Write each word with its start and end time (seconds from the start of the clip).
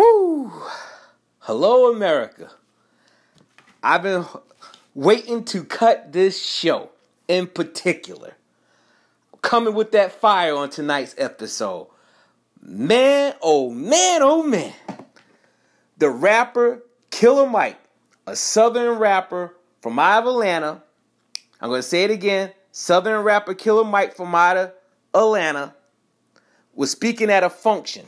Woo! 0.00 0.50
Hello, 1.40 1.92
America. 1.92 2.50
I've 3.82 4.02
been 4.02 4.24
waiting 4.94 5.44
to 5.44 5.62
cut 5.62 6.10
this 6.10 6.42
show 6.42 6.88
in 7.28 7.46
particular. 7.46 8.32
Coming 9.42 9.74
with 9.74 9.92
that 9.92 10.12
fire 10.12 10.54
on 10.54 10.70
tonight's 10.70 11.14
episode. 11.18 11.88
Man, 12.62 13.34
oh 13.42 13.68
man, 13.68 14.22
oh 14.22 14.42
man. 14.42 14.72
The 15.98 16.08
rapper 16.08 16.82
Killer 17.10 17.46
Mike, 17.46 17.78
a 18.26 18.36
southern 18.36 18.98
rapper 18.98 19.54
from 19.82 19.98
out 19.98 20.22
of 20.22 20.28
Atlanta. 20.28 20.82
I'm 21.60 21.68
going 21.68 21.82
to 21.82 21.86
say 21.86 22.04
it 22.04 22.10
again. 22.10 22.52
Southern 22.72 23.22
rapper 23.22 23.52
Killer 23.52 23.84
Mike 23.84 24.16
from 24.16 24.34
out 24.34 24.56
of 24.56 24.72
Atlanta 25.12 25.74
was 26.74 26.90
speaking 26.90 27.28
at 27.28 27.44
a 27.44 27.50
function. 27.50 28.06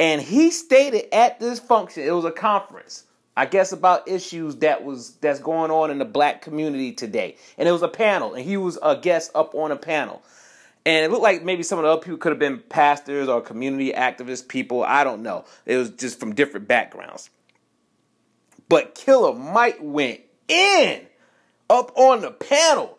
And 0.00 0.22
he 0.22 0.50
stated 0.50 1.12
at 1.12 1.40
this 1.40 1.58
function, 1.58 2.04
it 2.04 2.12
was 2.12 2.24
a 2.24 2.30
conference, 2.30 3.04
I 3.36 3.46
guess 3.46 3.72
about 3.72 4.08
issues 4.08 4.56
that 4.56 4.84
was 4.84 5.14
that's 5.16 5.40
going 5.40 5.70
on 5.70 5.90
in 5.90 5.98
the 5.98 6.04
black 6.04 6.42
community 6.42 6.92
today. 6.92 7.36
And 7.56 7.68
it 7.68 7.72
was 7.72 7.82
a 7.82 7.88
panel, 7.88 8.34
and 8.34 8.44
he 8.44 8.56
was 8.56 8.78
a 8.82 8.96
guest 8.96 9.32
up 9.34 9.54
on 9.54 9.72
a 9.72 9.76
panel. 9.76 10.22
And 10.86 11.04
it 11.04 11.10
looked 11.10 11.22
like 11.22 11.44
maybe 11.44 11.62
some 11.62 11.78
of 11.78 11.84
the 11.84 11.90
other 11.90 12.00
people 12.00 12.18
could 12.18 12.32
have 12.32 12.38
been 12.38 12.60
pastors 12.60 13.28
or 13.28 13.40
community 13.40 13.92
activist 13.92 14.48
people. 14.48 14.82
I 14.82 15.04
don't 15.04 15.22
know. 15.22 15.44
It 15.66 15.76
was 15.76 15.90
just 15.90 16.18
from 16.18 16.34
different 16.34 16.66
backgrounds. 16.66 17.28
But 18.68 18.94
Killer 18.94 19.34
Mike 19.34 19.78
went 19.80 20.20
in 20.46 21.02
up 21.68 21.92
on 21.96 22.22
the 22.22 22.30
panel. 22.30 22.98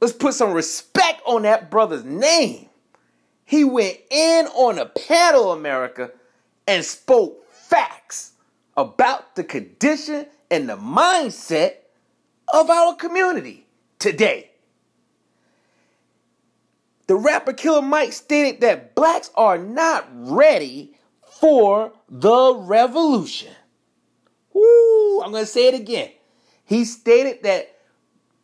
Let's 0.00 0.12
put 0.12 0.34
some 0.34 0.52
respect 0.52 1.20
on 1.26 1.42
that 1.42 1.70
brother's 1.70 2.04
name. 2.04 2.69
He 3.50 3.64
went 3.64 3.98
in 4.10 4.46
on 4.46 4.78
a 4.78 4.86
panel, 4.86 5.50
America, 5.50 6.12
and 6.68 6.84
spoke 6.84 7.48
facts 7.50 8.34
about 8.76 9.34
the 9.34 9.42
condition 9.42 10.26
and 10.52 10.68
the 10.68 10.76
mindset 10.76 11.72
of 12.54 12.70
our 12.70 12.94
community 12.94 13.66
today. 13.98 14.52
The 17.08 17.16
rapper 17.16 17.52
Killer 17.52 17.82
Mike 17.82 18.12
stated 18.12 18.60
that 18.60 18.94
blacks 18.94 19.32
are 19.34 19.58
not 19.58 20.06
ready 20.12 20.94
for 21.40 21.92
the 22.08 22.54
revolution. 22.54 23.50
Woo, 24.52 25.22
I'm 25.22 25.32
going 25.32 25.42
to 25.42 25.50
say 25.50 25.66
it 25.66 25.74
again. 25.74 26.12
He 26.66 26.84
stated 26.84 27.42
that 27.42 27.76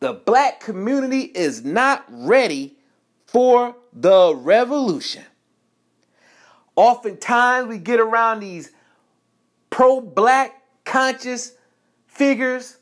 the 0.01 0.11
black 0.11 0.59
community 0.59 1.21
is 1.21 1.63
not 1.63 2.03
ready 2.09 2.75
for 3.25 3.73
the 4.01 4.35
revolution. 4.35 5.23
Oftentimes 6.75 7.67
we 7.67 7.79
get 7.79 7.99
around 7.99 8.41
these 8.41 8.71
pro 9.69 9.99
black 9.99 10.61
conscious 10.85 11.53
figures 12.05 12.77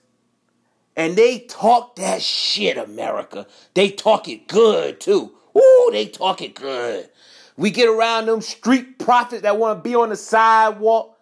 and 0.98 1.16
they 1.16 1.40
talk 1.40 1.96
that 1.98 2.22
shit, 2.22 2.78
America. 2.78 3.48
They 3.74 3.92
talk 3.92 4.28
it 4.28 4.48
good 4.48 5.00
too. 5.00 5.32
Ooh, 5.58 5.90
they 5.92 6.08
talk 6.08 6.42
it 6.42 6.54
good. 6.54 7.10
We 7.58 7.72
get 7.72 7.88
around 7.88 8.26
them 8.26 8.42
street 8.42 9.00
prophets 9.00 9.44
that 9.44 9.58
want 9.58 9.80
to 9.80 9.90
be 9.90 9.96
on 9.96 10.10
the 10.10 10.18
sidewalk, 10.18 11.18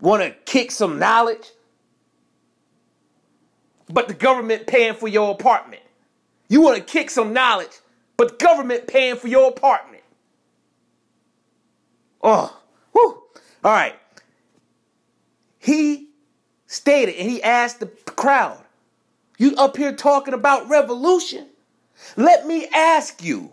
want 0.00 0.22
to 0.22 0.30
kick 0.46 0.70
some 0.70 0.98
knowledge, 0.98 1.50
but 3.90 4.08
the 4.08 4.14
government 4.14 4.66
paying 4.66 4.94
for 4.94 5.08
your 5.08 5.32
apartment. 5.32 5.82
You 6.48 6.62
want 6.62 6.78
to 6.78 6.82
kick 6.82 7.10
some 7.10 7.34
knowledge, 7.34 7.78
but 8.20 8.38
the 8.38 8.44
government 8.44 8.86
paying 8.86 9.16
for 9.16 9.28
your 9.28 9.48
apartment. 9.48 10.02
Oh, 12.22 12.54
whew. 12.92 13.22
All 13.64 13.72
right. 13.72 13.94
He 15.58 16.10
stated 16.66 17.14
and 17.14 17.30
he 17.30 17.42
asked 17.42 17.80
the 17.80 17.86
crowd, 17.86 18.58
You 19.38 19.56
up 19.56 19.78
here 19.78 19.94
talking 19.94 20.34
about 20.34 20.68
revolution? 20.68 21.46
Let 22.18 22.46
me 22.46 22.66
ask 22.74 23.24
you, 23.24 23.52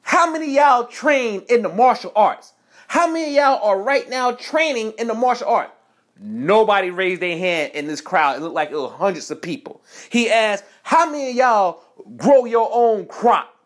how 0.00 0.32
many 0.32 0.54
y'all 0.54 0.86
trained 0.86 1.42
in 1.50 1.60
the 1.60 1.68
martial 1.68 2.12
arts? 2.16 2.54
How 2.86 3.06
many 3.06 3.36
y'all 3.36 3.62
are 3.62 3.78
right 3.78 4.08
now 4.08 4.32
training 4.32 4.94
in 4.98 5.08
the 5.08 5.14
martial 5.14 5.46
arts? 5.46 5.72
Nobody 6.18 6.88
raised 6.88 7.20
their 7.20 7.36
hand 7.36 7.72
in 7.74 7.86
this 7.86 8.00
crowd. 8.00 8.38
It 8.38 8.40
looked 8.40 8.54
like 8.54 8.70
it 8.70 8.76
was 8.76 8.92
hundreds 8.92 9.30
of 9.30 9.42
people. 9.42 9.82
He 10.08 10.30
asked, 10.30 10.64
How 10.84 11.04
many 11.04 11.28
of 11.28 11.36
y'all 11.36 11.82
grow 12.16 12.46
your 12.46 12.70
own 12.72 13.04
crop? 13.04 13.56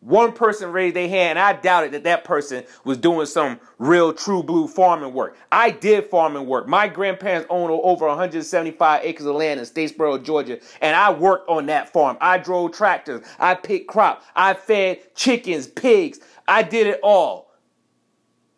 One 0.00 0.32
person 0.32 0.72
raised 0.72 0.96
their 0.96 1.08
hand. 1.08 1.38
I 1.38 1.52
doubted 1.52 1.92
that 1.92 2.04
that 2.04 2.24
person 2.24 2.64
was 2.84 2.96
doing 2.96 3.26
some 3.26 3.60
real 3.78 4.14
true 4.14 4.42
blue 4.42 4.66
farming 4.66 5.12
work. 5.12 5.36
I 5.52 5.70
did 5.70 6.06
farming 6.06 6.46
work. 6.46 6.66
My 6.66 6.88
grandparents 6.88 7.46
owned 7.50 7.70
over 7.70 8.06
175 8.06 9.04
acres 9.04 9.26
of 9.26 9.36
land 9.36 9.60
in 9.60 9.66
Statesboro, 9.66 10.24
Georgia, 10.24 10.58
and 10.80 10.96
I 10.96 11.12
worked 11.12 11.50
on 11.50 11.66
that 11.66 11.92
farm. 11.92 12.16
I 12.20 12.38
drove 12.38 12.72
tractors. 12.72 13.26
I 13.38 13.54
picked 13.54 13.88
crop. 13.88 14.22
I 14.34 14.54
fed 14.54 15.14
chickens, 15.14 15.66
pigs. 15.66 16.20
I 16.48 16.62
did 16.62 16.86
it 16.86 17.00
all. 17.02 17.50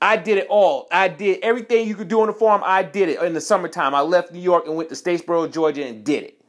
I 0.00 0.16
did 0.16 0.38
it 0.38 0.47
all. 0.48 0.86
I 0.92 1.09
did 1.09 1.41
everything 1.42 1.88
you 1.88 1.97
could 1.97 2.09
do 2.09 2.20
on 2.20 2.28
the 2.28 2.32
farm. 2.32 2.62
I 2.64 2.84
did 2.84 3.09
it 3.09 3.20
in 3.20 3.34
the 3.34 3.41
summertime. 3.41 3.94
I 3.97 4.00
left 4.00 4.32
New 4.32 4.41
York 4.41 4.66
and 4.66 4.76
went 4.76 4.88
to 4.91 4.94
Statesboro, 4.94 5.53
Georgia, 5.53 5.84
and 5.84 6.04
did 6.04 6.22
it. 6.24 6.41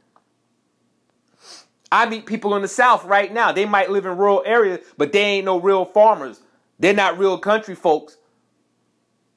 I 1.93 2.07
meet 2.07 2.25
people 2.25 2.55
in 2.55 2.63
the 2.63 2.67
South 2.67 3.05
right 3.05 3.31
now. 3.31 3.51
They 3.51 3.65
might 3.65 3.91
live 3.91 4.07
in 4.07 4.17
rural 4.17 4.41
areas, 4.47 4.79
but 4.97 5.11
they 5.11 5.21
ain't 5.21 5.45
no 5.45 5.59
real 5.59 5.85
farmers. 5.85 6.41
They're 6.79 6.91
not 6.91 7.19
real 7.19 7.37
country 7.37 7.75
folks. 7.75 8.17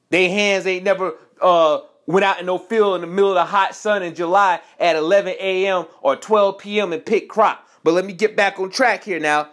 Their 0.09 0.27
hands 0.27 0.65
ain't 0.65 0.83
never 0.83 1.13
uh, 1.39 1.81
went 2.07 2.23
out 2.23 2.39
in 2.39 2.47
no 2.47 2.57
field 2.57 2.95
in 2.95 3.01
the 3.01 3.07
middle 3.07 3.29
of 3.29 3.35
the 3.35 3.45
hot 3.45 3.75
sun 3.75 4.01
in 4.01 4.15
July 4.15 4.59
at 4.79 4.95
11 4.95 5.35
a.m. 5.39 5.85
or 6.01 6.15
12 6.15 6.57
p.m. 6.57 6.93
and 6.93 7.05
pick 7.05 7.29
crop. 7.29 7.67
But 7.83 7.93
let 7.93 8.05
me 8.05 8.13
get 8.13 8.35
back 8.35 8.59
on 8.59 8.71
track 8.71 9.03
here 9.03 9.19
now. 9.19 9.49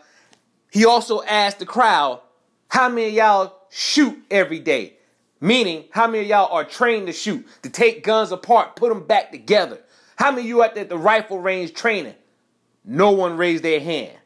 He 0.70 0.86
also 0.86 1.22
asked 1.24 1.58
the 1.58 1.66
crowd, 1.66 2.22
how 2.68 2.88
many 2.88 3.10
y'all 3.10 3.54
shoot 3.68 4.18
every 4.30 4.60
day? 4.60 4.94
Meaning, 5.42 5.84
how 5.90 6.06
many 6.06 6.26
y'all 6.26 6.50
are 6.50 6.64
trained 6.64 7.08
to 7.08 7.12
shoot, 7.12 7.46
to 7.64 7.68
take 7.68 8.02
guns 8.02 8.32
apart, 8.32 8.76
put 8.76 8.88
them 8.88 9.06
back 9.06 9.30
together? 9.30 9.80
How 10.16 10.30
many 10.30 10.44
of 10.44 10.48
you 10.48 10.62
at 10.62 10.88
the 10.88 10.96
rifle 10.96 11.38
range 11.38 11.74
training? 11.74 12.14
No 12.84 13.12
one 13.12 13.36
raised 13.36 13.64
their 13.64 13.80
hand. 13.80 14.16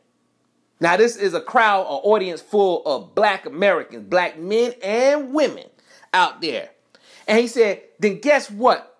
Now, 0.80 0.96
this 0.96 1.16
is 1.16 1.34
a 1.34 1.40
crowd, 1.40 1.82
an 1.82 2.00
audience 2.04 2.40
full 2.40 2.82
of 2.86 3.14
black 3.14 3.46
Americans, 3.46 4.08
black 4.08 4.38
men 4.38 4.74
and 4.82 5.32
women 5.32 5.64
out 6.12 6.40
there. 6.40 6.70
And 7.26 7.38
he 7.38 7.46
said, 7.46 7.82
then 7.98 8.20
guess 8.20 8.50
what? 8.50 8.96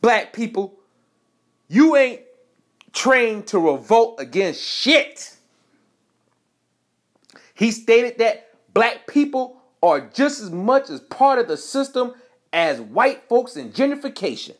Black 0.00 0.32
people, 0.32 0.78
you 1.68 1.96
ain't 1.96 2.20
trained 2.92 3.46
to 3.48 3.58
revolt 3.58 4.20
against 4.20 4.62
shit. 4.62 5.36
He 7.54 7.70
stated 7.70 8.18
that 8.18 8.50
black 8.72 9.06
people 9.06 9.60
are 9.82 10.00
just 10.00 10.40
as 10.40 10.50
much 10.50 10.90
as 10.90 11.00
part 11.00 11.38
of 11.38 11.48
the 11.48 11.56
system 11.56 12.14
as 12.52 12.80
white 12.80 13.28
folks 13.28 13.56
in 13.56 13.72
gentrification. 13.72 14.56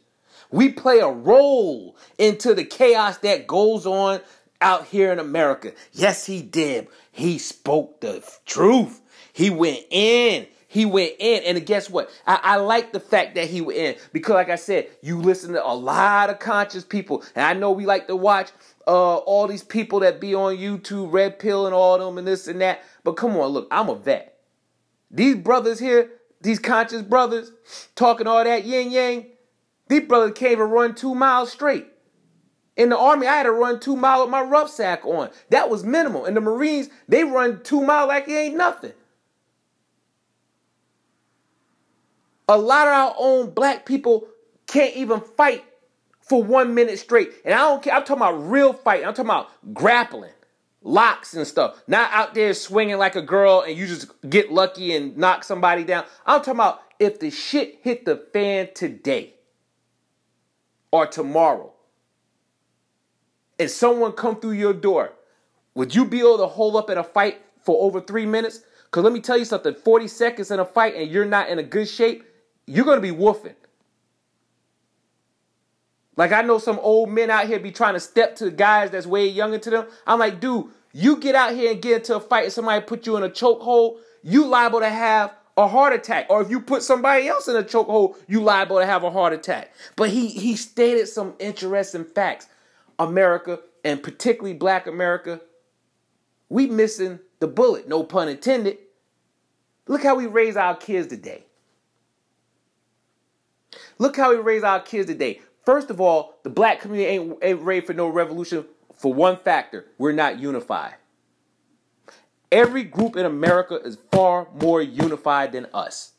We 0.51 0.71
play 0.71 0.99
a 0.99 1.09
role 1.09 1.97
into 2.19 2.55
the 2.55 2.65
chaos 2.65 3.19
that 3.19 3.47
goes 3.47 3.87
on 3.87 4.21
out 4.61 4.87
here 4.87 5.13
in 5.13 5.19
America. 5.19 5.73
Yes, 5.93 6.27
he 6.27 6.43
did. 6.43 6.89
He 7.13 7.39
spoke 7.39 8.01
the 8.01 8.29
truth. 8.45 9.01
He 9.33 9.51
went 9.51 9.85
in. 9.91 10.47
He 10.67 10.87
went 10.87 11.15
in. 11.19 11.43
And 11.45 11.65
guess 11.67 11.91
what? 11.91 12.11
I, 12.27 12.41
I, 12.43 12.57
like 12.57 12.93
the 12.93 13.01
fact 13.01 13.35
that 13.35 13.49
he 13.49 13.61
went 13.61 13.79
in 13.79 13.97
because, 14.13 14.35
like 14.35 14.51
I 14.51 14.57
said, 14.57 14.89
you 15.03 15.21
listen 15.21 15.53
to 15.55 15.67
a 15.67 15.75
lot 15.75 16.31
of 16.31 16.39
conscious 16.39 16.85
people. 16.85 17.25
And 17.35 17.45
I 17.45 17.55
know 17.55 17.73
we 17.73 17.87
like 17.87 18.07
to 18.07 18.17
watch 18.17 18.51
uh, 18.87 19.17
all 19.17 19.49
these 19.49 19.65
people 19.65 20.01
that 20.01 20.21
be 20.21 20.35
on 20.35 20.57
YouTube, 20.57 21.13
Red 21.13 21.39
Pill 21.39 21.67
and 21.67 21.75
all 21.75 21.99
them 21.99 22.19
and 22.19 22.27
this 22.27 22.47
and 22.47 22.61
that. 22.61 22.85
But 23.03 23.13
come 23.13 23.37
on, 23.37 23.49
look, 23.49 23.67
I'm 23.71 23.89
a 23.89 23.97
vet. 23.97 24.39
These 25.11 25.37
brothers 25.37 25.81
here, 25.81 26.11
these 26.41 26.61
conscious 26.61 27.03
brothers, 27.03 27.51
talking 27.97 28.29
all 28.29 28.45
that 28.45 28.65
yin 28.65 28.93
yang, 28.93 29.27
these 29.91 30.07
brothers 30.07 30.39
can't 30.39 30.53
even 30.53 30.71
run 30.71 30.95
two 30.95 31.17
miles 31.17 31.51
straight. 31.51 31.85
In 32.77 32.91
the 32.91 32.97
army, 32.97 33.27
I 33.27 33.35
had 33.35 33.43
to 33.43 33.51
run 33.51 33.81
two 33.81 33.97
miles 33.97 34.23
with 34.23 34.31
my 34.31 34.41
rucksack 34.41 35.05
on. 35.05 35.31
That 35.51 35.69
was 35.69 35.83
minimal. 35.83 36.27
In 36.27 36.35
the 36.35 36.41
Marines, 36.41 36.89
they 37.09 37.25
run 37.25 37.61
two 37.65 37.83
miles 37.83 38.07
like 38.07 38.29
it 38.29 38.35
ain't 38.35 38.57
nothing. 38.57 38.93
A 42.49 42.57
lot 42.57 42.87
of 42.87 42.95
our 42.95 43.15
own 43.19 43.51
black 43.51 43.85
people 43.85 44.29
can't 44.69 44.95
even 44.95 45.21
fight 45.21 45.65
for 46.21 46.41
one 46.41 46.73
minute 46.73 47.01
straight. 47.01 47.33
And 47.45 47.53
I 47.53 47.59
don't 47.59 47.83
care. 47.83 47.93
I'm 47.93 48.05
talking 48.05 48.23
about 48.23 48.49
real 48.49 48.73
fight. 48.73 49.05
I'm 49.05 49.13
talking 49.13 49.25
about 49.25 49.51
grappling, 49.75 50.35
locks 50.83 51.35
and 51.35 51.45
stuff. 51.45 51.83
Not 51.89 52.13
out 52.13 52.35
there 52.35 52.55
swinging 52.55 52.99
like 52.99 53.17
a 53.17 53.23
girl 53.23 53.63
and 53.63 53.77
you 53.77 53.89
just 53.89 54.09
get 54.31 54.53
lucky 54.53 54.95
and 54.95 55.17
knock 55.17 55.43
somebody 55.43 55.83
down. 55.83 56.05
I'm 56.25 56.43
talking 56.43 56.55
about 56.55 56.83
if 57.01 57.19
the 57.19 57.31
shit 57.31 57.81
hit 57.83 58.05
the 58.05 58.17
fan 58.33 58.69
today 58.73 59.35
or 60.93 61.07
tomorrow 61.07 61.73
and 63.59 63.71
someone 63.71 64.13
come 64.13 64.41
through 64.41 64.53
your 64.53 64.73
door, 64.73 65.13
would 65.75 65.95
you 65.95 66.05
be 66.05 66.21
able 66.21 66.39
to 66.39 66.47
hold 66.47 66.77
up 66.77 66.91
in 66.91 66.99
a 66.99 67.05
fight 67.05 67.41
for 67.63 67.83
over 67.83 68.01
three 68.01 68.27
minutes. 68.27 68.61
Because 68.85 69.05
let 69.05 69.13
me 69.13 69.21
tell 69.21 69.39
you 69.39 69.45
something 69.45 69.75
40 69.75 70.09
seconds 70.09 70.51
in 70.51 70.61
a 70.61 70.65
fight 70.65 70.95
and 70.97 71.11
you're 71.11 71.25
not 71.25 71.49
in 71.49 71.59
a 71.59 71.63
good 71.63 71.89
shape, 71.89 72.25
you're 72.67 72.85
going 72.85 73.01
to 73.01 73.03
be 73.03 73.17
woofing. 73.17 73.55
Like 76.17 76.33
I 76.33 76.43
know 76.43 76.59
some 76.59 76.79
old 76.81 77.11
men 77.11 77.31
out 77.31 77.47
here 77.47 77.59
be 77.59 77.71
trying 77.71 77.95
to 77.95 78.01
step 78.01 78.37
to 78.37 78.51
guys 78.51 78.91
that's 78.91 79.07
way 79.07 79.29
younger 79.29 79.59
to 79.59 79.71
them. 79.71 79.87
I'm 80.07 80.19
like, 80.19 80.41
dude, 80.41 80.67
you 80.93 81.19
get 81.19 81.35
out 81.35 81.55
here 81.55 81.71
and 81.71 81.81
get 81.81 81.99
into 81.99 82.17
a 82.17 82.21
fight 82.21 82.45
and 82.45 82.53
somebody 82.53 82.85
put 82.85 83.07
you 83.07 83.17
in 83.17 83.23
a 83.23 83.31
chokehold, 83.31 83.99
you 84.23 84.47
liable 84.47 84.81
to 84.81 84.89
have 84.89 85.33
a 85.57 85.67
heart 85.69 85.93
attack. 85.93 86.27
Or 86.31 86.41
if 86.43 86.51
you 86.51 86.61
put 86.61 86.83
somebody 86.83 87.29
else 87.29 87.49
in 87.49 87.57
a 87.57 87.63
chokehold, 87.63 88.17
you 88.29 88.43
liable 88.43 88.79
to 88.79 88.87
have 88.87 89.05
a 89.05 89.11
heart 89.11 89.33
attack. 89.33 89.73
But 89.97 90.11
he 90.11 90.29
he 90.29 90.57
stated 90.57 91.09
some 91.09 91.35
interesting 91.39 92.05
facts. 92.05 92.47
America, 93.01 93.59
and 93.83 94.03
particularly 94.03 94.55
black 94.55 94.87
America, 94.87 95.41
we 96.51 96.67
missing 96.67 97.19
the 97.41 97.49
bullet, 97.49 97.89
no 97.89 98.05
pun 98.05 98.29
intended. 98.29 98.79
Look 99.89 100.03
how 100.03 100.15
we 100.15 100.27
raise 100.27 100.57
our 100.57 100.77
kids 100.77 101.09
today. 101.09 101.45
Look 103.99 104.17
how 104.17 104.31
we 104.31 104.37
raise 104.37 104.63
our 104.63 104.81
kids 104.81 105.07
today. 105.07 105.41
First 105.65 105.91
of 105.91 106.01
all, 106.01 106.39
the 106.43 106.51
black 106.51 106.81
community 106.81 107.11
ain't, 107.11 107.39
ain't 107.43 107.61
ready 107.61 107.81
for 107.81 107.95
no 107.95 108.09
revolution 108.09 108.67
for 108.95 109.13
one 109.13 109.39
factor 109.39 109.87
we're 109.99 110.13
not 110.13 110.39
unified. 110.39 110.95
Every 112.53 112.83
group 112.83 113.17
in 113.17 113.27
America 113.27 113.77
is 113.77 113.99
far 114.11 114.49
more 114.61 114.83
unified 114.83 115.53
than 115.53 115.67
us. 115.73 116.13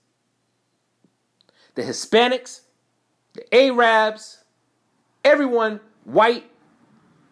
The 1.76 1.84
Hispanics, 1.84 2.62
the 3.34 3.54
Arabs, 3.54 4.44
everyone, 5.24 5.80
white, 6.04 6.46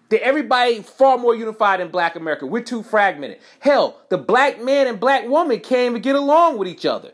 they, 0.09 0.19
everybody 0.19 0.81
far 0.81 1.17
more 1.17 1.35
unified 1.35 1.79
than 1.79 1.89
black 1.89 2.15
America. 2.15 2.45
We're 2.45 2.63
too 2.63 2.83
fragmented. 2.83 3.39
Hell, 3.59 4.01
the 4.09 4.17
black 4.17 4.61
man 4.61 4.87
and 4.87 4.99
black 4.99 5.27
woman 5.27 5.59
can't 5.59 5.91
even 5.91 6.01
get 6.01 6.15
along 6.15 6.57
with 6.57 6.67
each 6.67 6.85
other. 6.85 7.11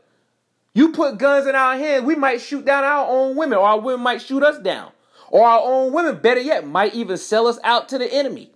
You 0.73 0.91
put 0.91 1.17
guns 1.17 1.45
in 1.47 1.55
our 1.55 1.77
hands, 1.77 2.05
we 2.05 2.15
might 2.15 2.41
shoot 2.41 2.65
down 2.65 2.83
our 2.83 3.07
own 3.07 3.35
women, 3.35 3.57
or 3.57 3.67
our 3.67 3.79
women 3.79 4.01
might 4.01 4.21
shoot 4.21 4.43
us 4.43 4.59
down. 4.59 4.91
Or 5.29 5.45
our 5.45 5.61
own 5.61 5.93
women, 5.93 6.17
better 6.17 6.39
yet, 6.39 6.67
might 6.67 6.93
even 6.93 7.17
sell 7.17 7.47
us 7.47 7.59
out 7.63 7.89
to 7.89 7.97
the 7.97 8.11
enemy. 8.13 8.51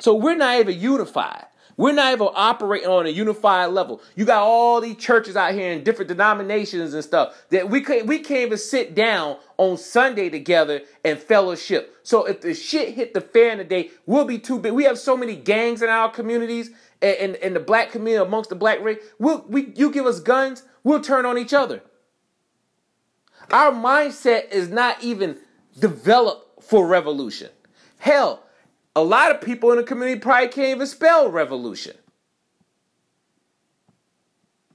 So 0.00 0.14
we're 0.14 0.36
not 0.36 0.58
even 0.60 0.78
unified. 0.78 1.46
We're 1.76 1.92
not 1.92 2.12
even 2.12 2.28
operating 2.34 2.88
on 2.88 3.06
a 3.06 3.10
unified 3.10 3.70
level. 3.70 4.00
You 4.14 4.24
got 4.24 4.42
all 4.42 4.80
these 4.80 4.96
churches 4.96 5.34
out 5.34 5.54
here 5.54 5.72
in 5.72 5.82
different 5.82 6.08
denominations 6.08 6.94
and 6.94 7.02
stuff 7.02 7.34
that 7.50 7.68
we 7.68 7.80
can't 7.80 8.06
we 8.06 8.20
can't 8.20 8.46
even 8.46 8.58
sit 8.58 8.94
down 8.94 9.38
on 9.56 9.76
Sunday 9.76 10.30
together 10.30 10.82
and 11.04 11.18
fellowship. 11.18 11.96
So 12.04 12.26
if 12.26 12.40
the 12.42 12.54
shit 12.54 12.94
hit 12.94 13.12
the 13.12 13.20
fan 13.20 13.58
today, 13.58 13.90
we'll 14.06 14.24
be 14.24 14.38
too 14.38 14.58
big. 14.58 14.72
We 14.72 14.84
have 14.84 14.98
so 14.98 15.16
many 15.16 15.34
gangs 15.34 15.82
in 15.82 15.88
our 15.88 16.10
communities 16.10 16.70
and 17.02 17.34
in 17.36 17.54
the 17.54 17.60
black 17.60 17.90
community 17.90 18.24
amongst 18.24 18.50
the 18.50 18.56
black 18.56 18.80
race. 18.80 18.98
We'll, 19.18 19.44
we 19.48 19.72
you 19.74 19.90
give 19.90 20.06
us 20.06 20.20
guns, 20.20 20.62
we'll 20.84 21.00
turn 21.02 21.26
on 21.26 21.38
each 21.38 21.52
other. 21.52 21.82
Our 23.50 23.72
mindset 23.72 24.50
is 24.50 24.68
not 24.68 25.02
even 25.02 25.38
developed 25.78 26.62
for 26.62 26.86
revolution. 26.86 27.50
Hell, 27.98 28.44
a 28.96 29.02
lot 29.02 29.30
of 29.30 29.40
people 29.40 29.70
in 29.70 29.76
the 29.76 29.82
community 29.82 30.20
probably 30.20 30.48
can't 30.48 30.76
even 30.76 30.86
spell 30.86 31.30
revolution. 31.30 31.96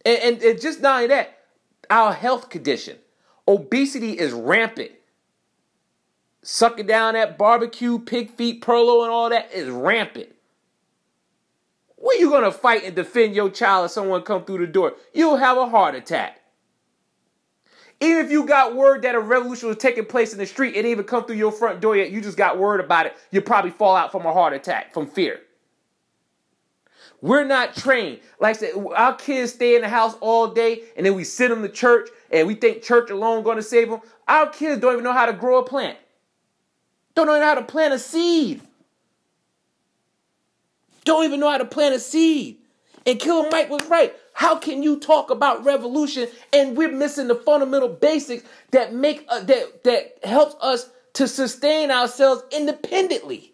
And, 0.05 0.19
and, 0.19 0.41
and 0.41 0.61
just 0.61 0.81
not 0.81 0.95
only 0.95 1.07
that, 1.07 1.39
our 1.89 2.13
health 2.13 2.49
condition. 2.49 2.97
Obesity 3.47 4.17
is 4.19 4.31
rampant. 4.31 4.91
Sucking 6.41 6.85
down 6.85 7.15
that 7.15 7.37
barbecue, 7.37 7.99
pig 7.99 8.31
feet, 8.31 8.61
Perlo, 8.61 9.03
and 9.03 9.11
all 9.11 9.29
that 9.29 9.51
is 9.53 9.69
rampant. 9.69 10.29
Where 11.95 12.17
you 12.17 12.29
gonna 12.29 12.51
fight 12.51 12.83
and 12.85 12.95
defend 12.95 13.35
your 13.35 13.49
child 13.49 13.85
if 13.85 13.91
someone 13.91 14.21
come 14.21 14.45
through 14.45 14.59
the 14.59 14.67
door? 14.71 14.93
You'll 15.13 15.37
have 15.37 15.57
a 15.57 15.67
heart 15.67 15.95
attack. 15.95 16.38
Even 18.01 18.25
if 18.25 18.31
you 18.31 18.45
got 18.45 18.75
word 18.75 19.01
that 19.01 19.15
a 19.15 19.19
revolution 19.19 19.67
was 19.67 19.77
taking 19.77 20.05
place 20.05 20.31
in 20.31 20.39
the 20.39 20.45
street, 20.45 20.69
it 20.69 20.83
didn't 20.83 20.91
even 20.91 21.03
come 21.03 21.25
through 21.25 21.35
your 21.35 21.51
front 21.51 21.81
door 21.81 21.97
yet, 21.97 22.11
you 22.11 22.21
just 22.21 22.37
got 22.37 22.57
word 22.57 22.79
about 22.79 23.05
it, 23.05 23.17
you 23.31 23.41
probably 23.41 23.71
fall 23.71 23.95
out 23.95 24.11
from 24.11 24.25
a 24.25 24.31
heart 24.31 24.53
attack 24.53 24.93
from 24.93 25.05
fear. 25.05 25.41
We're 27.21 27.43
not 27.43 27.75
trained. 27.75 28.19
Like 28.39 28.55
I 28.55 28.59
said, 28.59 28.71
our 28.95 29.15
kids 29.15 29.53
stay 29.53 29.75
in 29.75 29.81
the 29.81 29.89
house 29.89 30.15
all 30.21 30.47
day 30.47 30.83
and 30.95 31.05
then 31.05 31.15
we 31.15 31.25
send 31.25 31.51
them 31.51 31.61
to 31.63 31.69
church 31.69 32.09
and 32.31 32.47
we 32.47 32.55
think 32.55 32.81
church 32.81 33.09
alone 33.09 33.43
going 33.43 33.57
to 33.57 33.63
save 33.63 33.89
them. 33.89 33.99
Our 34.27 34.47
kids 34.47 34.79
don't 34.79 34.93
even 34.93 35.03
know 35.03 35.11
how 35.11 35.25
to 35.25 35.33
grow 35.33 35.59
a 35.59 35.63
plant. 35.65 35.97
Don't 37.15 37.27
even 37.27 37.41
know 37.41 37.45
how 37.45 37.55
to 37.55 37.63
plant 37.63 37.93
a 37.93 37.99
seed. 37.99 38.61
Don't 41.03 41.25
even 41.25 41.41
know 41.41 41.49
how 41.49 41.57
to 41.57 41.65
plant 41.65 41.95
a 41.95 41.99
seed. 41.99 42.59
And 43.05 43.19
Killer 43.19 43.49
Mike 43.51 43.69
was 43.69 43.85
right. 43.87 44.13
How 44.39 44.55
can 44.55 44.83
you 44.83 45.01
talk 45.01 45.31
about 45.31 45.65
revolution 45.65 46.29
and 46.53 46.77
we're 46.77 46.93
missing 46.93 47.27
the 47.27 47.35
fundamental 47.35 47.89
basics 47.89 48.47
that 48.71 48.93
make 48.93 49.25
uh, 49.27 49.41
that 49.41 49.83
that 49.83 50.17
helps 50.23 50.55
us 50.61 50.89
to 51.15 51.27
sustain 51.27 51.91
ourselves 51.91 52.43
independently? 52.49 53.53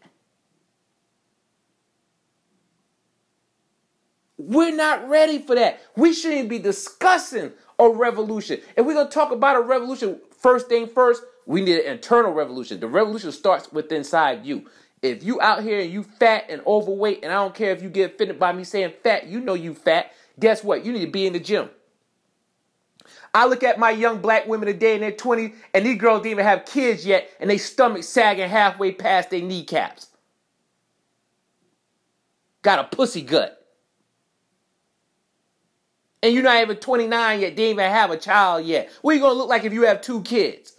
We're 4.38 4.76
not 4.76 5.10
ready 5.10 5.40
for 5.40 5.56
that. 5.56 5.82
We 5.96 6.14
shouldn't 6.14 6.50
be 6.50 6.60
discussing 6.60 7.52
a 7.80 7.90
revolution. 7.90 8.62
If 8.78 8.86
we're 8.86 8.94
gonna 8.94 9.10
talk 9.10 9.32
about 9.32 9.56
a 9.56 9.62
revolution, 9.62 10.20
first 10.38 10.70
thing 10.70 10.86
first, 10.86 11.24
we 11.48 11.62
need 11.62 11.80
an 11.80 11.94
internal 11.94 12.32
revolution. 12.32 12.80
The 12.80 12.88
revolution 12.88 13.32
starts 13.32 13.72
with 13.72 13.92
inside 13.92 14.46
you. 14.46 14.70
If 15.02 15.24
you 15.24 15.42
out 15.42 15.64
here 15.64 15.80
and 15.80 15.92
you 15.92 16.04
fat 16.04 16.46
and 16.48 16.62
overweight, 16.68 17.24
and 17.24 17.32
I 17.32 17.38
don't 17.38 17.56
care 17.56 17.72
if 17.72 17.82
you 17.82 17.90
get 17.90 18.14
offended 18.14 18.38
by 18.38 18.54
me 18.54 18.64
saying 18.64 18.94
fat, 19.02 19.26
you 19.26 19.40
know 19.40 19.56
you 19.56 19.74
fat 19.74 20.12
guess 20.40 20.64
what? 20.64 20.86
You 20.86 20.92
need 20.92 21.06
to 21.06 21.12
be 21.12 21.26
in 21.26 21.34
the 21.34 21.40
gym. 21.40 21.70
I 23.34 23.48
look 23.48 23.64
at 23.64 23.78
my 23.78 23.92
young 23.92 24.20
black 24.22 24.48
women 24.48 24.68
today 24.68 24.96
in 24.96 25.02
their 25.02 25.12
20s, 25.12 25.54
and 25.74 25.86
these 25.86 26.00
girls 26.00 26.20
didn't 26.20 26.32
even 26.32 26.46
have 26.46 26.66
kids 26.66 27.06
yet, 27.06 27.30
and 27.40 27.50
they 27.50 27.58
stomach 27.58 28.04
sagging 28.04 28.50
halfway 28.50 28.94
past 28.94 29.30
their 29.30 29.42
kneecaps. 29.42 30.08
Got 32.62 32.80
a 32.80 32.96
pussy 32.96 33.22
gut. 33.22 33.62
And 36.24 36.34
you're 36.34 36.44
not 36.44 36.62
even 36.62 36.78
29 36.78 37.42
yet, 37.42 37.56
didn't 37.56 37.72
even 37.72 37.92
have 37.92 38.10
a 38.10 38.18
child 38.18 38.66
yet. 38.66 38.90
What 39.02 39.12
are 39.12 39.16
you 39.16 39.22
gonna 39.22 39.36
look 39.36 39.50
like 39.50 39.66
if 39.66 39.74
you 39.74 39.84
have 39.84 40.02
two 40.02 40.22
kids? 40.22 40.72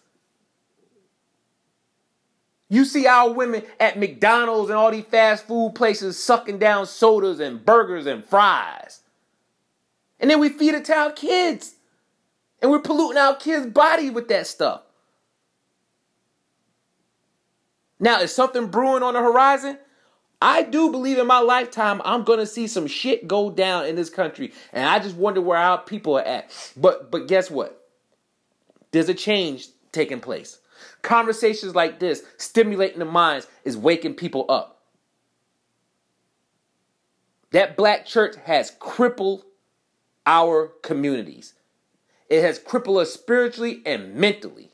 You 2.68 2.84
see 2.84 3.06
our 3.06 3.30
women 3.32 3.62
at 3.78 3.98
McDonald's 3.98 4.70
and 4.70 4.78
all 4.78 4.90
these 4.90 5.04
fast 5.04 5.46
food 5.46 5.74
places 5.76 6.20
sucking 6.20 6.58
down 6.58 6.86
sodas 6.86 7.38
and 7.38 7.64
burgers 7.64 8.06
and 8.06 8.24
fries. 8.24 9.02
And 10.18 10.30
then 10.30 10.40
we 10.40 10.48
feed 10.48 10.74
it 10.74 10.84
to 10.86 10.94
our 10.94 11.12
kids. 11.12 11.74
And 12.62 12.70
we're 12.70 12.80
polluting 12.80 13.18
our 13.18 13.36
kids' 13.36 13.66
body 13.66 14.10
with 14.10 14.28
that 14.28 14.46
stuff. 14.46 14.82
Now, 17.98 18.20
is 18.20 18.34
something 18.34 18.68
brewing 18.68 19.02
on 19.02 19.14
the 19.14 19.20
horizon? 19.20 19.78
I 20.40 20.62
do 20.62 20.90
believe 20.90 21.18
in 21.18 21.26
my 21.26 21.38
lifetime 21.38 22.02
I'm 22.04 22.24
going 22.24 22.38
to 22.38 22.46
see 22.46 22.66
some 22.66 22.86
shit 22.86 23.26
go 23.26 23.50
down 23.50 23.86
in 23.86 23.96
this 23.96 24.10
country. 24.10 24.52
And 24.72 24.88
I 24.88 24.98
just 24.98 25.16
wonder 25.16 25.40
where 25.40 25.58
our 25.58 25.78
people 25.78 26.18
are 26.18 26.24
at. 26.24 26.50
But 26.76 27.10
but 27.10 27.26
guess 27.26 27.50
what? 27.50 27.82
There's 28.90 29.08
a 29.08 29.14
change 29.14 29.68
taking 29.92 30.20
place. 30.20 30.58
Conversations 31.00 31.74
like 31.74 32.00
this, 32.00 32.22
stimulating 32.36 32.98
the 32.98 33.06
minds, 33.06 33.46
is 33.64 33.76
waking 33.76 34.14
people 34.14 34.44
up. 34.48 34.82
That 37.52 37.76
black 37.76 38.04
church 38.04 38.36
has 38.44 38.72
crippled 38.78 39.44
our 40.26 40.68
communities. 40.82 41.54
It 42.28 42.42
has 42.42 42.58
crippled 42.58 42.98
us 42.98 43.12
spiritually 43.12 43.82
and 43.86 44.14
mentally. 44.14 44.72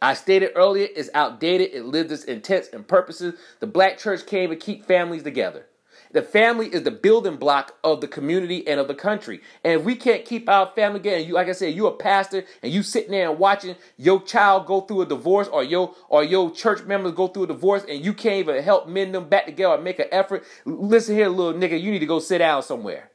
I 0.00 0.14
stated 0.14 0.52
earlier, 0.54 0.88
it's 0.94 1.10
outdated. 1.14 1.70
It 1.72 1.86
lived 1.86 2.12
its 2.12 2.24
intents 2.24 2.68
and 2.68 2.86
purposes. 2.86 3.34
The 3.60 3.66
black 3.66 3.98
church 3.98 4.26
came 4.26 4.50
to 4.50 4.56
keep 4.56 4.84
families 4.84 5.22
together. 5.22 5.66
The 6.12 6.22
family 6.22 6.68
is 6.68 6.84
the 6.84 6.92
building 6.92 7.38
block 7.38 7.76
of 7.82 8.00
the 8.00 8.06
community 8.06 8.68
and 8.68 8.78
of 8.78 8.86
the 8.86 8.94
country. 8.94 9.40
And 9.64 9.80
if 9.80 9.84
we 9.84 9.96
can't 9.96 10.24
keep 10.24 10.48
our 10.48 10.70
family 10.76 11.00
together, 11.00 11.18
you, 11.18 11.34
like 11.34 11.48
I 11.48 11.52
said, 11.52 11.74
you're 11.74 11.88
a 11.88 11.96
pastor 11.96 12.44
and 12.62 12.72
you 12.72 12.84
sitting 12.84 13.10
there 13.10 13.30
and 13.30 13.38
watching 13.38 13.74
your 13.96 14.22
child 14.22 14.66
go 14.66 14.82
through 14.82 15.02
a 15.02 15.06
divorce 15.06 15.48
or 15.48 15.64
your 15.64 15.92
or 16.08 16.22
your 16.22 16.52
church 16.52 16.84
members 16.84 17.12
go 17.12 17.26
through 17.26 17.44
a 17.44 17.48
divorce 17.48 17.84
and 17.88 18.04
you 18.04 18.12
can't 18.12 18.36
even 18.36 18.62
help 18.62 18.86
mend 18.86 19.12
them 19.12 19.28
back 19.28 19.46
together 19.46 19.74
or 19.74 19.78
make 19.78 19.98
an 19.98 20.06
effort. 20.12 20.44
Listen 20.64 21.16
here, 21.16 21.28
little 21.28 21.58
nigga, 21.58 21.80
you 21.80 21.90
need 21.90 21.98
to 21.98 22.06
go 22.06 22.20
sit 22.20 22.38
down 22.38 22.62
somewhere. 22.62 23.10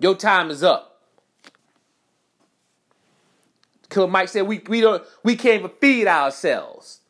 Your 0.00 0.16
time 0.16 0.50
is 0.50 0.62
up. 0.62 1.02
Killer 3.90 4.08
Mike 4.08 4.28
said 4.28 4.42
we, 4.42 4.60
we 4.68 4.80
don't 4.80 5.04
we 5.24 5.36
can't 5.36 5.60
even 5.60 5.70
feed 5.80 6.08
ourselves. 6.08 7.00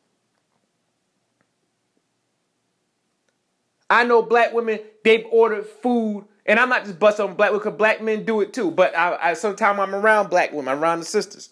I 3.89 4.03
know 4.05 4.21
black 4.23 4.53
women, 4.53 4.79
they've 5.03 5.25
ordered 5.31 5.65
food, 5.65 6.25
and 6.45 6.59
I'm 6.59 6.69
not 6.69 6.85
just 6.85 6.99
busting 6.99 7.25
on 7.25 7.35
black 7.35 7.51
women 7.51 7.61
because 7.63 7.77
black 7.77 8.01
men 8.01 8.25
do 8.25 8.41
it 8.41 8.53
too. 8.53 8.71
But 8.71 8.95
I, 8.97 9.17
I 9.31 9.33
sometimes 9.35 9.79
I'm 9.79 9.95
around 9.95 10.29
black 10.29 10.53
women, 10.53 10.77
around 10.77 10.99
the 11.01 11.05
sisters. 11.05 11.49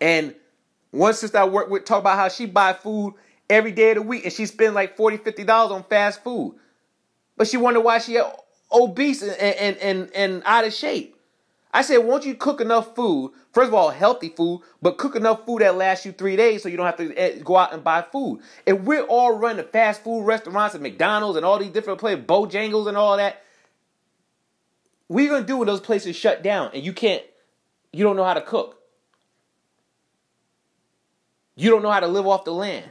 And 0.00 0.34
One 0.92 1.14
sister 1.14 1.38
I 1.38 1.44
work 1.46 1.70
with 1.70 1.86
talk 1.86 2.00
about 2.00 2.18
how 2.18 2.28
she 2.28 2.46
buy 2.46 2.74
food 2.74 3.14
every 3.50 3.72
day 3.72 3.90
of 3.92 3.96
the 3.96 4.02
week 4.02 4.24
and 4.24 4.32
she 4.32 4.46
spend 4.46 4.74
like 4.74 4.96
40 4.96 5.18
50 5.18 5.44
dollars 5.44 5.72
on 5.72 5.84
fast 5.84 6.24
food. 6.24 6.56
But 7.36 7.48
she 7.48 7.56
wonder 7.58 7.80
why 7.80 7.98
she 7.98 8.18
obese 8.72 9.22
and, 9.22 9.32
and, 9.38 9.76
and, 9.78 10.10
and 10.14 10.42
out 10.44 10.64
of 10.64 10.72
shape. 10.72 11.16
I 11.74 11.82
said, 11.82 11.98
won't 11.98 12.26
you 12.26 12.34
cook 12.34 12.60
enough 12.60 12.94
food? 12.94 13.32
First 13.52 13.68
of 13.68 13.74
all, 13.74 13.90
healthy 13.90 14.28
food, 14.28 14.60
but 14.82 14.98
cook 14.98 15.16
enough 15.16 15.46
food 15.46 15.62
that 15.62 15.76
lasts 15.76 16.04
you 16.04 16.12
three 16.12 16.36
days 16.36 16.62
so 16.62 16.68
you 16.68 16.76
don't 16.76 16.86
have 16.86 16.96
to 16.96 17.14
eh, 17.14 17.38
go 17.42 17.56
out 17.56 17.72
and 17.72 17.82
buy 17.82 18.02
food. 18.02 18.40
If 18.66 18.80
we're 18.80 19.04
all 19.04 19.36
running 19.38 19.66
fast 19.66 20.02
food 20.02 20.24
restaurants 20.24 20.74
and 20.74 20.82
McDonald's 20.82 21.36
and 21.36 21.46
all 21.46 21.58
these 21.58 21.72
different 21.72 21.98
places, 21.98 22.24
Bojangles 22.24 22.88
and 22.88 22.96
all 22.96 23.16
that, 23.16 23.42
are 25.10 25.20
you 25.20 25.28
gonna 25.28 25.46
do 25.46 25.58
when 25.58 25.66
those 25.66 25.80
places 25.80 26.16
shut 26.16 26.42
down 26.42 26.70
and 26.74 26.82
you 26.82 26.92
can't, 26.92 27.22
you 27.92 28.04
don't 28.04 28.16
know 28.16 28.24
how 28.24 28.34
to 28.34 28.42
cook? 28.42 28.78
You 31.54 31.70
don't 31.70 31.82
know 31.82 31.90
how 31.90 32.00
to 32.00 32.08
live 32.08 32.26
off 32.26 32.44
the 32.44 32.52
land. 32.52 32.90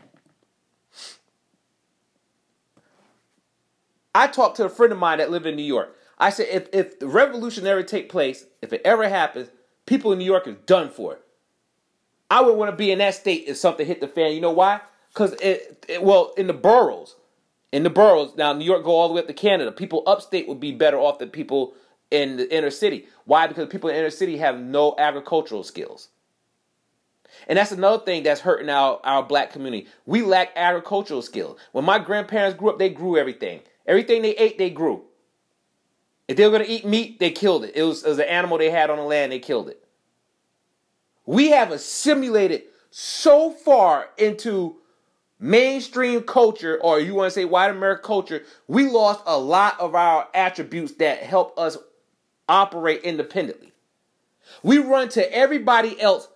I 4.14 4.28
talked 4.28 4.58
to 4.58 4.66
a 4.66 4.70
friend 4.70 4.92
of 4.92 5.00
mine 5.00 5.20
that 5.20 5.32
lived 5.32 5.46
in 5.46 5.56
New 5.56 5.64
York. 5.64 5.96
I 6.18 6.30
said, 6.30 6.48
if, 6.52 6.68
if 6.74 7.00
the 7.00 7.08
revolution 7.08 7.66
ever 7.66 7.84
take 7.84 8.10
place, 8.10 8.46
if 8.62 8.74
it 8.74 8.82
ever 8.86 9.10
happens, 9.10 9.50
people 9.86 10.12
in 10.12 10.20
New 10.20 10.26
York 10.26 10.48
is 10.48 10.56
done 10.66 10.90
for. 10.90 11.20
I 12.30 12.42
would 12.42 12.56
want 12.56 12.72
to 12.72 12.76
be 12.76 12.92
in 12.92 13.00
that 13.00 13.16
state 13.16 13.46
if 13.48 13.58
something 13.58 13.86
hit 13.86 14.00
the 14.00 14.08
fan. 14.08 14.34
You 14.34 14.42
know 14.42 14.52
why? 14.52 14.82
Because 15.10 15.34
it, 15.42 15.86
it, 15.90 16.04
well, 16.04 16.34
in 16.38 16.48
the 16.48 16.54
boroughs, 16.54 17.16
in 17.72 17.84
the 17.84 17.90
boroughs, 17.90 18.36
now 18.38 18.54
New 18.54 18.66
York 18.66 18.84
go 18.84 18.92
all 18.92 19.08
the 19.08 19.14
way 19.14 19.22
up 19.22 19.28
to 19.28 19.34
Canada. 19.34 19.72
People 19.72 20.04
upstate 20.06 20.48
would 20.48 20.60
be 20.60 20.72
better 20.72 20.98
off 20.98 21.20
than 21.20 21.30
people 21.30 21.74
in 22.10 22.38
the 22.38 22.56
inner 22.56 22.70
city. 22.70 23.08
Why? 23.26 23.48
Because 23.48 23.68
people 23.70 23.90
in 23.90 23.96
the 23.96 24.02
inner 24.02 24.10
city 24.10 24.38
have 24.38 24.60
no 24.60 24.96
agricultural 24.98 25.64
skills. 25.64 26.10
And 27.48 27.58
that's 27.58 27.72
another 27.72 28.04
thing 28.04 28.24
that's 28.24 28.42
hurting 28.42 28.70
our, 28.70 29.00
our 29.04 29.24
black 29.24 29.52
community. 29.52 29.88
We 30.06 30.22
lack 30.22 30.52
agricultural 30.56 31.22
skills. 31.22 31.58
When 31.72 31.86
my 31.86 31.98
grandparents 31.98 32.58
grew 32.58 32.70
up, 32.70 32.80
they 32.80 32.90
grew 32.90 33.18
everything. 33.18 33.62
Everything 33.86 34.22
they 34.22 34.36
ate, 34.36 34.58
they 34.58 34.70
grew. 34.70 35.04
If 36.28 36.38
they 36.38 36.46
were 36.46 36.52
going 36.52 36.66
to 36.66 36.72
eat 36.72 36.86
meat, 36.86 37.20
they 37.20 37.32
killed 37.32 37.66
it. 37.66 37.74
It 37.76 37.84
was, 37.84 38.04
it 38.04 38.10
was 38.10 38.20
an 38.20 38.26
animal 38.26 38.58
they 38.58 38.70
had 38.70 38.90
on 38.90 38.98
the 38.98 39.04
land, 39.04 39.32
they 39.32 39.40
killed 39.40 39.70
it. 39.70 39.84
We 41.26 41.52
have 41.52 41.72
assimilated 41.72 42.64
so 42.90 43.52
far 43.52 44.10
into 44.18 44.78
mainstream 45.40 46.22
culture, 46.22 46.80
or 46.82 47.00
you 47.00 47.16
want 47.16 47.28
to 47.28 47.32
say 47.32 47.46
white 47.46 47.72
American 47.72 48.06
culture, 48.06 48.44
we 48.68 48.88
lost 48.88 49.22
a 49.26 49.38
lot 49.38 49.80
of 49.80 49.96
our 49.96 50.28
attributes 50.34 50.94
that 50.94 51.20
help 51.20 51.58
us 51.58 51.78
operate 52.48 53.02
independently. 53.02 53.72
We 54.62 54.78
run 54.78 55.10
to 55.10 55.34
everybody 55.34 56.00
else 56.00 56.28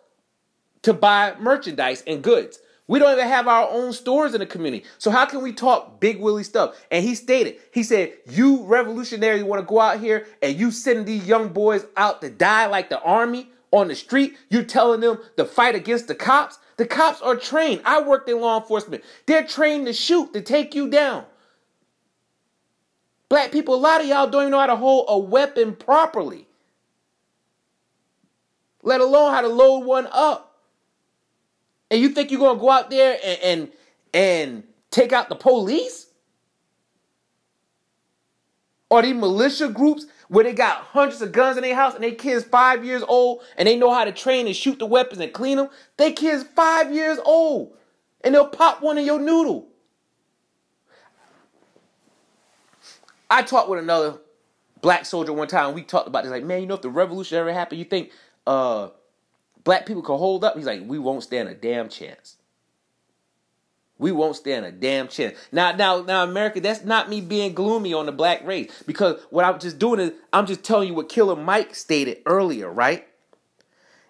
to 0.82 0.94
buy 0.94 1.36
merchandise 1.40 2.04
and 2.08 2.24
goods. 2.24 2.60
We 2.88 3.00
don't 3.00 3.14
even 3.14 3.28
have 3.28 3.48
our 3.48 3.68
own 3.70 3.94
stores 3.94 4.36
in 4.36 4.40
the 4.40 4.46
community. 4.46 4.86
So 5.00 5.10
how 5.10 5.26
can 5.26 5.42
we 5.42 5.54
talk 5.54 6.00
big 6.00 6.20
Willie 6.20 6.44
stuff? 6.44 6.76
And 6.92 7.04
he 7.04 7.16
stated, 7.16 7.56
he 7.72 7.82
said, 7.82 8.14
you 8.30 8.64
revolutionaries 8.64 9.44
want 9.44 9.60
to 9.62 9.66
go 9.66 9.80
out 9.80 10.00
here 10.00 10.28
and 10.44 10.56
you 10.56 10.70
sending 10.70 11.06
these 11.06 11.28
young 11.28 11.50
boys 11.50 11.86
out 11.98 12.22
to 12.22 12.30
die 12.30 12.68
like 12.68 12.90
the 12.90 13.02
army 13.02 13.50
on 13.72 13.88
the 13.88 13.96
street. 13.96 14.38
You 14.50 14.64
telling 14.64 15.02
them 15.02 15.18
to 15.38 15.46
fight 15.46 15.74
against 15.74 16.08
the 16.08 16.16
cops. 16.16 16.60
The 16.78 16.86
cops 16.86 17.22
are 17.22 17.36
trained. 17.36 17.82
I 17.86 18.02
worked 18.02 18.30
in 18.30 18.40
law 18.40 18.60
enforcement. 18.60 19.04
They're 19.26 19.48
trained 19.48 19.88
to 19.88 19.94
shoot, 19.94 20.34
to 20.34 20.42
take 20.42 20.76
you 20.76 20.88
down. 20.90 21.26
Black 23.30 23.52
people, 23.52 23.74
a 23.74 23.78
lot 23.78 24.02
of 24.02 24.08
y'all 24.08 24.28
don't 24.28 24.44
even 24.44 24.52
know 24.52 24.60
how 24.60 24.68
to 24.68 24.76
hold 24.76 25.06
a 25.08 25.18
weapon 25.18 25.76
properly, 25.76 26.48
let 28.84 29.02
alone 29.02 29.34
how 29.34 29.42
to 29.42 29.48
load 29.48 29.80
one 29.80 30.08
up. 30.12 30.55
And 31.92 32.02
you 32.02 32.10
think 32.10 32.32
you're 32.32 32.40
gonna 32.40 32.60
go 32.60 32.70
out 32.70 32.90
there 32.90 33.18
and 33.24 33.40
and, 33.42 33.72
and 34.14 34.64
take 34.92 35.14
out 35.14 35.30
the 35.30 35.36
police? 35.36 36.08
Or 38.90 39.02
these 39.02 39.16
militia 39.16 39.70
groups 39.70 40.06
where 40.28 40.44
they 40.44 40.54
got 40.54 40.78
hundreds 40.78 41.22
of 41.22 41.32
guns 41.32 41.58
in 41.58 41.64
their 41.64 41.76
house 41.76 41.96
and 41.96 42.04
they 42.04 42.12
kids 42.12 42.46
five 42.46 42.86
years 42.86 43.04
old 43.08 43.42
and 43.58 43.68
they 43.68 43.78
know 43.78 43.94
how 43.94 44.06
to 44.06 44.12
train 44.12 44.46
and 44.46 44.56
shoot 44.56 44.80
the 44.80 44.86
weapons 44.86 45.20
and 45.20 45.34
clean 45.34 45.58
them? 45.58 45.70
They 45.98 46.12
kids 46.12 46.44
five 46.56 46.94
years 46.94 47.18
old 47.26 47.76
and 48.24 48.34
they'll 48.34 48.48
pop 48.48 48.82
one 48.82 48.98
in 48.98 49.06
your 49.06 49.20
noodle. 49.20 49.68
I 53.30 53.42
talked 53.42 53.70
with 53.70 53.80
another 53.80 54.20
black 54.82 55.06
soldier 55.06 55.34
one 55.34 55.48
time. 55.48 55.74
We 55.74 55.82
talked 55.82 56.08
about 56.08 56.24
this. 56.24 56.32
Like, 56.32 56.44
man, 56.44 56.62
you 56.62 56.68
know, 56.68 56.76
if 56.76 56.82
the 56.82 56.90
revolution 56.90 57.38
ever 57.38 57.52
happened, 57.52 57.80
you 57.80 57.86
think 57.86 58.12
uh, 58.46 58.90
black 59.66 59.86
people 59.86 60.02
can 60.02 60.18
hold 60.18 60.46
up? 60.46 60.56
He's 60.56 60.66
like, 60.66 60.84
we 60.86 60.98
won't 60.98 61.24
stand 61.24 61.50
a 61.50 61.54
damn 61.54 61.90
chance. 61.90 62.38
We 63.98 64.12
won't 64.12 64.36
stand 64.36 64.66
a 64.66 64.72
damn 64.72 65.08
chance. 65.08 65.38
Now, 65.52 65.74
now, 65.74 66.02
now, 66.02 66.24
America, 66.24 66.62
that's 66.62 66.84
not 66.84 67.10
me 67.10 67.22
being 67.22 67.54
gloomy 67.54 67.94
on 67.94 68.06
the 68.06 68.12
black 68.12 68.46
race. 68.46 68.72
Because 68.86 69.20
what 69.30 69.44
I'm 69.46 69.60
just 69.60 69.80
doing 69.80 70.00
is 70.00 70.12
I'm 70.32 70.46
just 70.46 70.64
telling 70.64 70.88
you 70.88 70.94
what 70.94 71.10
Killer 71.10 71.36
Mike 71.36 71.76
stated 71.76 72.20
earlier, 72.26 72.72
right? 72.72 73.08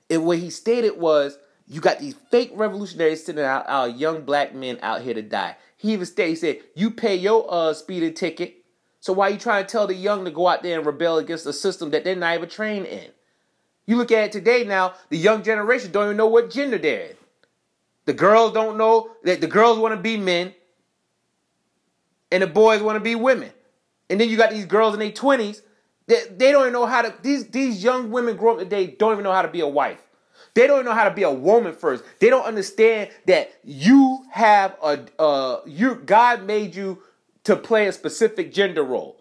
And 0.09 0.25
what 0.25 0.39
he 0.39 0.49
stated 0.49 0.97
was 0.99 1.37
you 1.67 1.81
got 1.81 1.99
these 1.99 2.15
fake 2.29 2.51
revolutionaries 2.55 3.25
sending 3.25 3.45
out 3.45 3.65
our 3.67 3.87
young 3.87 4.23
black 4.23 4.53
men 4.53 4.79
out 4.81 5.01
here 5.01 5.13
to 5.13 5.21
die. 5.21 5.55
He 5.77 5.93
even 5.93 6.05
stated, 6.05 6.29
he 6.29 6.35
said, 6.35 6.59
you 6.75 6.91
pay 6.91 7.15
your 7.15 7.45
uh 7.47 7.73
speeding 7.73 8.13
ticket. 8.13 8.57
So 8.99 9.13
why 9.13 9.29
you 9.29 9.37
trying 9.37 9.65
to 9.65 9.71
tell 9.71 9.85
the 9.85 9.93
young 9.93 10.25
to 10.25 10.31
go 10.31 10.47
out 10.47 10.63
there 10.63 10.77
and 10.77 10.85
rebel 10.85 11.17
against 11.17 11.45
a 11.45 11.53
system 11.53 11.91
that 11.91 12.03
they're 12.03 12.15
not 12.15 12.35
even 12.35 12.49
trained 12.49 12.87
in? 12.87 13.11
You 13.85 13.97
look 13.97 14.11
at 14.11 14.23
it 14.25 14.31
today 14.31 14.63
now, 14.63 14.93
the 15.09 15.17
young 15.17 15.43
generation 15.43 15.91
don't 15.91 16.05
even 16.05 16.17
know 16.17 16.27
what 16.27 16.49
gender 16.49 16.77
they're 16.77 17.09
in. 17.09 17.15
The 18.05 18.13
girls 18.13 18.53
don't 18.53 18.77
know 18.77 19.11
that 19.23 19.41
the 19.41 19.47
girls 19.47 19.79
want 19.79 19.95
to 19.95 19.99
be 19.99 20.17
men 20.17 20.53
and 22.31 22.43
the 22.43 22.47
boys 22.47 22.81
want 22.81 22.95
to 22.97 22.99
be 22.99 23.15
women. 23.15 23.51
And 24.09 24.19
then 24.19 24.29
you 24.29 24.37
got 24.37 24.51
these 24.51 24.65
girls 24.65 24.93
in 24.93 24.99
their 24.99 25.11
20s 25.11 25.61
that 26.07 26.37
they 26.37 26.51
don't 26.51 26.63
even 26.63 26.73
know 26.73 26.85
how 26.85 27.01
to 27.01 27.13
these 27.21 27.47
these 27.47 27.83
young 27.83 28.11
women 28.11 28.35
grow 28.35 28.53
up 28.53 28.59
today 28.59 28.87
don't 28.87 29.13
even 29.13 29.23
know 29.23 29.31
how 29.31 29.41
to 29.41 29.47
be 29.47 29.61
a 29.61 29.67
wife. 29.67 30.01
They 30.53 30.67
don't 30.67 30.85
know 30.85 30.93
how 30.93 31.05
to 31.05 31.11
be 31.13 31.23
a 31.23 31.31
woman 31.31 31.73
first. 31.73 32.03
They 32.19 32.29
don't 32.29 32.45
understand 32.45 33.09
that 33.25 33.51
you 33.63 34.25
have 34.31 34.75
a 34.83 34.99
uh 35.19 35.61
you 35.65 35.95
God 35.95 36.43
made 36.43 36.75
you 36.75 37.01
to 37.45 37.55
play 37.55 37.87
a 37.87 37.91
specific 37.91 38.53
gender 38.53 38.83
role. 38.83 39.14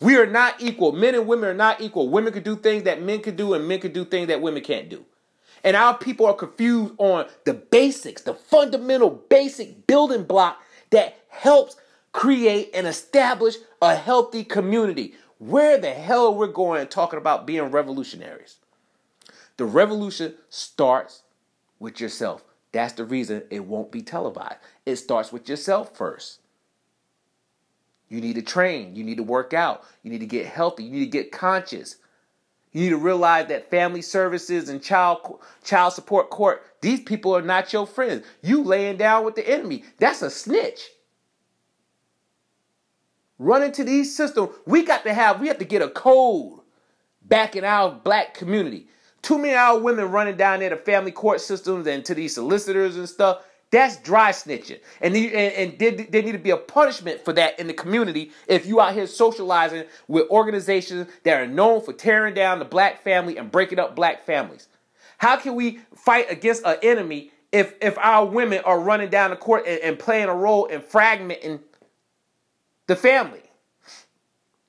We 0.00 0.16
are 0.16 0.26
not 0.26 0.60
equal. 0.60 0.92
Men 0.92 1.14
and 1.14 1.26
women 1.26 1.48
are 1.48 1.54
not 1.54 1.80
equal. 1.80 2.08
Women 2.08 2.32
can 2.32 2.42
do 2.42 2.56
things 2.56 2.82
that 2.82 3.02
men 3.02 3.20
can 3.20 3.36
do, 3.36 3.54
and 3.54 3.66
men 3.66 3.80
can 3.80 3.92
do 3.92 4.04
things 4.04 4.28
that 4.28 4.40
women 4.40 4.62
can't 4.62 4.88
do. 4.88 5.04
And 5.62 5.76
our 5.76 5.96
people 5.96 6.26
are 6.26 6.34
confused 6.34 6.94
on 6.98 7.26
the 7.44 7.54
basics, 7.54 8.22
the 8.22 8.34
fundamental 8.34 9.10
basic 9.10 9.86
building 9.86 10.24
block 10.24 10.62
that 10.90 11.16
helps 11.28 11.76
create 12.12 12.70
and 12.74 12.86
establish 12.86 13.56
a 13.80 13.96
healthy 13.96 14.44
community. 14.44 15.14
Where 15.38 15.78
the 15.78 15.90
hell 15.90 16.34
we're 16.34 16.46
going 16.48 16.86
talking 16.86 17.18
about 17.18 17.46
being 17.46 17.70
revolutionaries? 17.70 18.58
The 19.56 19.64
revolution 19.64 20.34
starts 20.48 21.22
with 21.78 22.00
yourself. 22.00 22.44
That's 22.72 22.94
the 22.94 23.04
reason 23.04 23.44
it 23.50 23.64
won't 23.64 23.92
be 23.92 24.02
televised. 24.02 24.58
It 24.84 24.96
starts 24.96 25.32
with 25.32 25.48
yourself 25.48 25.96
first. 25.96 26.40
You 28.08 28.20
need 28.20 28.34
to 28.34 28.42
train. 28.42 28.94
You 28.94 29.04
need 29.04 29.16
to 29.16 29.22
work 29.22 29.54
out. 29.54 29.84
You 30.02 30.10
need 30.10 30.20
to 30.20 30.26
get 30.26 30.46
healthy. 30.46 30.84
You 30.84 30.90
need 30.90 31.04
to 31.06 31.10
get 31.10 31.32
conscious. 31.32 31.96
You 32.72 32.82
need 32.82 32.90
to 32.90 32.96
realize 32.98 33.46
that 33.48 33.70
family 33.70 34.02
services 34.02 34.68
and 34.68 34.82
child 34.82 35.40
child 35.62 35.92
support 35.92 36.30
court, 36.30 36.62
these 36.80 37.00
people 37.00 37.34
are 37.36 37.42
not 37.42 37.72
your 37.72 37.86
friends. 37.86 38.26
You 38.42 38.62
laying 38.62 38.96
down 38.96 39.24
with 39.24 39.36
the 39.36 39.48
enemy. 39.48 39.84
That's 39.98 40.22
a 40.22 40.30
snitch. 40.30 40.90
Run 43.38 43.62
into 43.62 43.84
these 43.84 44.14
systems. 44.16 44.50
We 44.66 44.84
got 44.84 45.04
to 45.04 45.14
have, 45.14 45.40
we 45.40 45.48
have 45.48 45.58
to 45.58 45.64
get 45.64 45.82
a 45.82 45.88
code 45.88 46.60
back 47.22 47.56
in 47.56 47.64
our 47.64 47.90
black 47.90 48.34
community. 48.34 48.88
Too 49.22 49.38
many 49.38 49.52
of 49.52 49.58
our 49.58 49.78
women 49.78 50.10
running 50.10 50.36
down 50.36 50.60
there 50.60 50.70
to 50.70 50.76
family 50.76 51.10
court 51.10 51.40
systems 51.40 51.86
and 51.86 52.04
to 52.04 52.14
these 52.14 52.34
solicitors 52.34 52.96
and 52.96 53.08
stuff. 53.08 53.42
That's 53.74 53.96
dry 53.96 54.30
snitching. 54.30 54.78
And, 55.00 55.16
and, 55.16 55.34
and 55.34 55.78
there, 55.80 55.90
there 55.90 56.22
need 56.22 56.30
to 56.30 56.38
be 56.38 56.50
a 56.50 56.56
punishment 56.56 57.24
for 57.24 57.32
that 57.32 57.58
in 57.58 57.66
the 57.66 57.72
community 57.72 58.30
if 58.46 58.66
you 58.66 58.80
out 58.80 58.94
here 58.94 59.08
socializing 59.08 59.82
with 60.06 60.30
organizations 60.30 61.08
that 61.24 61.40
are 61.40 61.48
known 61.48 61.82
for 61.82 61.92
tearing 61.92 62.34
down 62.34 62.60
the 62.60 62.64
black 62.64 63.02
family 63.02 63.36
and 63.36 63.50
breaking 63.50 63.80
up 63.80 63.96
black 63.96 64.24
families. 64.24 64.68
How 65.18 65.34
can 65.38 65.56
we 65.56 65.80
fight 65.92 66.30
against 66.30 66.64
an 66.64 66.76
enemy 66.84 67.32
if, 67.50 67.74
if 67.80 67.98
our 67.98 68.24
women 68.24 68.60
are 68.64 68.78
running 68.78 69.10
down 69.10 69.30
the 69.30 69.36
court 69.36 69.66
and, 69.66 69.80
and 69.80 69.98
playing 69.98 70.28
a 70.28 70.34
role 70.36 70.66
in 70.66 70.80
fragmenting 70.80 71.58
the 72.86 72.94
family? 72.94 73.42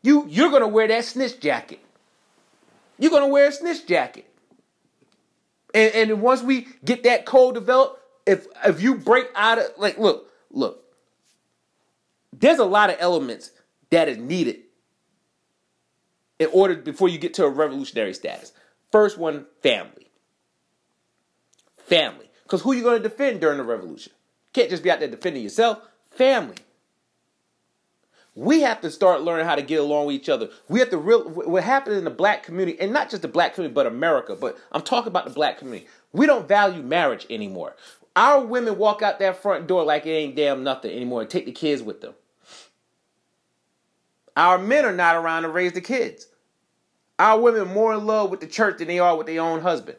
You, 0.01 0.25
you're 0.27 0.49
going 0.49 0.63
to 0.63 0.67
wear 0.67 0.87
that 0.87 1.05
snitch 1.05 1.39
jacket. 1.39 1.79
You're 2.97 3.11
going 3.11 3.21
to 3.21 3.31
wear 3.31 3.49
a 3.49 3.51
snitch 3.51 3.85
jacket. 3.85 4.25
And, 5.75 5.93
and 5.93 6.21
once 6.23 6.41
we 6.41 6.69
get 6.83 7.03
that 7.03 7.27
code 7.27 7.53
developed, 7.53 8.01
if 8.25 8.47
if 8.65 8.81
you 8.81 8.95
break 8.95 9.27
out 9.35 9.57
of 9.59 9.65
like 9.77 9.97
look 9.97 10.31
look 10.51 10.83
there's 12.33 12.59
a 12.59 12.65
lot 12.65 12.89
of 12.89 12.97
elements 12.99 13.51
that 13.91 14.09
is 14.09 14.17
needed 14.17 14.57
in 16.39 16.49
order 16.51 16.75
before 16.75 17.07
you 17.07 17.17
get 17.17 17.33
to 17.33 17.45
a 17.45 17.49
revolutionary 17.49 18.13
status 18.13 18.51
first 18.91 19.17
one 19.17 19.45
family 19.61 20.11
family 21.77 22.25
Because 22.43 22.61
who 22.61 22.73
you 22.73 22.83
going 22.83 23.01
to 23.01 23.09
defend 23.09 23.41
during 23.41 23.57
the 23.57 23.63
revolution? 23.63 24.13
Can't 24.53 24.69
just 24.69 24.83
be 24.83 24.91
out 24.91 24.99
there 24.99 25.09
defending 25.09 25.43
yourself. 25.43 25.79
Family. 26.11 26.55
We 28.35 28.61
have 28.61 28.81
to 28.81 28.91
start 28.91 29.21
learning 29.21 29.45
how 29.45 29.55
to 29.55 29.61
get 29.61 29.79
along 29.79 30.07
with 30.07 30.15
each 30.15 30.29
other. 30.29 30.49
We 30.67 30.79
have 30.79 30.89
to 30.89 30.97
real 30.97 31.27
what 31.29 31.63
happened 31.63 31.95
in 31.95 32.03
the 32.03 32.09
black 32.09 32.43
community, 32.43 32.79
and 32.79 32.91
not 32.91 33.09
just 33.09 33.21
the 33.21 33.27
black 33.29 33.55
community, 33.55 33.73
but 33.73 33.87
America. 33.87 34.35
But 34.35 34.57
I'm 34.71 34.81
talking 34.81 35.07
about 35.07 35.25
the 35.25 35.31
black 35.31 35.57
community. 35.57 35.87
We 36.11 36.25
don't 36.25 36.47
value 36.47 36.83
marriage 36.83 37.25
anymore. 37.29 37.75
Our 38.15 38.45
women 38.45 38.77
walk 38.77 39.01
out 39.01 39.19
that 39.19 39.41
front 39.41 39.67
door 39.67 39.83
like 39.83 40.05
it 40.05 40.11
ain't 40.11 40.35
damn 40.35 40.63
nothing 40.63 40.91
anymore 40.91 41.21
and 41.21 41.29
take 41.29 41.45
the 41.45 41.51
kids 41.51 41.83
with 41.83 42.01
them. 42.01 42.13
Our 44.37 44.57
men 44.57 44.85
are 44.85 44.93
not 44.93 45.15
around 45.15 45.43
to 45.43 45.49
raise 45.49 45.73
the 45.73 45.81
kids. 45.81 46.27
Our 47.19 47.39
women 47.39 47.61
are 47.61 47.73
more 47.73 47.93
in 47.93 48.05
love 48.05 48.29
with 48.29 48.41
the 48.41 48.47
church 48.47 48.79
than 48.79 48.87
they 48.87 48.99
are 48.99 49.15
with 49.15 49.27
their 49.27 49.41
own 49.41 49.61
husband. 49.61 49.97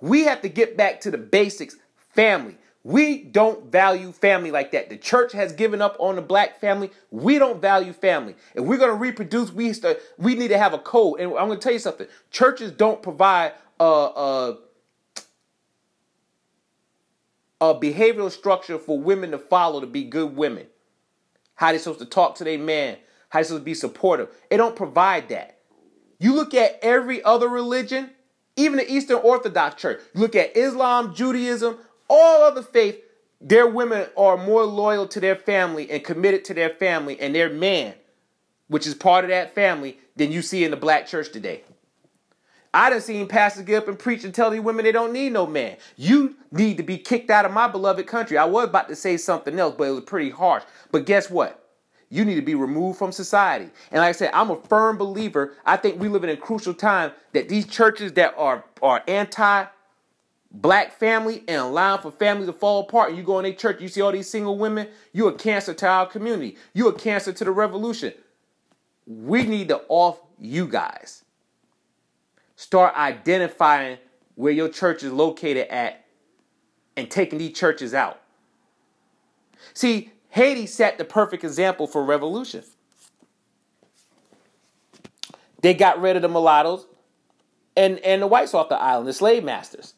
We 0.00 0.24
have 0.24 0.42
to 0.42 0.48
get 0.48 0.76
back 0.76 1.00
to 1.02 1.10
the 1.10 1.18
basics 1.18 1.76
family. 2.14 2.56
We 2.84 3.24
don't 3.24 3.70
value 3.70 4.12
family 4.12 4.50
like 4.50 4.70
that. 4.72 4.88
The 4.88 4.96
church 4.96 5.32
has 5.32 5.52
given 5.52 5.82
up 5.82 5.96
on 5.98 6.16
the 6.16 6.22
black 6.22 6.60
family. 6.60 6.90
We 7.10 7.38
don't 7.38 7.60
value 7.60 7.92
family. 7.92 8.36
If 8.54 8.64
we're 8.64 8.78
going 8.78 8.90
to 8.90 8.96
reproduce, 8.96 9.52
we 9.52 9.72
start, 9.72 10.00
we 10.16 10.34
need 10.34 10.48
to 10.48 10.58
have 10.58 10.72
a 10.72 10.78
code. 10.78 11.20
And 11.20 11.32
I'm 11.32 11.48
going 11.48 11.58
to 11.58 11.62
tell 11.62 11.72
you 11.72 11.80
something. 11.80 12.06
Churches 12.30 12.70
don't 12.70 13.02
provide 13.02 13.52
a, 13.80 13.84
a, 13.84 14.58
a 17.60 17.74
behavioral 17.74 18.30
structure 18.30 18.78
for 18.78 18.98
women 18.98 19.32
to 19.32 19.38
follow 19.38 19.80
to 19.80 19.86
be 19.86 20.04
good 20.04 20.36
women. 20.36 20.66
How 21.54 21.70
they're 21.70 21.78
supposed 21.78 21.98
to 22.00 22.06
talk 22.06 22.36
to 22.36 22.44
their 22.44 22.58
man. 22.58 22.96
How 23.30 23.38
they're 23.38 23.44
supposed 23.44 23.62
to 23.62 23.64
be 23.64 23.74
supportive. 23.74 24.28
It 24.50 24.58
don't 24.58 24.76
provide 24.76 25.28
that. 25.30 25.58
You 26.20 26.34
look 26.34 26.54
at 26.54 26.78
every 26.82 27.22
other 27.22 27.48
religion, 27.48 28.10
even 28.56 28.78
the 28.78 28.90
Eastern 28.90 29.18
Orthodox 29.18 29.80
Church. 29.80 30.00
You 30.14 30.20
look 30.20 30.36
at 30.36 30.56
Islam, 30.56 31.14
Judaism, 31.14 31.78
all 32.08 32.42
other 32.42 32.62
faith, 32.62 33.00
their 33.40 33.68
women 33.68 34.08
are 34.16 34.36
more 34.36 34.64
loyal 34.64 35.06
to 35.08 35.20
their 35.20 35.36
family 35.36 35.90
and 35.90 36.02
committed 36.02 36.44
to 36.46 36.54
their 36.54 36.70
family 36.70 37.20
and 37.20 37.34
their 37.34 37.50
man, 37.50 37.94
which 38.66 38.86
is 38.86 38.94
part 38.94 39.24
of 39.24 39.30
that 39.30 39.54
family, 39.54 39.98
than 40.16 40.32
you 40.32 40.42
see 40.42 40.64
in 40.64 40.72
the 40.72 40.76
black 40.76 41.06
church 41.06 41.30
today. 41.30 41.62
I 42.74 42.90
done 42.90 43.00
seen 43.00 43.26
pastors 43.26 43.64
get 43.64 43.78
up 43.78 43.88
and 43.88 43.98
preach 43.98 44.24
and 44.24 44.34
tell 44.34 44.50
these 44.50 44.60
women 44.60 44.84
they 44.84 44.92
don't 44.92 45.12
need 45.12 45.32
no 45.32 45.46
man. 45.46 45.76
You 45.96 46.36
need 46.52 46.76
to 46.76 46.82
be 46.82 46.98
kicked 46.98 47.30
out 47.30 47.44
of 47.44 47.52
my 47.52 47.66
beloved 47.68 48.06
country. 48.06 48.36
I 48.36 48.44
was 48.44 48.68
about 48.68 48.88
to 48.88 48.96
say 48.96 49.16
something 49.16 49.58
else, 49.58 49.74
but 49.76 49.84
it 49.84 49.92
was 49.92 50.04
pretty 50.04 50.30
harsh. 50.30 50.64
But 50.92 51.06
guess 51.06 51.30
what? 51.30 51.64
You 52.10 52.24
need 52.24 52.36
to 52.36 52.42
be 52.42 52.54
removed 52.54 52.98
from 52.98 53.12
society. 53.12 53.70
And 53.90 54.00
like 54.00 54.08
I 54.08 54.12
said, 54.12 54.30
I'm 54.32 54.50
a 54.50 54.56
firm 54.56 54.96
believer. 54.96 55.54
I 55.64 55.76
think 55.76 56.00
we 56.00 56.08
live 56.08 56.24
in 56.24 56.30
a 56.30 56.36
crucial 56.36 56.74
time 56.74 57.12
that 57.32 57.48
these 57.48 57.66
churches 57.66 58.12
that 58.14 58.34
are, 58.36 58.64
are 58.82 59.02
anti 59.06 59.66
black 60.50 60.92
family 60.92 61.44
and 61.46 61.60
allowing 61.60 62.00
for 62.00 62.10
families 62.10 62.46
to 62.46 62.52
fall 62.52 62.80
apart, 62.80 63.10
and 63.10 63.18
you 63.18 63.24
go 63.24 63.38
in 63.38 63.44
a 63.44 63.52
church, 63.52 63.80
you 63.80 63.88
see 63.88 64.00
all 64.00 64.12
these 64.12 64.28
single 64.28 64.58
women, 64.58 64.88
you're 65.12 65.30
a 65.30 65.34
cancer 65.34 65.74
to 65.74 65.86
our 65.86 66.06
community. 66.06 66.56
You're 66.72 66.90
a 66.90 66.94
cancer 66.94 67.32
to 67.32 67.44
the 67.44 67.50
revolution. 67.50 68.14
We 69.06 69.44
need 69.44 69.68
to 69.68 69.82
off 69.88 70.20
you 70.38 70.66
guys. 70.66 71.17
Start 72.58 72.96
identifying 72.96 73.98
where 74.34 74.52
your 74.52 74.68
church 74.68 75.04
is 75.04 75.12
located 75.12 75.68
at 75.68 76.04
and 76.96 77.08
taking 77.08 77.38
these 77.38 77.56
churches 77.56 77.94
out. 77.94 78.20
See, 79.74 80.10
Haiti 80.30 80.66
set 80.66 80.98
the 80.98 81.04
perfect 81.04 81.44
example 81.44 81.86
for 81.86 82.04
revolution. 82.04 82.64
They 85.62 85.72
got 85.72 86.00
rid 86.00 86.16
of 86.16 86.22
the 86.22 86.28
mulattoes 86.28 86.84
and, 87.76 88.00
and 88.00 88.22
the 88.22 88.26
whites 88.26 88.54
off 88.54 88.68
the 88.68 88.74
island, 88.74 89.06
the 89.06 89.12
slave 89.12 89.44
masters. 89.44 89.94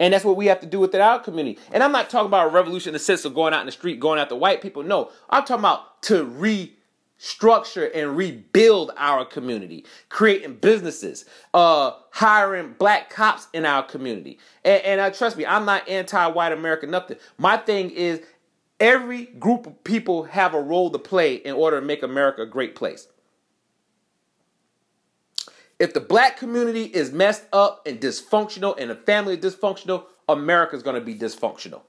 And 0.00 0.12
that's 0.12 0.24
what 0.24 0.36
we 0.36 0.46
have 0.46 0.58
to 0.62 0.66
do 0.66 0.80
within 0.80 1.00
our 1.00 1.20
community. 1.20 1.60
And 1.70 1.84
I'm 1.84 1.92
not 1.92 2.10
talking 2.10 2.26
about 2.26 2.48
a 2.48 2.50
revolution 2.50 2.90
in 2.90 2.94
the 2.94 2.98
sense 2.98 3.24
of 3.24 3.36
going 3.36 3.54
out 3.54 3.60
in 3.60 3.66
the 3.66 3.72
street, 3.72 4.00
going 4.00 4.18
after 4.18 4.34
white 4.34 4.62
people. 4.62 4.82
No, 4.82 5.12
I'm 5.30 5.44
talking 5.44 5.60
about 5.60 6.02
to 6.02 6.24
restructure 7.18 7.90
and 7.94 8.16
rebuild 8.16 8.92
our 8.96 9.24
community, 9.24 9.84
creating 10.08 10.54
businesses, 10.54 11.24
uh, 11.54 11.92
hiring 12.10 12.74
black 12.78 13.10
cops 13.10 13.48
in 13.52 13.64
our 13.64 13.82
community. 13.82 14.38
And, 14.64 14.82
and 14.82 15.00
uh, 15.00 15.10
trust 15.10 15.36
me, 15.36 15.46
I'm 15.46 15.64
not 15.64 15.88
anti-white 15.88 16.52
America, 16.52 16.86
nothing. 16.86 17.16
My 17.36 17.56
thing 17.56 17.90
is 17.90 18.20
every 18.80 19.26
group 19.26 19.66
of 19.66 19.84
people 19.84 20.24
have 20.24 20.54
a 20.54 20.60
role 20.60 20.90
to 20.90 20.98
play 20.98 21.34
in 21.34 21.54
order 21.54 21.80
to 21.80 21.86
make 21.86 22.02
America 22.02 22.42
a 22.42 22.46
great 22.46 22.74
place. 22.74 23.08
If 25.78 25.94
the 25.94 26.00
black 26.00 26.36
community 26.36 26.84
is 26.84 27.12
messed 27.12 27.44
up 27.52 27.86
and 27.86 28.00
dysfunctional 28.00 28.76
and 28.78 28.90
the 28.90 28.96
family 28.96 29.38
is 29.38 29.54
dysfunctional, 29.54 30.04
America's 30.28 30.82
going 30.82 30.96
to 30.96 31.00
be 31.00 31.14
dysfunctional. 31.14 31.82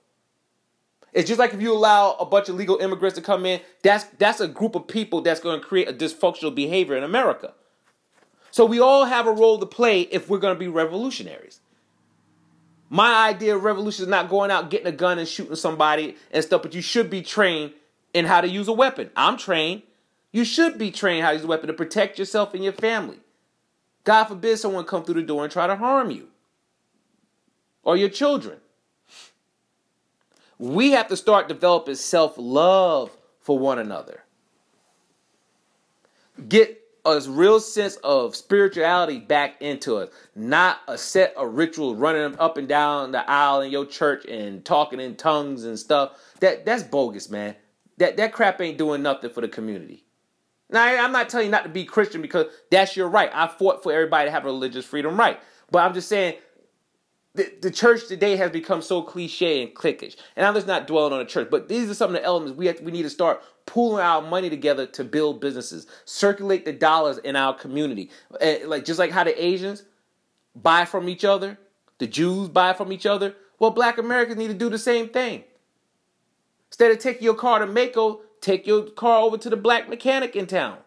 It's 1.14 1.28
just 1.28 1.40
like 1.40 1.54
if 1.54 1.62
you 1.62 1.74
allow 1.74 2.14
a 2.14 2.26
bunch 2.26 2.50
of 2.50 2.56
legal 2.56 2.78
immigrants 2.78 3.16
to 3.16 3.22
come 3.22 3.46
in, 3.46 3.62
that's 3.82 4.04
that's 4.18 4.40
a 4.40 4.48
group 4.48 4.76
of 4.76 4.88
people 4.88 5.22
that's 5.22 5.40
going 5.40 5.60
to 5.60 5.66
create 5.66 5.90
a 5.90 5.94
dysfunctional 5.94 6.54
behavior 6.54 6.96
in 6.96 7.04
America. 7.04 7.54
So 8.52 8.66
we 8.66 8.80
all 8.80 9.06
have 9.06 9.28
a 9.28 9.32
role 9.32 9.60
to 9.60 9.66
play 9.66 10.02
if 10.02 10.30
we're 10.30 10.40
going 10.40 10.56
to 10.56 10.60
be 10.60 10.68
revolutionaries. 10.68 11.60
My 12.90 13.28
idea 13.28 13.56
of 13.56 13.64
revolution 13.64 14.04
is 14.04 14.10
not 14.10 14.30
going 14.30 14.50
out 14.50 14.72
getting 14.72 14.88
a 14.88 14.92
gun 14.92 15.20
and 15.20 15.28
shooting 15.28 15.56
somebody 15.56 16.16
and 16.32 16.44
stuff, 16.44 16.64
but 16.64 16.74
you 16.74 16.82
should 16.82 17.10
be 17.10 17.22
trained 17.22 17.74
in 18.14 18.26
how 18.26 18.42
to 18.42 18.48
use 18.48 18.68
a 18.68 18.74
weapon. 18.74 19.12
I'm 19.16 19.38
trained. 19.38 19.84
You 20.32 20.44
should 20.44 20.78
be 20.78 20.90
trained 20.90 21.24
how 21.24 21.30
to 21.30 21.36
use 21.36 21.44
a 21.44 21.48
weapon 21.48 21.68
to 21.68 21.74
protect 21.74 22.18
yourself 22.18 22.54
and 22.54 22.64
your 22.64 22.74
family. 22.74 23.20
God 24.04 24.26
forbid 24.26 24.58
someone 24.58 24.86
come 24.86 25.04
through 25.04 25.16
the 25.16 25.24
door 25.24 25.44
and 25.44 25.52
try 25.52 25.68
to 25.68 25.76
harm 25.76 26.10
you 26.10 26.30
or 27.84 27.96
your 27.96 28.10
children. 28.10 28.58
We 30.60 30.92
have 30.92 31.08
to 31.08 31.18
start 31.18 31.48
developing 31.48 31.96
self 31.96 32.36
love 32.38 33.12
for 33.40 33.58
one 33.58 33.80
another. 33.80 34.24
Get 36.48 36.80
a 37.06 37.20
real 37.28 37.60
sense 37.60 37.96
of 37.98 38.36
spirituality 38.36 39.20
back 39.20 39.62
into 39.62 39.96
us, 39.96 40.10
not 40.36 40.80
a 40.88 40.98
set 40.98 41.34
of 41.36 41.56
rituals 41.56 41.98
running 41.98 42.38
up 42.38 42.58
and 42.58 42.68
down 42.68 43.12
the 43.12 43.28
aisle 43.30 43.62
in 43.62 43.72
your 43.72 43.86
church 43.86 44.26
and 44.26 44.64
talking 44.64 45.00
in 45.00 45.16
tongues 45.16 45.64
and 45.64 45.80
stuff. 45.80 46.20
That 46.42 46.66
that's 46.66 46.84
bogus, 46.84 47.30
man. 47.30 47.56
That 47.98 48.18
that 48.18 48.34
crap 48.34 48.62
ain't 48.62 48.78
doing 48.78 49.02
nothing 49.02 49.30
for 49.30 49.42
the 49.42 49.48
community. 49.48 50.04
Now, 50.70 50.84
I'm 50.84 51.12
not 51.12 51.30
telling 51.30 51.48
you 51.48 51.52
not 51.52 51.64
to 51.64 51.70
be 51.70 51.84
Christian 51.84 52.22
because 52.22 52.46
that's 52.70 52.96
your 52.96 53.10
right. 53.10 53.32
I 53.34 53.48
fought 53.48 53.82
for 53.82 53.92
everybody 53.92 54.28
to 54.28 54.32
have 54.32 54.46
religious 54.46 54.86
freedom 54.86 55.18
right. 55.18 55.40
But 55.72 55.80
I'm 55.80 55.94
just 55.94 56.08
saying 56.08 56.36
the, 57.36 57.52
the 57.62 57.72
church 57.72 58.08
today 58.08 58.36
has 58.36 58.52
become 58.52 58.82
so 58.82 59.02
cliche 59.02 59.62
and 59.62 59.74
cliquish. 59.74 60.16
And 60.36 60.46
I'm 60.46 60.54
just 60.54 60.68
not 60.68 60.88
dwelling 60.88 61.14
on 61.14 61.20
the 61.20 61.26
church, 61.26 61.50
but 61.52 61.68
these 61.68 61.90
are 61.90 61.94
some 61.94 62.10
of 62.10 62.14
the 62.14 62.24
elements 62.24 62.58
we 62.58 62.66
have 62.66 62.82
we 62.82 62.92
need 62.92 63.04
to 63.04 63.10
start 63.10 63.42
pooling 63.66 64.04
our 64.04 64.22
money 64.22 64.50
together 64.50 64.88
to 64.88 65.04
build 65.04 65.40
businesses, 65.40 65.86
circulate 66.06 66.66
the 66.66 66.74
dollars 66.74 67.20
in 67.20 67.36
our 67.36 67.54
community. 67.54 68.10
Uh, 68.42 68.56
like 68.66 68.84
just 68.84 69.00
like 69.00 69.12
how 69.12 69.24
the 69.24 69.44
Asians 69.44 69.84
buy 70.56 70.86
from 70.86 71.08
each 71.08 71.24
other, 71.24 71.60
the 72.00 72.08
Jews 72.08 72.50
buy 72.50 72.74
from 72.74 72.92
each 72.92 73.06
other. 73.06 73.36
Well, 73.60 73.72
black 73.72 73.98
Americans 73.98 74.38
need 74.38 74.48
to 74.48 74.54
do 74.54 74.70
the 74.70 74.80
same 74.80 75.10
thing. 75.10 75.44
Instead 76.70 76.92
of 76.92 77.00
taking 77.00 77.24
your 77.24 77.36
car 77.36 77.60
to 77.60 77.68
Maaco, 77.68 78.22
take 78.42 78.66
your 78.66 78.84
car 78.84 79.20
over 79.20 79.38
to 79.38 79.50
the 79.50 79.58
black 79.58 79.88
mechanic 79.88 80.36
in 80.36 80.48
town. 80.48 80.78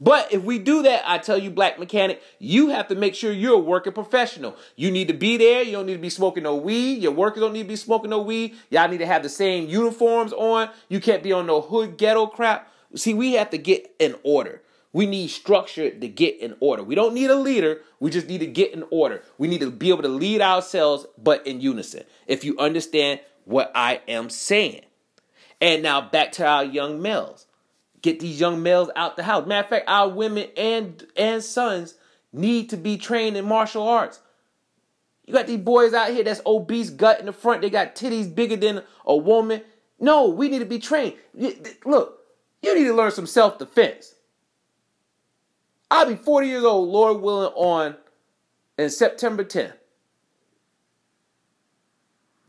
But 0.00 0.32
if 0.32 0.42
we 0.42 0.58
do 0.58 0.82
that, 0.82 1.02
I 1.06 1.18
tell 1.18 1.36
you, 1.36 1.50
black 1.50 1.78
mechanic, 1.78 2.22
you 2.38 2.68
have 2.68 2.88
to 2.88 2.94
make 2.94 3.14
sure 3.14 3.32
you're 3.32 3.54
a 3.54 3.58
working 3.58 3.92
professional. 3.92 4.56
You 4.74 4.90
need 4.90 5.08
to 5.08 5.14
be 5.14 5.36
there. 5.36 5.62
You 5.62 5.72
don't 5.72 5.86
need 5.86 5.94
to 5.94 6.00
be 6.00 6.08
smoking 6.08 6.44
no 6.44 6.56
weed. 6.56 7.02
Your 7.02 7.12
workers 7.12 7.42
don't 7.42 7.52
need 7.52 7.64
to 7.64 7.68
be 7.68 7.76
smoking 7.76 8.10
no 8.10 8.22
weed. 8.22 8.56
Y'all 8.70 8.88
need 8.88 8.98
to 8.98 9.06
have 9.06 9.22
the 9.22 9.28
same 9.28 9.68
uniforms 9.68 10.32
on. 10.32 10.70
You 10.88 11.00
can't 11.00 11.22
be 11.22 11.32
on 11.32 11.46
no 11.46 11.60
hood 11.60 11.98
ghetto 11.98 12.26
crap. 12.26 12.72
See, 12.94 13.12
we 13.12 13.34
have 13.34 13.50
to 13.50 13.58
get 13.58 13.94
in 13.98 14.16
order. 14.22 14.62
We 14.92 15.06
need 15.06 15.28
structure 15.28 15.90
to 15.90 16.08
get 16.08 16.40
in 16.40 16.56
order. 16.60 16.82
We 16.82 16.94
don't 16.94 17.14
need 17.14 17.30
a 17.30 17.36
leader. 17.36 17.82
We 18.00 18.10
just 18.10 18.26
need 18.26 18.38
to 18.38 18.46
get 18.46 18.72
in 18.72 18.84
order. 18.90 19.22
We 19.38 19.48
need 19.48 19.60
to 19.60 19.70
be 19.70 19.90
able 19.90 20.02
to 20.02 20.08
lead 20.08 20.40
ourselves, 20.40 21.06
but 21.16 21.46
in 21.46 21.60
unison. 21.60 22.04
If 22.26 22.42
you 22.42 22.58
understand 22.58 23.20
what 23.44 23.70
I 23.74 24.00
am 24.08 24.30
saying. 24.30 24.82
And 25.60 25.82
now 25.82 26.00
back 26.00 26.32
to 26.32 26.46
our 26.46 26.64
young 26.64 27.02
males. 27.02 27.46
Get 28.02 28.20
these 28.20 28.40
young 28.40 28.62
males 28.62 28.90
out 28.96 29.16
the 29.16 29.22
house. 29.22 29.46
Matter 29.46 29.64
of 29.64 29.70
fact, 29.70 29.84
our 29.88 30.08
women 30.08 30.48
and 30.56 31.06
and 31.16 31.42
sons 31.42 31.94
need 32.32 32.70
to 32.70 32.76
be 32.76 32.96
trained 32.96 33.36
in 33.36 33.44
martial 33.44 33.86
arts. 33.86 34.20
You 35.26 35.34
got 35.34 35.46
these 35.46 35.60
boys 35.60 35.92
out 35.94 36.10
here 36.10 36.24
that's 36.24 36.40
obese 36.44 36.90
gut 36.90 37.20
in 37.20 37.26
the 37.26 37.32
front. 37.32 37.62
They 37.62 37.70
got 37.70 37.94
titties 37.94 38.34
bigger 38.34 38.56
than 38.56 38.82
a 39.04 39.16
woman. 39.16 39.62
No, 39.98 40.28
we 40.28 40.48
need 40.48 40.60
to 40.60 40.64
be 40.64 40.78
trained. 40.78 41.14
Look, 41.84 42.20
you 42.62 42.74
need 42.74 42.84
to 42.84 42.94
learn 42.94 43.10
some 43.10 43.26
self 43.26 43.58
defense. 43.58 44.14
I'll 45.90 46.06
be 46.06 46.16
40 46.16 46.46
years 46.46 46.64
old, 46.64 46.88
Lord 46.88 47.20
willing, 47.20 47.52
on 47.54 47.96
in 48.78 48.90
September 48.90 49.44
10th. 49.44 49.74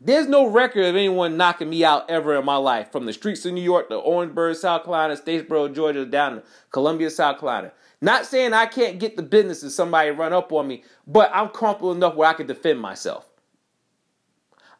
There's 0.04 0.26
no 0.26 0.48
record 0.48 0.84
of 0.84 0.96
anyone 0.96 1.36
knocking 1.36 1.70
me 1.70 1.84
out 1.84 2.10
ever 2.10 2.36
in 2.36 2.44
my 2.44 2.56
life, 2.56 2.90
from 2.90 3.06
the 3.06 3.12
streets 3.12 3.46
of 3.46 3.52
New 3.52 3.62
York 3.62 3.88
to 3.88 3.94
Orangeburg, 3.94 4.56
South 4.56 4.82
Carolina, 4.82 5.14
Statesboro, 5.16 5.72
Georgia, 5.72 6.04
down 6.04 6.36
to 6.36 6.42
Columbia, 6.72 7.08
South 7.08 7.38
Carolina. 7.38 7.70
Not 8.00 8.26
saying 8.26 8.52
I 8.52 8.66
can't 8.66 8.98
get 8.98 9.16
the 9.16 9.22
business 9.22 9.62
if 9.62 9.70
somebody 9.70 10.10
run 10.10 10.32
up 10.32 10.50
on 10.52 10.66
me, 10.66 10.82
but 11.06 11.30
I'm 11.32 11.50
comfortable 11.50 11.92
enough 11.92 12.16
where 12.16 12.28
I 12.28 12.32
can 12.32 12.48
defend 12.48 12.80
myself. 12.80 13.28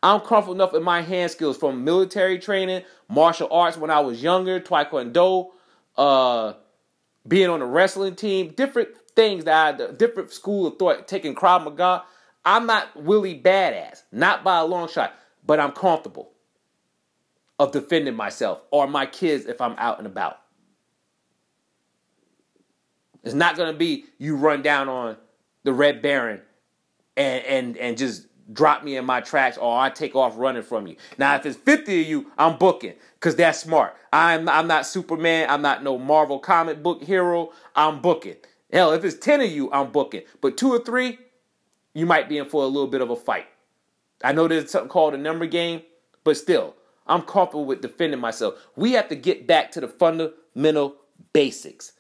I'm 0.03 0.19
comfortable 0.23 0.55
enough 0.55 0.75
in 0.75 0.83
my 0.83 1.03
hand 1.03 1.31
skills 1.31 1.57
from 1.57 1.85
military 1.85 2.41
training, 2.41 2.83
martial 3.09 3.47
arts 3.53 3.77
when 3.77 3.93
I 3.93 4.01
was 4.01 4.21
younger, 4.21 4.59
taekwondo, 4.59 5.51
uh, 5.97 6.55
being 7.29 7.49
on 7.49 7.63
a 7.63 7.67
wrestling 7.67 8.17
team, 8.17 8.55
different 8.57 8.89
things 9.15 9.45
that 9.45 9.81
I, 9.81 9.93
different 9.93 10.33
school 10.33 10.67
of 10.67 10.81
thought, 10.81 11.07
taking 11.07 11.37
Krav 11.37 11.63
Maga. 11.63 12.03
I'm 12.45 12.67
not 12.67 12.97
Willie 12.97 13.41
badass, 13.41 14.03
not 14.11 14.45
by 14.45 14.59
a 14.59 14.65
long 14.65 14.89
shot, 14.89 15.15
but 15.47 15.61
I'm 15.61 15.73
comfortable 15.73 16.33
of 17.59 17.73
defending 17.73 18.17
myself 18.17 18.61
or 18.71 18.87
my 18.87 19.07
kids 19.07 19.47
if 19.47 19.61
I'm 19.61 19.75
out 19.79 19.99
and 19.99 20.07
about. 20.07 20.39
It's 23.23 23.35
not 23.35 23.57
gonna 23.57 23.73
be 23.73 24.07
you 24.19 24.37
run 24.37 24.63
down 24.63 24.89
on 24.89 25.17
the 25.63 25.73
Red 25.73 26.03
Baron 26.03 26.41
and 27.17 27.45
and 27.45 27.77
and 27.77 27.97
just 27.97 28.27
drop 28.53 28.83
me 28.83 28.97
in 28.97 29.05
my 29.05 29.21
tracks 29.21 29.57
or 29.57 29.79
I 29.79 29.91
take 29.91 30.17
off 30.17 30.37
running 30.37 30.63
from 30.63 30.89
you. 30.89 30.97
Now 31.19 31.37
if 31.37 31.47
it's 31.47 31.57
50 31.57 32.01
of 32.01 32.07
you, 32.09 32.33
I'm 32.37 32.59
booking 32.59 32.95
cuz 33.21 33.37
that's 33.37 33.61
smart. 33.61 33.95
I'm 34.13 34.49
I'm 34.49 34.67
not 34.67 34.87
Superman, 34.87 35.49
I'm 35.49 35.63
not 35.63 35.85
no 35.85 35.99
Marvel 35.99 36.41
comic 36.41 36.83
book 36.83 37.05
hero. 37.05 37.53
I'm 37.77 38.01
booking. 38.01 38.37
Hell, 38.73 38.93
if 38.93 39.05
it's 39.05 39.19
10 39.19 39.43
of 39.43 39.51
you, 39.51 39.71
I'm 39.71 39.93
booking. 39.93 40.23
But 40.41 40.57
2 40.57 40.73
or 40.73 40.79
3, 40.79 41.19
you 41.95 42.07
might 42.07 42.29
be 42.29 42.39
in 42.39 42.47
for 42.47 42.63
a 42.63 42.67
little 42.67 42.89
bit 42.89 43.01
of 43.01 43.11
a 43.11 43.17
fight. 43.17 43.47
I 44.25 44.33
know 44.33 44.49
there's 44.49 44.71
something 44.71 44.89
called 44.89 45.15
a 45.15 45.19
number 45.19 45.47
game, 45.47 45.83
but 46.25 46.37
still, 46.37 46.75
I'm 47.07 47.23
comfortable 47.23 47.65
with 47.65 47.83
defending 47.83 48.21
myself. 48.21 48.55
We 48.77 48.93
have 48.93 49.09
to 49.09 49.17
get 49.17 49.47
back 49.47 49.73
to 49.73 49.81
the 49.81 49.89
fundamental 49.89 50.97
basics. 51.33 51.93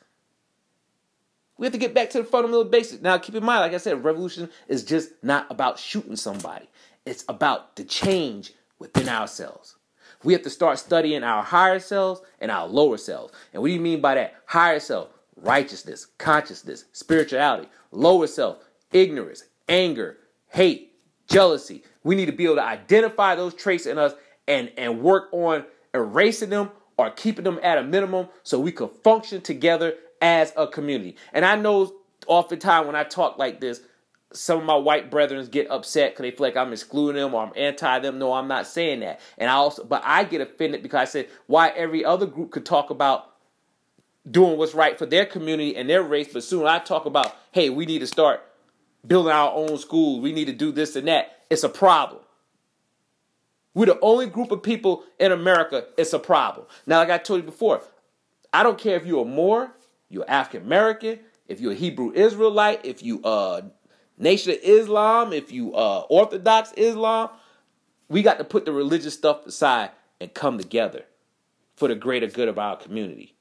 We 1.58 1.66
have 1.66 1.72
to 1.72 1.78
get 1.78 1.94
back 1.94 2.10
to 2.10 2.18
the 2.18 2.24
fundamental 2.24 2.64
basics. 2.64 3.02
Now, 3.02 3.18
keep 3.18 3.34
in 3.34 3.44
mind, 3.44 3.60
like 3.60 3.74
I 3.74 3.78
said, 3.78 4.04
revolution 4.04 4.48
is 4.68 4.84
just 4.84 5.10
not 5.22 5.46
about 5.50 5.78
shooting 5.78 6.16
somebody. 6.16 6.68
It's 7.04 7.24
about 7.28 7.76
the 7.76 7.84
change 7.84 8.54
within 8.78 9.08
ourselves. 9.08 9.76
We 10.24 10.32
have 10.34 10.42
to 10.42 10.50
start 10.50 10.78
studying 10.78 11.24
our 11.24 11.42
higher 11.42 11.80
selves 11.80 12.20
and 12.40 12.50
our 12.50 12.66
lower 12.66 12.96
selves. 12.96 13.32
And 13.52 13.60
what 13.60 13.68
do 13.68 13.74
you 13.74 13.80
mean 13.80 14.00
by 14.00 14.14
that? 14.14 14.34
Higher 14.46 14.78
self, 14.78 15.08
righteousness, 15.36 16.06
consciousness, 16.18 16.84
spirituality. 16.92 17.68
Lower 17.90 18.28
self, 18.28 18.58
ignorance, 18.92 19.44
anger, 19.68 20.18
hate, 20.48 20.92
jealousy. 21.28 21.82
We 22.04 22.14
need 22.14 22.26
to 22.26 22.32
be 22.32 22.44
able 22.44 22.56
to 22.56 22.64
identify 22.64 23.34
those 23.34 23.54
traits 23.54 23.86
in 23.86 23.98
us 23.98 24.14
and, 24.48 24.72
and 24.76 25.02
work 25.02 25.28
on 25.32 25.64
erasing 25.94 26.50
them 26.50 26.70
or 26.96 27.10
keeping 27.10 27.44
them 27.44 27.58
at 27.62 27.78
a 27.78 27.82
minimum 27.82 28.28
so 28.42 28.58
we 28.58 28.72
can 28.72 28.88
function 28.88 29.40
together 29.40 29.94
as 30.20 30.52
a 30.56 30.66
community. 30.66 31.16
And 31.32 31.44
I 31.44 31.56
know 31.56 31.92
oftentimes 32.26 32.86
when 32.86 32.96
I 32.96 33.04
talk 33.04 33.38
like 33.38 33.60
this, 33.60 33.80
some 34.32 34.58
of 34.60 34.64
my 34.64 34.76
white 34.76 35.10
brethren 35.10 35.44
get 35.46 35.70
upset 35.70 36.12
because 36.12 36.22
they 36.22 36.30
feel 36.30 36.46
like 36.46 36.56
I'm 36.56 36.72
excluding 36.72 37.20
them 37.20 37.34
or 37.34 37.42
I'm 37.42 37.52
anti 37.54 37.98
them. 37.98 38.18
No, 38.18 38.32
I'm 38.32 38.48
not 38.48 38.66
saying 38.66 39.00
that. 39.00 39.20
And 39.36 39.50
I 39.50 39.54
also, 39.54 39.84
but 39.84 40.02
I 40.04 40.24
get 40.24 40.40
offended 40.40 40.82
because 40.82 41.00
I 41.00 41.04
said 41.04 41.28
why 41.46 41.68
every 41.70 42.04
other 42.04 42.26
group 42.26 42.50
could 42.50 42.64
talk 42.64 42.90
about 42.90 43.32
doing 44.30 44.56
what's 44.56 44.74
right 44.74 44.98
for 44.98 45.06
their 45.06 45.26
community 45.26 45.76
and 45.76 45.88
their 45.88 46.02
race, 46.02 46.32
but 46.32 46.44
soon 46.44 46.66
I 46.66 46.78
talk 46.78 47.06
about, 47.06 47.36
hey, 47.50 47.70
we 47.70 47.86
need 47.86 47.98
to 47.98 48.06
start 48.06 48.40
building 49.06 49.32
our 49.32 49.52
own 49.52 49.78
schools. 49.78 50.20
We 50.20 50.32
need 50.32 50.46
to 50.46 50.52
do 50.52 50.72
this 50.72 50.96
and 50.96 51.08
that. 51.08 51.42
It's 51.50 51.64
a 51.64 51.68
problem. 51.68 52.22
We're 53.74 53.86
the 53.86 54.00
only 54.00 54.26
group 54.26 54.50
of 54.50 54.62
people 54.62 55.04
in 55.18 55.32
America. 55.32 55.86
It's 55.96 56.12
a 56.12 56.18
problem. 56.18 56.66
Now, 56.86 56.98
like 56.98 57.10
I 57.10 57.18
told 57.18 57.40
you 57.40 57.46
before, 57.46 57.82
I 58.52 58.62
don't 58.62 58.78
care 58.78 58.96
if 58.96 59.06
you're 59.06 59.22
a 59.22 59.28
Moor, 59.28 59.72
you're 60.10 60.28
African 60.28 60.66
American, 60.66 61.20
if 61.48 61.60
you're 61.60 61.72
a 61.72 61.76
Hebrew 61.76 62.12
Israelite, 62.12 62.84
if 62.84 63.02
you 63.02 63.22
uh 63.22 63.62
Nation 64.18 64.52
of 64.52 64.58
Islam, 64.62 65.32
if 65.32 65.50
you 65.50 65.74
uh 65.74 66.04
Orthodox 66.10 66.72
Islam, 66.76 67.30
we 68.08 68.22
got 68.22 68.38
to 68.38 68.44
put 68.44 68.66
the 68.66 68.72
religious 68.72 69.14
stuff 69.14 69.46
aside 69.46 69.90
and 70.20 70.32
come 70.34 70.58
together 70.58 71.04
for 71.76 71.88
the 71.88 71.94
greater 71.94 72.26
good 72.26 72.48
of 72.48 72.58
our 72.58 72.76
community. 72.76 73.34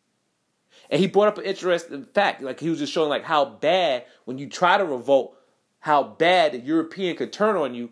And 0.90 1.00
he 1.00 1.08
brought 1.08 1.28
up 1.28 1.38
an 1.38 1.46
interesting 1.46 2.06
fact, 2.06 2.42
like 2.42 2.60
he 2.60 2.70
was 2.70 2.80
just 2.80 2.94
showing 2.94 3.10
like 3.10 3.24
how 3.24 3.46
bad 3.46 4.06
when 4.26 4.38
you 4.38 4.48
try 4.48 4.78
to 4.78 4.86
revolt, 4.86 5.38
how 5.82 6.04
bad 6.04 6.54
the 6.54 6.60
European 6.60 7.16
could 7.16 7.34
turn 7.34 7.56
on 7.56 7.76
you 7.76 7.92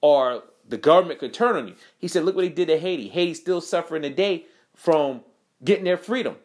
or 0.00 0.44
the 0.68 0.78
government 0.78 1.18
could 1.18 1.34
turn 1.34 1.56
on 1.56 1.68
you. 1.68 1.74
He 1.98 2.08
said, 2.08 2.24
look 2.24 2.36
what 2.36 2.44
he 2.44 2.50
did 2.50 2.68
to 2.68 2.78
Haiti. 2.78 3.08
Haiti's 3.08 3.40
still 3.40 3.60
suffering 3.60 4.02
today 4.02 4.44
from 4.74 5.22
getting 5.64 5.84
their 5.84 5.96
freedom. 5.96 6.36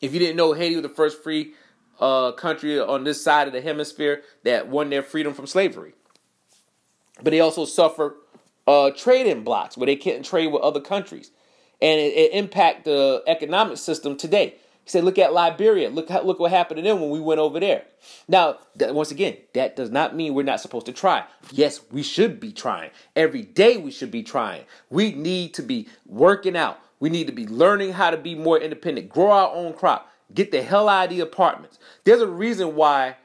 If 0.00 0.12
you 0.12 0.18
didn't 0.18 0.36
know, 0.36 0.52
Haiti 0.52 0.76
was 0.76 0.82
the 0.82 0.88
first 0.90 1.22
free 1.22 1.54
uh, 1.98 2.32
country 2.32 2.78
on 2.78 3.04
this 3.04 3.22
side 3.22 3.46
of 3.46 3.52
the 3.52 3.62
hemisphere 3.62 4.22
that 4.44 4.68
won 4.68 4.90
their 4.90 5.02
freedom 5.02 5.32
from 5.32 5.46
slavery. 5.46 5.94
But 7.22 7.30
they 7.30 7.40
also 7.40 7.64
suffered 7.64 8.14
uh, 8.66 8.90
trading 8.90 9.42
blocks 9.42 9.76
where 9.76 9.86
they 9.86 9.96
couldn't 9.96 10.24
trade 10.24 10.48
with 10.48 10.60
other 10.60 10.80
countries, 10.80 11.30
and 11.80 11.98
it, 11.98 12.12
it 12.14 12.32
impacted 12.32 12.84
the 12.84 13.22
economic 13.26 13.78
system 13.78 14.16
today. 14.16 14.56
He 14.86 14.90
said, 14.90 15.02
"Look 15.02 15.18
at 15.18 15.32
Liberia. 15.32 15.90
Look 15.90 16.10
look 16.10 16.38
what 16.38 16.52
happened 16.52 16.78
to 16.78 16.82
them 16.82 17.00
when 17.00 17.10
we 17.10 17.18
went 17.18 17.40
over 17.40 17.58
there." 17.58 17.86
Now, 18.28 18.58
that, 18.76 18.94
once 18.94 19.10
again, 19.10 19.36
that 19.52 19.74
does 19.74 19.90
not 19.90 20.14
mean 20.14 20.32
we're 20.32 20.44
not 20.44 20.60
supposed 20.60 20.86
to 20.86 20.92
try. 20.92 21.24
Yes, 21.50 21.80
we 21.90 22.04
should 22.04 22.38
be 22.38 22.52
trying 22.52 22.92
every 23.16 23.42
day. 23.42 23.78
We 23.78 23.90
should 23.90 24.12
be 24.12 24.22
trying. 24.22 24.62
We 24.88 25.10
need 25.10 25.54
to 25.54 25.62
be 25.62 25.88
working 26.06 26.56
out. 26.56 26.78
We 27.00 27.10
need 27.10 27.26
to 27.26 27.32
be 27.32 27.48
learning 27.48 27.94
how 27.94 28.10
to 28.10 28.16
be 28.16 28.36
more 28.36 28.60
independent, 28.60 29.08
grow 29.08 29.32
our 29.32 29.52
own 29.52 29.72
crop, 29.72 30.08
get 30.32 30.52
the 30.52 30.62
hell 30.62 30.88
out 30.88 31.06
of 31.06 31.10
the 31.10 31.20
apartments. 31.20 31.80
There's 32.04 32.22
a 32.22 32.28
reason 32.28 32.76
why 32.76 33.16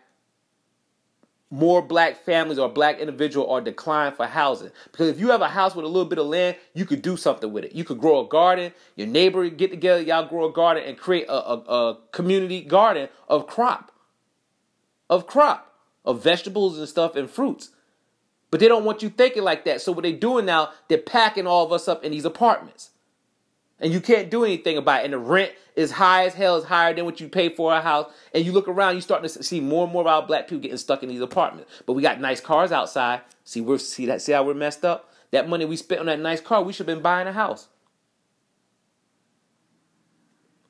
more 1.52 1.82
black 1.82 2.24
families 2.24 2.58
or 2.58 2.70
black 2.70 3.00
individual 3.00 3.50
are 3.52 3.60
declined 3.60 4.16
for 4.16 4.26
housing. 4.26 4.72
Because 4.92 5.10
if 5.10 5.20
you 5.20 5.30
have 5.30 5.42
a 5.42 5.50
house 5.50 5.76
with 5.76 5.84
a 5.84 5.88
little 5.88 6.08
bit 6.08 6.18
of 6.18 6.28
land, 6.28 6.56
you 6.74 6.86
could 6.86 7.02
do 7.02 7.18
something 7.18 7.52
with 7.52 7.66
it. 7.66 7.76
You 7.76 7.84
could 7.84 8.00
grow 8.00 8.26
a 8.26 8.28
garden. 8.28 8.74
Your 8.96 9.08
neighbor 9.08 9.48
get 9.50 9.70
together, 9.70 10.02
y'all 10.02 10.26
grow 10.26 10.46
a 10.46 10.52
garden 10.52 10.84
and 10.86 10.98
create 10.98 11.26
a, 11.28 11.34
a, 11.34 11.58
a 11.58 11.98
community 12.14 12.62
garden 12.62 13.10
of 13.28 13.48
crop, 13.48 13.92
of 15.10 15.28
crop, 15.28 15.76
of 16.06 16.24
vegetables 16.24 16.80
and 16.80 16.88
stuff 16.88 17.18
and 17.18 17.30
fruits. 17.30 17.72
But 18.50 18.62
they 18.62 18.70
don't 18.70 18.86
want 18.86 19.04
you 19.04 19.10
thinking 19.10 19.44
like 19.44 19.66
that. 19.66 19.82
So 19.82 19.92
what 19.92 20.04
they're 20.04 20.14
doing 20.14 20.46
now, 20.46 20.70
they're 20.88 20.98
packing 20.98 21.48
all 21.48 21.66
of 21.66 21.74
us 21.74 21.90
up 21.90 22.04
in 22.04 22.12
these 22.12 22.26
apartments 22.26 22.91
and 23.82 23.92
you 23.92 24.00
can't 24.00 24.30
do 24.30 24.46
anything 24.46 24.78
about 24.78 25.02
it. 25.02 25.06
And 25.06 25.14
the 25.14 25.18
rent 25.18 25.52
is 25.76 25.92
high 25.92 26.26
as 26.26 26.34
hell, 26.34 26.56
is 26.56 26.66
higher 26.66 26.94
than 26.94 27.04
what 27.04 27.20
you 27.20 27.28
pay 27.28 27.50
for 27.50 27.74
a 27.74 27.82
house. 27.82 28.12
And 28.34 28.46
you 28.46 28.52
look 28.52 28.68
around, 28.68 28.96
you 28.96 29.02
start 29.02 29.24
to 29.24 29.30
see 29.30 29.60
more 29.60 29.84
and 29.84 29.92
more 29.92 30.02
of 30.02 30.08
our 30.08 30.26
black 30.26 30.48
people 30.48 30.62
getting 30.62 30.78
stuck 30.78 31.02
in 31.02 31.10
these 31.10 31.22
apartments. 31.22 31.72
But 31.86 31.94
we 31.94 32.02
got 32.02 32.22
nice 32.22 32.40
cars 32.40 32.72
outside. 32.72 33.22
See, 33.44 33.60
we're 33.60 33.80
see 33.80 34.06
that 34.06 34.22
see 34.22 34.32
how 34.32 34.44
we're 34.44 34.54
messed 34.54 34.86
up. 34.86 35.12
That 35.32 35.50
money 35.50 35.66
we 35.66 35.76
spent 35.78 36.00
on 36.00 36.06
that 36.06 36.20
nice 36.20 36.42
car, 36.42 36.62
we 36.62 36.74
should 36.74 36.88
have 36.88 36.96
been 36.96 37.02
buying 37.02 37.28
a 37.28 37.34
house 37.34 37.68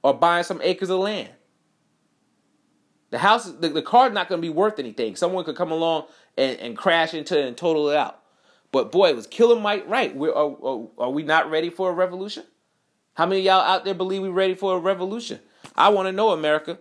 or 0.04 0.13
buying 0.13 0.43
some 0.43 0.62
acres 0.63 0.89
of 0.89 1.00
land. 1.00 1.30
The 3.10 3.17
house, 3.17 3.52
the, 3.52 3.69
the 3.69 3.82
car's 3.82 4.13
not 4.13 4.30
going 4.30 4.41
to 4.41 4.47
be 4.47 4.54
worth 4.54 4.80
anything. 4.80 5.17
Someone 5.17 5.43
could 5.43 5.58
come 5.58 5.71
along 5.71 6.06
and, 6.38 6.58
and 6.60 6.78
crash 6.78 7.13
into 7.13 7.38
it 7.38 7.45
and 7.45 7.58
total 7.58 7.89
it 7.89 7.97
out. 7.97 8.21
But 8.71 8.89
boy, 8.89 9.10
it 9.10 9.17
was 9.17 9.28
Killer 9.28 9.60
Mike 9.60 9.84
right. 9.88 10.15
We're, 10.15 10.32
are, 10.32 10.56
are, 10.63 10.88
are 10.97 11.10
we 11.10 11.24
not 11.24 11.52
ready 11.52 11.69
for 11.69 11.89
a 11.89 11.93
revolution? 11.93 12.45
How 13.13 13.26
many 13.26 13.41
y'all 13.41 13.62
out 13.62 13.86
there 13.86 13.93
believe 13.93 14.21
we're 14.21 14.32
ready 14.32 14.56
for 14.56 14.76
a 14.76 14.80
revolution? 14.80 15.39
I 15.76 15.89
want 15.89 16.08
to 16.08 16.12
know, 16.12 16.30
America. 16.30 16.80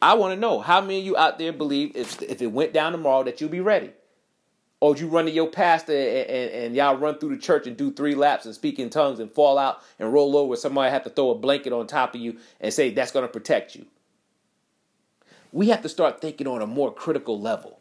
I 0.00 0.14
want 0.14 0.34
to 0.34 0.40
know 0.40 0.60
how 0.60 0.80
many 0.80 1.00
of 1.00 1.04
you 1.04 1.16
out 1.16 1.38
there 1.38 1.52
believe 1.52 1.96
if 1.96 2.22
if 2.22 2.40
it 2.40 2.52
went 2.52 2.72
down 2.72 2.92
tomorrow 2.92 3.24
that 3.24 3.40
you'll 3.40 3.50
be 3.50 3.60
ready, 3.60 3.90
or 4.80 4.96
you 4.96 5.08
run 5.08 5.24
to 5.24 5.30
your 5.30 5.48
pastor 5.48 5.92
and, 5.92 6.30
and, 6.30 6.50
and, 6.50 6.76
y'all 6.76 6.96
run 6.96 7.18
through 7.18 7.34
the 7.34 7.42
church 7.42 7.66
and 7.66 7.76
do 7.76 7.92
three 7.92 8.14
laps 8.14 8.46
and 8.46 8.54
speak 8.54 8.78
in 8.78 8.90
tongues 8.90 9.18
and 9.18 9.32
fall 9.32 9.58
out 9.58 9.82
and 9.98 10.12
roll 10.12 10.36
over. 10.36 10.54
Somebody 10.54 10.90
have 10.90 11.04
to 11.04 11.10
throw 11.10 11.30
a 11.30 11.34
blanket 11.34 11.72
on 11.72 11.86
top 11.86 12.14
of 12.14 12.20
you 12.20 12.38
and 12.60 12.72
say 12.72 12.90
that's 12.90 13.10
going 13.10 13.26
to 13.26 13.32
protect 13.32 13.74
you. 13.74 13.86
We 15.50 15.68
have 15.70 15.82
to 15.82 15.88
start 15.88 16.20
thinking 16.20 16.46
on 16.46 16.62
a 16.62 16.66
more 16.66 16.94
critical 16.94 17.40
level. 17.40 17.80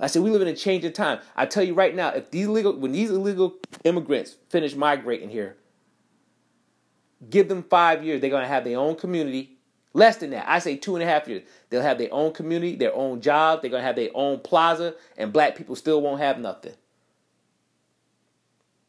I 0.00 0.06
said 0.06 0.22
we 0.22 0.30
live 0.30 0.42
in 0.42 0.48
a 0.48 0.56
changing 0.56 0.92
time. 0.92 1.20
I 1.34 1.46
tell 1.46 1.62
you 1.62 1.74
right 1.74 1.94
now, 1.94 2.08
if 2.10 2.30
these 2.30 2.46
illegal 2.46 2.74
when 2.74 2.92
these 2.92 3.10
illegal 3.10 3.56
immigrants 3.84 4.36
finish 4.48 4.74
migrating 4.74 5.30
here, 5.30 5.56
Give 7.30 7.48
them 7.48 7.62
five 7.64 8.04
years. 8.04 8.20
They're 8.20 8.30
going 8.30 8.42
to 8.42 8.48
have 8.48 8.64
their 8.64 8.78
own 8.78 8.96
community. 8.96 9.58
Less 9.94 10.18
than 10.18 10.30
that. 10.30 10.48
I 10.48 10.58
say 10.60 10.76
two 10.76 10.96
and 10.96 11.02
a 11.02 11.06
half 11.06 11.28
years. 11.28 11.42
They'll 11.70 11.82
have 11.82 11.98
their 11.98 12.12
own 12.12 12.32
community, 12.32 12.76
their 12.76 12.94
own 12.94 13.20
job. 13.20 13.62
They're 13.62 13.70
going 13.70 13.82
to 13.82 13.86
have 13.86 13.96
their 13.96 14.10
own 14.14 14.40
plaza, 14.40 14.94
and 15.18 15.32
black 15.32 15.56
people 15.56 15.76
still 15.76 16.02
won't 16.02 16.20
have 16.20 16.38
nothing. 16.38 16.74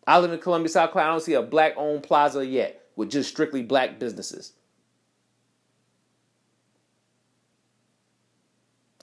I 0.08 0.20
live 0.20 0.34
in 0.34 0.40
Columbia, 0.40 0.70
South 0.70 0.94
Carolina. 0.94 1.12
I 1.12 1.16
don't 1.16 1.24
see 1.26 1.34
a 1.36 1.42
black 1.44 1.74
owned 1.78 2.04
plaza 2.04 2.46
yet 2.46 2.82
with 2.96 3.12
just 3.12 3.30
strictly 3.30 3.63
black 3.63 4.00
businesses. 4.00 4.54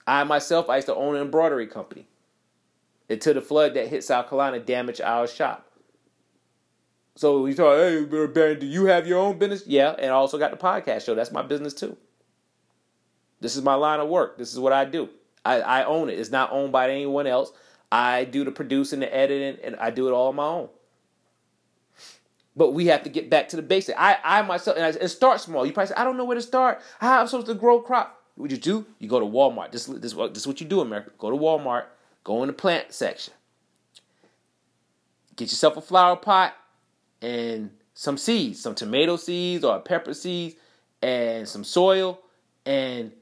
I 0.07 0.25
myself, 0.25 0.71
I 0.71 0.77
used 0.77 0.89
to 0.89 0.95
own 0.97 1.17
an 1.17 1.23
embroidery 1.23 1.67
company. 1.69 2.07
until 3.09 3.35
the 3.35 3.43
flood 3.43 3.75
that 3.75 3.89
hit 3.89 4.05
South 4.05 4.29
Carolina 4.29 4.61
damaged 4.61 5.01
our 5.01 5.27
shop. 5.27 5.64
So 7.17 7.43
we 7.43 7.53
thought, 7.55 7.77
hey, 7.77 8.05
Baron, 8.05 8.59
do 8.59 8.67
you 8.67 8.87
have 8.87 9.07
your 9.07 9.21
own 9.21 9.39
business? 9.39 9.65
Yeah, 9.67 9.95
and 9.99 10.07
I 10.07 10.15
also 10.15 10.37
got 10.37 10.51
the 10.51 10.57
podcast 10.57 11.07
show. 11.07 11.15
That's 11.15 11.31
my 11.31 11.43
business 11.43 11.73
too. 11.73 11.97
This 13.41 13.57
is 13.57 13.63
my 13.63 13.75
line 13.75 14.01
of 14.01 14.09
work. 14.09 14.37
This 14.37 14.53
is 14.53 14.59
what 14.59 14.73
I 14.73 14.85
do. 14.85 15.09
I, 15.45 15.61
I 15.61 15.85
own 15.85 16.09
it. 16.09 16.19
It's 16.19 16.31
not 16.31 16.51
owned 16.51 16.73
by 16.73 16.91
anyone 16.91 17.27
else. 17.27 17.53
I 17.93 18.25
do 18.25 18.45
the 18.45 18.51
producing, 18.51 19.01
the 19.01 19.15
editing, 19.15 19.63
and 19.63 19.77
I 19.77 19.91
do 19.91 20.09
it 20.09 20.13
all 20.13 20.29
on 20.29 20.37
my 20.37 20.47
own. 20.47 20.69
But 22.57 22.73
we 22.73 22.87
have 22.87 23.03
to 23.05 23.09
get 23.11 23.31
back 23.31 23.49
to 23.51 23.57
the 23.57 23.63
basic. 23.63 23.95
I, 23.99 24.17
I 24.25 24.43
myself, 24.43 24.77
and, 24.77 24.87
I, 24.87 24.99
and 24.99 25.11
start 25.11 25.41
small. 25.41 25.67
You 25.67 25.73
probably 25.73 25.89
say, 25.89 25.95
I 25.97 26.05
don't 26.05 26.17
know 26.17 26.25
where 26.25 26.37
to 26.37 26.43
start. 26.43 26.81
How 27.01 27.19
am 27.19 27.23
I 27.23 27.27
supposed 27.27 27.47
to 27.47 27.55
grow 27.55 27.81
crop? 27.81 28.23
What 28.37 28.51
you 28.51 28.57
do? 28.57 28.87
You 28.99 29.09
go 29.09 29.21
to 29.21 29.27
Walmart. 29.27 29.71
This, 29.71 29.87
this, 29.87 30.13
this 30.13 30.37
is 30.37 30.47
what 30.47 30.61
you 30.61 30.67
do, 30.67 30.81
America. 30.81 31.11
Go 31.19 31.31
to 31.31 31.37
Walmart. 31.37 31.85
Go 32.25 32.43
in 32.43 32.49
the 32.49 32.53
plant 32.53 32.93
section. 32.93 33.35
Get 35.37 35.51
yourself 35.51 35.77
a 35.77 35.81
flower 35.81 36.17
pot 36.17 36.55
and 37.25 37.71
some 37.95 38.19
seeds, 38.19 38.61
some 38.61 38.75
tomato 38.75 39.17
seeds 39.17 39.65
or 39.65 39.81
pepper 39.81 40.15
seeds, 40.15 40.57
and 41.01 41.49
some 41.49 41.65
soil, 41.65 42.21
and 42.67 43.13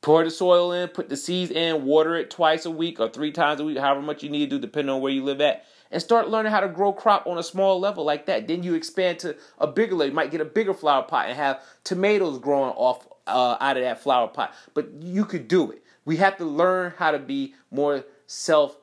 pour 0.00 0.24
the 0.24 0.30
soil 0.30 0.72
in, 0.72 0.88
put 0.88 1.08
the 1.08 1.16
seeds 1.16 1.50
in, 1.50 1.84
water 1.84 2.16
it 2.16 2.30
twice 2.30 2.64
a 2.64 2.70
week 2.70 2.98
or 2.98 3.08
three 3.08 3.32
times 3.32 3.60
a 3.60 3.64
week, 3.64 3.78
however 3.78 4.02
much 4.02 4.22
you 4.22 4.30
need 4.30 4.50
to 4.50 4.56
do, 4.56 4.60
depending 4.60 4.94
on 4.94 5.00
where 5.00 5.12
you 5.12 5.22
live 5.22 5.40
at, 5.40 5.64
and 5.90 6.00
start 6.00 6.28
learning 6.28 6.52
how 6.52 6.60
to 6.60 6.68
grow 6.68 6.92
crop 6.92 7.26
on 7.26 7.38
a 7.38 7.42
small 7.42 7.78
level 7.78 8.04
like 8.04 8.26
that. 8.26 8.48
Then 8.48 8.62
you 8.62 8.74
expand 8.74 9.18
to 9.20 9.36
a 9.58 9.66
bigger 9.66 9.94
level. 9.94 10.08
You 10.08 10.14
might 10.14 10.30
get 10.30 10.40
a 10.40 10.46
bigger 10.46 10.74
flower 10.74 11.02
pot 11.02 11.28
and 11.28 11.36
have 11.36 11.62
tomatoes 11.84 12.38
growing 12.38 12.72
off 12.76 13.06
uh, 13.26 13.56
out 13.60 13.76
of 13.76 13.82
that 13.82 14.00
flower 14.00 14.28
pot. 14.28 14.54
But 14.74 14.90
you 15.00 15.24
could 15.24 15.48
do 15.48 15.70
it. 15.70 15.84
We 16.04 16.16
have 16.16 16.36
to 16.38 16.44
learn 16.44 16.94
how 16.96 17.10
to 17.10 17.18
be 17.18 17.54
more 17.70 18.04
self. 18.26 18.76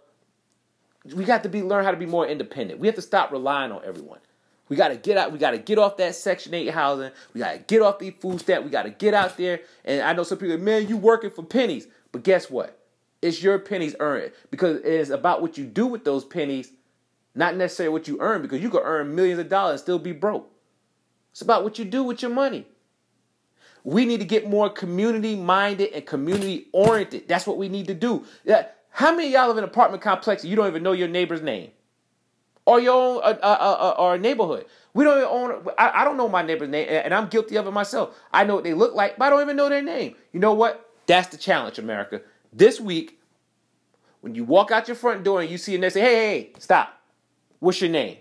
We 1.14 1.26
got 1.26 1.44
to 1.44 1.50
be 1.50 1.62
learn 1.62 1.84
how 1.84 1.92
to 1.92 1.98
be 1.98 2.06
more 2.06 2.28
independent. 2.28 2.80
We 2.80 2.88
have 2.88 2.96
to 2.96 3.02
stop 3.02 3.32
relying 3.32 3.72
on 3.72 3.82
everyone. 3.86 4.20
We 4.70 4.76
got 4.76 4.90
to 4.90 4.98
get 4.98 5.18
out. 5.18 5.32
We 5.32 5.40
got 5.40 5.52
to 5.52 5.58
get 5.58 5.78
off 5.78 5.98
that 5.98 6.16
Section 6.16 6.54
8 6.54 6.68
housing. 6.70 7.12
We 7.34 7.40
got 7.40 7.54
to 7.54 7.60
get 7.60 7.82
off 7.82 8.00
the 8.00 8.12
food 8.12 8.40
stamp. 8.40 8.66
We 8.66 8.72
got 8.72 8.84
to 8.84 8.90
get 8.90 9.14
out 9.14 9.38
there. 9.38 9.62
And 9.86 10.02
I 10.02 10.14
know 10.14 10.24
some 10.24 10.38
people, 10.38 10.58
man, 10.58 10.88
you 10.88 10.98
working 10.98 11.30
for 11.30 11.44
pennies. 11.44 11.88
But 12.12 12.24
guess 12.24 12.50
what? 12.50 12.78
It's 13.22 13.42
your 13.42 13.60
pennies 13.60 13.96
earned 14.00 14.32
because 14.52 14.78
it 14.78 14.86
is 14.86 15.10
about 15.10 15.42
what 15.42 15.58
you 15.58 15.66
do 15.66 15.88
with 15.88 16.04
those 16.04 16.24
pennies, 16.24 16.72
not 17.34 17.56
necessarily 17.56 17.94
what 17.94 18.08
you 18.08 18.18
earn 18.20 18.42
because 18.42 18.62
you 18.62 18.70
could 18.70 18.84
earn 18.84 19.16
millions 19.16 19.40
of 19.40 19.50
dollars 19.50 19.74
and 19.74 19.80
still 19.80 20.00
be 20.00 20.12
broke. 20.12 20.52
It's 21.32 21.42
about 21.42 21.64
what 21.64 21.80
you 21.80 21.86
do 21.86 22.04
with 22.04 22.22
your 22.22 22.32
money. 22.32 22.68
We 23.84 24.06
need 24.06 24.20
to 24.20 24.26
get 24.26 24.50
more 24.50 24.70
community 24.70 25.36
minded 25.36 25.94
and 25.94 26.06
community 26.06 26.68
oriented. 26.74 27.28
That's 27.28 27.48
what 27.48 27.58
we 27.58 27.70
need 27.70 27.88
to 27.88 27.94
do. 27.94 28.26
Yeah. 28.44 28.68
How 28.98 29.12
many 29.12 29.28
of 29.28 29.34
y'all 29.34 29.48
live 29.48 29.60
in 29.60 29.64
an 29.64 29.70
apartment 29.70 30.02
complex 30.02 30.42
and 30.42 30.50
you 30.50 30.56
don't 30.56 30.66
even 30.66 30.82
know 30.82 30.92
your 30.92 31.08
neighbor's 31.08 31.44
name? 31.44 31.70
Or 32.66 32.80
your 32.80 32.96
own 32.96 33.18
uh, 33.18 33.38
uh, 33.44 33.94
uh, 33.96 33.96
or 34.00 34.18
neighborhood. 34.18 34.66
We 34.96 35.04
don't 35.04 35.24
own. 35.24 35.68
I, 35.78 36.02
I 36.02 36.04
don't 36.04 36.18
know 36.18 36.28
my 36.28 36.42
neighbor's 36.42 36.70
name, 36.70 36.88
and 36.90 37.14
I'm 37.14 37.28
guilty 37.28 37.58
of 37.58 37.68
it 37.68 37.72
myself. 37.72 38.18
I 38.34 38.44
know 38.44 38.56
what 38.56 38.64
they 38.64 38.74
look 38.74 38.96
like, 38.96 39.20
but 39.20 39.26
I 39.26 39.30
don't 39.30 39.44
even 39.44 39.56
know 39.56 39.70
their 39.70 39.84
name. 39.84 40.16
You 40.34 40.40
know 40.40 40.56
what? 40.56 40.90
That's 41.06 41.28
the 41.28 41.38
challenge, 41.38 41.78
America. 41.78 42.22
This 42.52 42.80
week, 42.80 43.20
when 44.22 44.34
you 44.34 44.44
walk 44.44 44.72
out 44.72 44.88
your 44.88 44.96
front 44.96 45.24
door 45.24 45.42
and 45.42 45.50
you 45.52 45.60
see 45.60 45.76
a 45.76 45.78
neighbor, 45.78 45.92
say, 45.92 46.02
"Hey, 46.02 46.16
hey, 46.16 46.40
hey, 46.40 46.54
stop! 46.58 47.00
What's 47.60 47.80
your 47.80 47.92
name?" 47.92 48.18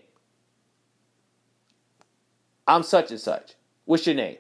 I'm 2.68 2.82
such 2.82 3.10
and 3.10 3.18
such. 3.18 3.54
What's 3.86 4.06
your 4.06 4.14
name? 4.14 4.36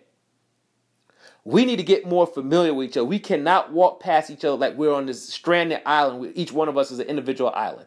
We 1.46 1.64
need 1.64 1.76
to 1.76 1.84
get 1.84 2.04
more 2.04 2.26
familiar 2.26 2.74
with 2.74 2.88
each 2.88 2.96
other. 2.96 3.04
We 3.04 3.20
cannot 3.20 3.72
walk 3.72 4.00
past 4.00 4.30
each 4.30 4.44
other 4.44 4.56
like 4.56 4.76
we're 4.76 4.92
on 4.92 5.06
this 5.06 5.28
stranded 5.28 5.80
island. 5.86 6.18
where 6.18 6.32
Each 6.34 6.50
one 6.50 6.68
of 6.68 6.76
us 6.76 6.90
is 6.90 6.98
an 6.98 7.06
individual 7.06 7.52
island. 7.54 7.86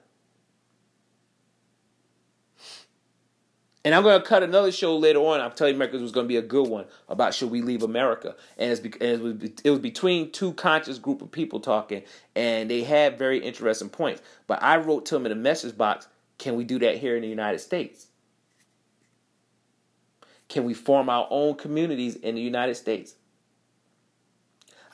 And 3.84 3.94
I'm 3.94 4.04
going 4.04 4.18
to 4.18 4.26
cut 4.26 4.44
another 4.44 4.72
show 4.72 4.96
later 4.96 5.20
on. 5.20 5.42
I'm 5.42 5.52
telling 5.52 5.74
you, 5.74 5.76
America 5.76 5.98
was 5.98 6.14
going 6.14 6.24
to 6.24 6.30
be 6.30 6.38
a 6.38 6.42
good 6.42 6.70
one 6.70 6.86
about 7.10 7.34
should 7.34 7.52
we 7.52 7.62
leave 7.62 7.84
America. 7.84 8.38
And, 8.58 8.80
and 8.80 9.02
it, 9.02 9.22
was, 9.22 9.36
it 9.66 9.70
was 9.72 9.80
between 9.80 10.32
two 10.32 10.54
conscious 10.54 10.98
group 10.98 11.22
of 11.22 11.30
people 11.30 11.60
talking, 11.60 12.04
and 12.38 12.72
they 12.72 12.84
had 12.84 13.20
very 13.20 13.40
interesting 13.40 13.90
points. 13.90 14.22
But 14.48 14.64
I 14.64 14.78
wrote 14.78 15.06
to 15.08 15.16
them 15.16 15.26
in 15.26 15.34
a 15.34 15.36
message 15.36 15.78
box, 15.78 16.08
can 16.38 16.56
we 16.56 16.64
do 16.64 16.80
that 16.80 16.98
here 16.98 17.18
in 17.18 17.24
the 17.24 17.28
United 17.28 17.60
States? 17.60 18.08
Can 20.48 20.64
we 20.64 20.74
form 20.74 21.10
our 21.10 21.28
own 21.30 21.56
communities 21.56 22.16
in 22.16 22.36
the 22.36 22.42
United 22.42 22.76
States? 22.76 23.16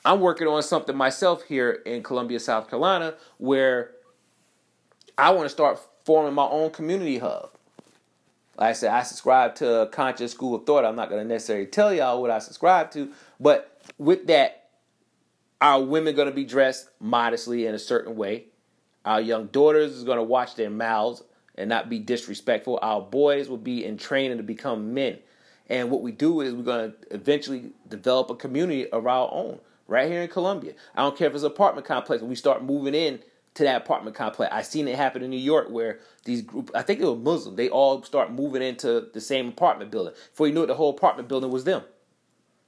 I'm 0.06 0.20
working 0.20 0.46
on 0.46 0.62
something 0.62 0.96
myself 0.96 1.42
here 1.42 1.82
in 1.84 2.04
Columbia, 2.04 2.38
South 2.38 2.70
Carolina, 2.70 3.14
where 3.38 3.90
I 5.18 5.30
want 5.30 5.46
to 5.46 5.50
start 5.50 5.80
forming 6.04 6.32
my 6.32 6.44
own 6.44 6.70
community 6.70 7.18
hub. 7.18 7.50
Like 8.56 8.70
I 8.70 8.72
said, 8.72 8.92
I 8.92 9.02
subscribe 9.02 9.56
to 9.56 9.80
a 9.80 9.88
conscious 9.88 10.30
school 10.30 10.54
of 10.54 10.64
thought. 10.64 10.84
I'm 10.84 10.94
not 10.94 11.10
going 11.10 11.20
to 11.20 11.28
necessarily 11.28 11.66
tell 11.66 11.92
y'all 11.92 12.22
what 12.22 12.30
I 12.30 12.38
subscribe 12.38 12.92
to, 12.92 13.10
but 13.40 13.80
with 13.98 14.28
that, 14.28 14.68
our 15.60 15.82
women 15.82 16.14
going 16.14 16.28
to 16.28 16.34
be 16.34 16.44
dressed 16.44 16.88
modestly 17.00 17.66
in 17.66 17.74
a 17.74 17.78
certain 17.78 18.14
way. 18.14 18.44
Our 19.04 19.20
young 19.20 19.46
daughters 19.46 19.90
is 19.90 20.04
going 20.04 20.18
to 20.18 20.22
watch 20.22 20.54
their 20.54 20.70
mouths 20.70 21.24
and 21.56 21.68
not 21.68 21.90
be 21.90 21.98
disrespectful. 21.98 22.78
Our 22.80 23.00
boys 23.00 23.48
will 23.48 23.56
be 23.56 23.84
in 23.84 23.98
training 23.98 24.36
to 24.36 24.44
become 24.44 24.94
men. 24.94 25.18
And 25.68 25.90
what 25.90 26.02
we 26.02 26.12
do 26.12 26.42
is 26.42 26.54
we're 26.54 26.62
going 26.62 26.92
to 26.92 26.96
eventually 27.12 27.72
develop 27.88 28.30
a 28.30 28.36
community 28.36 28.88
of 28.88 29.08
our 29.08 29.28
own 29.32 29.58
right 29.88 30.10
here 30.10 30.22
in 30.22 30.28
Columbia. 30.28 30.74
I 30.94 31.02
don't 31.02 31.16
care 31.16 31.28
if 31.28 31.34
it's 31.34 31.44
an 31.44 31.50
apartment 31.50 31.86
complex. 31.86 32.20
When 32.20 32.30
we 32.30 32.36
start 32.36 32.62
moving 32.62 32.94
in 32.94 33.20
to 33.54 33.62
that 33.64 33.82
apartment 33.82 34.16
complex, 34.16 34.52
I've 34.52 34.66
seen 34.66 34.88
it 34.88 34.96
happen 34.96 35.22
in 35.22 35.30
New 35.30 35.36
York 35.36 35.68
where 35.70 36.00
these 36.24 36.42
group, 36.42 36.70
I 36.74 36.82
think 36.82 37.00
it 37.00 37.04
was 37.04 37.18
Muslim, 37.18 37.56
they 37.56 37.68
all 37.68 38.02
start 38.02 38.32
moving 38.32 38.62
into 38.62 39.08
the 39.12 39.20
same 39.20 39.48
apartment 39.48 39.90
building. 39.90 40.14
Before 40.30 40.46
you 40.46 40.54
knew 40.54 40.64
it, 40.64 40.66
the 40.66 40.74
whole 40.74 40.90
apartment 40.90 41.28
building 41.28 41.50
was 41.50 41.64
them, 41.64 41.82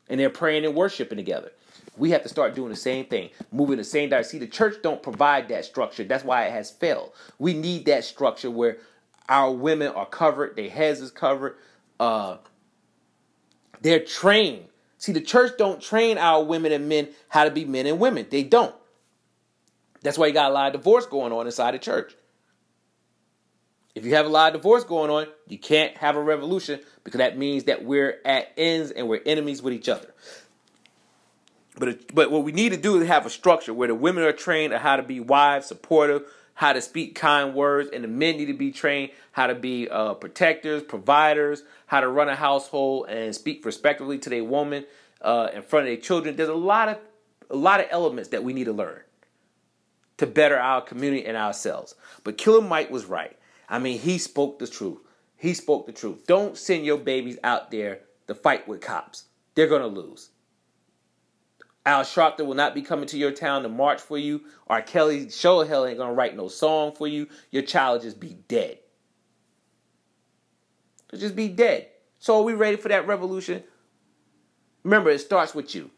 and 0.08 0.18
they're 0.18 0.30
praying 0.30 0.64
and 0.64 0.74
worshiping 0.74 1.18
together. 1.18 1.52
We 1.96 2.10
have 2.12 2.22
to 2.22 2.28
start 2.28 2.54
doing 2.54 2.70
the 2.70 2.76
same 2.76 3.06
thing, 3.06 3.30
moving 3.50 3.76
the 3.76 3.84
same 3.84 4.08
direction. 4.08 4.30
See, 4.30 4.38
the 4.38 4.46
church 4.46 4.76
don't 4.82 5.02
provide 5.02 5.48
that 5.48 5.64
structure. 5.64 6.04
That's 6.04 6.22
why 6.22 6.44
it 6.44 6.52
has 6.52 6.70
failed. 6.70 7.12
We 7.40 7.54
need 7.54 7.86
that 7.86 8.04
structure 8.04 8.50
where 8.50 8.78
our 9.28 9.52
women 9.52 9.88
are 9.88 10.06
covered, 10.06 10.54
their 10.54 10.70
heads 10.70 11.00
is 11.00 11.10
covered. 11.10 11.56
Uh, 11.98 12.36
they're 13.80 14.04
trained 14.04 14.66
See, 14.98 15.12
the 15.12 15.20
church 15.20 15.52
don't 15.56 15.80
train 15.80 16.18
our 16.18 16.42
women 16.42 16.72
and 16.72 16.88
men 16.88 17.08
how 17.28 17.44
to 17.44 17.50
be 17.50 17.64
men 17.64 17.86
and 17.86 18.00
women. 18.00 18.26
They 18.28 18.42
don't. 18.42 18.74
That's 20.02 20.18
why 20.18 20.26
you 20.26 20.32
got 20.32 20.50
a 20.50 20.54
lot 20.54 20.74
of 20.74 20.80
divorce 20.80 21.06
going 21.06 21.32
on 21.32 21.46
inside 21.46 21.74
the 21.74 21.78
church. 21.78 22.14
If 23.94 24.04
you 24.04 24.14
have 24.14 24.26
a 24.26 24.28
lot 24.28 24.54
of 24.54 24.60
divorce 24.60 24.84
going 24.84 25.10
on, 25.10 25.26
you 25.48 25.58
can't 25.58 25.96
have 25.96 26.16
a 26.16 26.22
revolution 26.22 26.80
because 27.04 27.18
that 27.18 27.38
means 27.38 27.64
that 27.64 27.84
we're 27.84 28.20
at 28.24 28.52
ends 28.56 28.90
and 28.90 29.08
we're 29.08 29.22
enemies 29.24 29.62
with 29.62 29.72
each 29.72 29.88
other. 29.88 30.14
But, 31.76 32.14
but 32.14 32.30
what 32.30 32.44
we 32.44 32.52
need 32.52 32.70
to 32.70 32.76
do 32.76 33.00
is 33.00 33.06
have 33.08 33.24
a 33.24 33.30
structure 33.30 33.72
where 33.72 33.88
the 33.88 33.94
women 33.94 34.24
are 34.24 34.32
trained 34.32 34.72
on 34.72 34.80
how 34.80 34.96
to 34.96 35.02
be 35.02 35.20
wives, 35.20 35.66
supportive, 35.66 36.22
how 36.58 36.72
to 36.72 36.82
speak 36.82 37.14
kind 37.14 37.54
words, 37.54 37.88
and 37.92 38.02
the 38.02 38.08
men 38.08 38.36
need 38.36 38.46
to 38.46 38.52
be 38.52 38.72
trained 38.72 39.12
how 39.30 39.46
to 39.46 39.54
be 39.54 39.88
uh, 39.88 40.12
protectors, 40.14 40.82
providers, 40.82 41.62
how 41.86 42.00
to 42.00 42.08
run 42.08 42.28
a 42.28 42.34
household, 42.34 43.06
and 43.08 43.32
speak 43.32 43.64
respectfully 43.64 44.18
to 44.18 44.28
their 44.28 44.42
woman 44.42 44.84
uh, 45.22 45.50
in 45.54 45.62
front 45.62 45.86
of 45.86 45.90
their 45.90 46.02
children. 46.02 46.34
There's 46.34 46.48
a 46.48 46.54
lot 46.54 46.88
of 46.88 46.98
a 47.48 47.54
lot 47.54 47.78
of 47.78 47.86
elements 47.92 48.30
that 48.30 48.42
we 48.42 48.52
need 48.52 48.64
to 48.64 48.72
learn 48.72 49.00
to 50.16 50.26
better 50.26 50.58
our 50.58 50.80
community 50.80 51.24
and 51.26 51.36
ourselves. 51.36 51.94
But 52.24 52.36
Killer 52.36 52.60
Mike 52.60 52.90
was 52.90 53.04
right. 53.04 53.38
I 53.68 53.78
mean, 53.78 54.00
he 54.00 54.18
spoke 54.18 54.58
the 54.58 54.66
truth. 54.66 54.98
He 55.36 55.54
spoke 55.54 55.86
the 55.86 55.92
truth. 55.92 56.26
Don't 56.26 56.58
send 56.58 56.84
your 56.84 56.98
babies 56.98 57.38
out 57.44 57.70
there 57.70 58.00
to 58.26 58.34
fight 58.34 58.66
with 58.66 58.80
cops. 58.80 59.26
They're 59.54 59.68
gonna 59.68 59.86
lose. 59.86 60.30
Al 61.88 62.02
Sharpton 62.02 62.44
will 62.44 62.54
not 62.54 62.74
be 62.74 62.82
coming 62.82 63.06
to 63.06 63.16
your 63.16 63.30
town 63.30 63.62
to 63.62 63.68
march 63.70 63.98
for 63.98 64.18
you. 64.18 64.42
R. 64.66 64.82
Kelly 64.82 65.30
show 65.30 65.64
hell 65.64 65.86
ain't 65.86 65.96
gonna 65.96 66.12
write 66.12 66.36
no 66.36 66.46
song 66.48 66.92
for 66.92 67.08
you. 67.08 67.28
Your 67.50 67.62
child 67.62 68.02
just 68.02 68.20
be 68.20 68.36
dead. 68.46 68.78
It'll 71.08 71.18
just 71.18 71.34
be 71.34 71.48
dead. 71.48 71.88
So 72.18 72.36
are 72.36 72.42
we 72.42 72.52
ready 72.52 72.76
for 72.76 72.90
that 72.90 73.06
revolution? 73.06 73.62
Remember, 74.84 75.08
it 75.08 75.20
starts 75.20 75.54
with 75.54 75.74
you. 75.74 75.90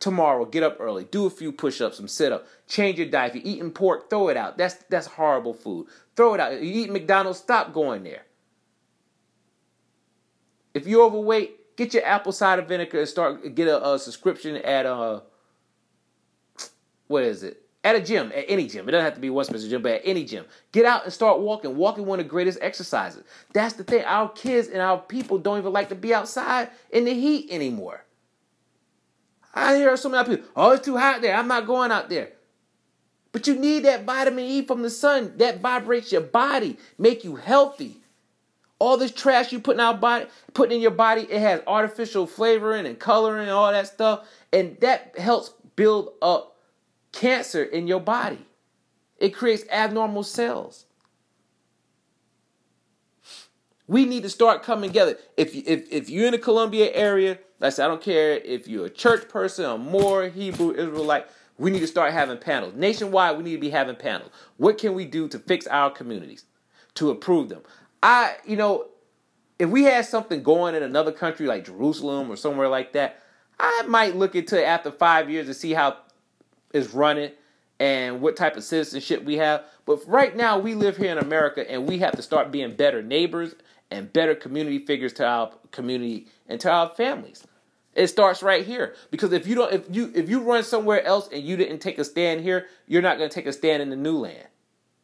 Tomorrow, 0.00 0.46
get 0.46 0.64
up 0.64 0.78
early, 0.80 1.04
do 1.04 1.26
a 1.26 1.30
few 1.30 1.52
push-ups, 1.52 1.98
some 1.98 2.08
sit-ups, 2.08 2.48
change 2.66 2.98
your 2.98 3.06
diet. 3.06 3.36
If 3.36 3.44
you're 3.44 3.54
eating 3.54 3.70
pork, 3.70 4.10
throw 4.10 4.28
it 4.28 4.36
out. 4.36 4.58
That's 4.58 4.74
that's 4.90 5.06
horrible 5.06 5.54
food. 5.54 5.86
Throw 6.16 6.34
it 6.34 6.40
out. 6.40 6.54
If 6.54 6.64
you 6.64 6.72
eat 6.82 6.90
McDonald's, 6.90 7.38
stop 7.38 7.72
going 7.72 8.02
there. 8.02 8.22
If 10.74 10.88
you're 10.88 11.04
overweight, 11.04 11.76
get 11.76 11.94
your 11.94 12.04
apple 12.04 12.32
cider 12.32 12.62
vinegar 12.62 12.98
and 12.98 13.08
start 13.08 13.54
get 13.54 13.68
a, 13.68 13.92
a 13.92 13.96
subscription 14.00 14.56
at 14.56 14.86
uh 14.86 15.20
what 17.08 17.22
is 17.22 17.42
it? 17.42 17.62
At 17.84 17.94
a 17.94 18.00
gym, 18.00 18.32
at 18.34 18.46
any 18.48 18.66
gym. 18.66 18.88
It 18.88 18.92
doesn't 18.92 19.04
have 19.04 19.14
to 19.14 19.20
be 19.20 19.28
specific 19.44 19.70
gym, 19.70 19.82
but 19.82 19.92
at 19.92 20.02
any 20.04 20.24
gym. 20.24 20.44
Get 20.72 20.84
out 20.86 21.04
and 21.04 21.12
start 21.12 21.38
walking. 21.38 21.76
Walking 21.76 22.04
one 22.04 22.18
of 22.18 22.26
the 22.26 22.30
greatest 22.30 22.58
exercises. 22.60 23.22
That's 23.52 23.74
the 23.74 23.84
thing. 23.84 24.04
Our 24.04 24.28
kids 24.30 24.68
and 24.68 24.82
our 24.82 24.98
people 24.98 25.38
don't 25.38 25.58
even 25.58 25.72
like 25.72 25.88
to 25.90 25.94
be 25.94 26.12
outside 26.12 26.70
in 26.90 27.04
the 27.04 27.14
heat 27.14 27.48
anymore. 27.50 28.04
I 29.54 29.76
hear 29.76 29.96
so 29.96 30.08
many 30.08 30.28
people, 30.28 30.48
oh, 30.54 30.72
it's 30.72 30.84
too 30.84 30.98
hot 30.98 31.22
there. 31.22 31.34
I'm 31.34 31.48
not 31.48 31.66
going 31.66 31.90
out 31.90 32.10
there. 32.10 32.32
But 33.32 33.46
you 33.46 33.54
need 33.54 33.84
that 33.84 34.04
vitamin 34.04 34.44
E 34.44 34.62
from 34.62 34.82
the 34.82 34.90
sun. 34.90 35.34
That 35.36 35.60
vibrates 35.60 36.10
your 36.10 36.22
body, 36.22 36.78
make 36.98 37.22
you 37.22 37.36
healthy. 37.36 37.96
All 38.78 38.96
this 38.96 39.12
trash 39.12 39.52
you 39.52 39.60
putting 39.60 39.80
out 39.80 40.00
body, 40.00 40.26
putting 40.52 40.76
in 40.76 40.82
your 40.82 40.90
body, 40.90 41.22
it 41.22 41.40
has 41.40 41.62
artificial 41.66 42.26
flavoring 42.26 42.86
and 42.86 42.98
coloring 42.98 43.42
and 43.42 43.50
all 43.50 43.72
that 43.72 43.86
stuff, 43.86 44.28
and 44.52 44.76
that 44.80 45.18
helps 45.18 45.50
build 45.76 46.12
up 46.20 46.55
cancer 47.16 47.62
in 47.62 47.86
your 47.86 48.00
body. 48.00 48.46
It 49.18 49.30
creates 49.30 49.64
abnormal 49.70 50.22
cells. 50.22 50.84
We 53.88 54.04
need 54.04 54.22
to 54.24 54.28
start 54.28 54.62
coming 54.62 54.90
together. 54.90 55.16
If 55.36 55.54
if 55.54 55.90
if 55.90 56.10
you're 56.10 56.26
in 56.26 56.32
the 56.32 56.38
Columbia 56.38 56.92
area, 56.92 57.38
like 57.60 57.68
I 57.68 57.70
said, 57.70 57.84
I 57.86 57.88
don't 57.88 58.02
care 58.02 58.32
if 58.32 58.68
you're 58.68 58.86
a 58.86 58.90
church 58.90 59.28
person, 59.28 59.64
or 59.64 59.78
more 59.78 60.28
Hebrew, 60.28 60.72
Israelite. 60.72 61.26
We 61.58 61.70
need 61.70 61.80
to 61.80 61.86
start 61.86 62.12
having 62.12 62.36
panels 62.36 62.74
nationwide. 62.74 63.38
We 63.38 63.44
need 63.44 63.54
to 63.54 63.60
be 63.60 63.70
having 63.70 63.96
panels. 63.96 64.30
What 64.58 64.76
can 64.76 64.92
we 64.94 65.06
do 65.06 65.26
to 65.28 65.38
fix 65.38 65.66
our 65.66 65.90
communities, 65.90 66.44
to 66.96 67.10
improve 67.10 67.48
them? 67.48 67.62
I, 68.02 68.34
you 68.44 68.56
know, 68.56 68.88
if 69.58 69.70
we 69.70 69.84
had 69.84 70.04
something 70.04 70.42
going 70.42 70.74
in 70.74 70.82
another 70.82 71.12
country 71.12 71.46
like 71.46 71.64
Jerusalem 71.64 72.30
or 72.30 72.36
somewhere 72.36 72.68
like 72.68 72.92
that, 72.92 73.22
I 73.58 73.84
might 73.88 74.16
look 74.16 74.34
into 74.34 74.60
it 74.60 74.64
after 74.64 74.90
five 74.90 75.30
years 75.30 75.46
to 75.46 75.54
see 75.54 75.72
how 75.72 75.96
it's 76.76 76.94
running 76.94 77.32
and 77.78 78.20
what 78.20 78.36
type 78.36 78.56
of 78.56 78.64
citizenship 78.64 79.24
we 79.24 79.36
have. 79.36 79.64
But 79.84 80.06
right 80.06 80.34
now, 80.36 80.58
we 80.58 80.74
live 80.74 80.96
here 80.96 81.12
in 81.12 81.18
America 81.18 81.68
and 81.70 81.86
we 81.86 81.98
have 81.98 82.16
to 82.16 82.22
start 82.22 82.50
being 82.50 82.74
better 82.74 83.02
neighbors 83.02 83.54
and 83.90 84.12
better 84.12 84.34
community 84.34 84.78
figures 84.78 85.12
to 85.14 85.26
our 85.26 85.52
community 85.70 86.26
and 86.48 86.60
to 86.60 86.70
our 86.70 86.88
families. 86.90 87.46
It 87.94 88.08
starts 88.08 88.42
right 88.42 88.64
here 88.64 88.94
because 89.10 89.32
if 89.32 89.46
you 89.46 89.54
don't, 89.54 89.72
if 89.72 89.84
you 89.90 90.12
if 90.14 90.28
you 90.28 90.40
run 90.40 90.62
somewhere 90.64 91.02
else 91.02 91.28
and 91.32 91.42
you 91.42 91.56
didn't 91.56 91.78
take 91.78 91.98
a 91.98 92.04
stand 92.04 92.42
here, 92.42 92.66
you're 92.86 93.02
not 93.02 93.16
going 93.16 93.30
to 93.30 93.34
take 93.34 93.46
a 93.46 93.52
stand 93.52 93.82
in 93.82 93.88
the 93.88 93.96
new 93.96 94.18
land. 94.18 94.46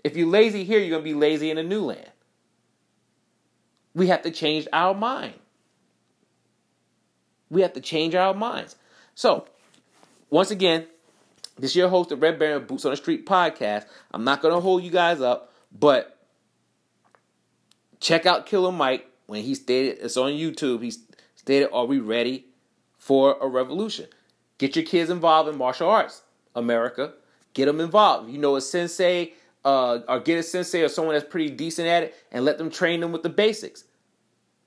If 0.05 0.17
you're 0.17 0.29
lazy 0.29 0.65
here, 0.65 0.79
you're 0.79 0.91
going 0.91 1.03
to 1.03 1.09
be 1.09 1.15
lazy 1.15 1.51
in 1.51 1.57
the 1.57 1.63
new 1.63 1.81
land. 1.81 2.11
We 3.95 4.09
have 4.09 4.23
to 4.23 4.31
change 4.31 4.67
our 4.73 4.95
mind. 4.95 5.35
We 7.49 7.63
have 7.63 7.73
to 7.75 7.81
change 7.81 8.15
our 8.15 8.35
minds. 8.35 8.77
So, 9.15 9.47
once 10.29 10.51
again, 10.51 10.87
this 11.63 11.71
is 11.71 11.77
your 11.77 11.89
host, 11.89 12.09
the 12.09 12.17
Red 12.17 12.41
Baron 12.41 12.67
Boots 12.67 12.85
on 12.85 12.91
the 12.91 12.97
Street 12.97 13.25
podcast. 13.25 13.87
I'm 14.11 14.25
not 14.25 14.43
going 14.43 14.53
to 14.53 14.59
hold 14.59 14.83
you 14.83 14.91
guys 14.91 15.21
up, 15.21 15.53
but 15.71 16.19
check 18.01 18.27
out 18.27 18.47
Killer 18.47 18.73
Mike 18.73 19.07
when 19.27 19.45
he 19.45 19.55
stated 19.55 19.99
it's 20.03 20.17
on 20.17 20.33
YouTube. 20.33 20.83
He 20.83 20.93
stated, 21.37 21.71
"Are 21.73 21.87
we 21.87 22.01
ready 22.01 22.47
for 22.99 23.37
a 23.41 23.47
revolution? 23.47 24.09
Get 24.59 24.75
your 24.75 24.85
kids 24.85 25.09
involved 25.09 25.49
in 25.49 25.57
martial 25.57 25.89
arts, 25.89 26.23
America. 26.57 27.13
Get 27.55 27.67
them 27.67 27.79
involved. 27.79 28.29
You 28.29 28.39
know 28.39 28.57
a 28.57 28.61
sensei, 28.61 29.35
uh, 29.65 30.01
or 30.09 30.19
get 30.19 30.41
a 30.41 30.43
sensei 30.43 30.83
or 30.83 30.89
someone 30.89 31.15
that's 31.15 31.31
pretty 31.31 31.51
decent 31.51 31.87
at 31.87 32.03
it, 32.03 32.15
and 32.33 32.45
let 32.45 32.59
them 32.59 32.71
train 32.71 32.99
them 32.99 33.13
with 33.13 33.23
the 33.23 33.31
basics. 33.31 33.85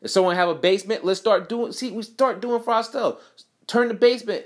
If 0.01 0.11
someone 0.11 0.37
have 0.37 0.47
a 0.47 0.55
basement, 0.55 1.03
let's 1.03 1.19
start 1.19 1.49
doing. 1.49 1.73
See, 1.73 1.91
we 1.91 2.03
start 2.03 2.39
doing 2.39 2.63
for 2.63 2.73
ourselves. 2.73 3.21
Turn 3.67 3.89
the 3.89 3.95
basement 3.95 4.45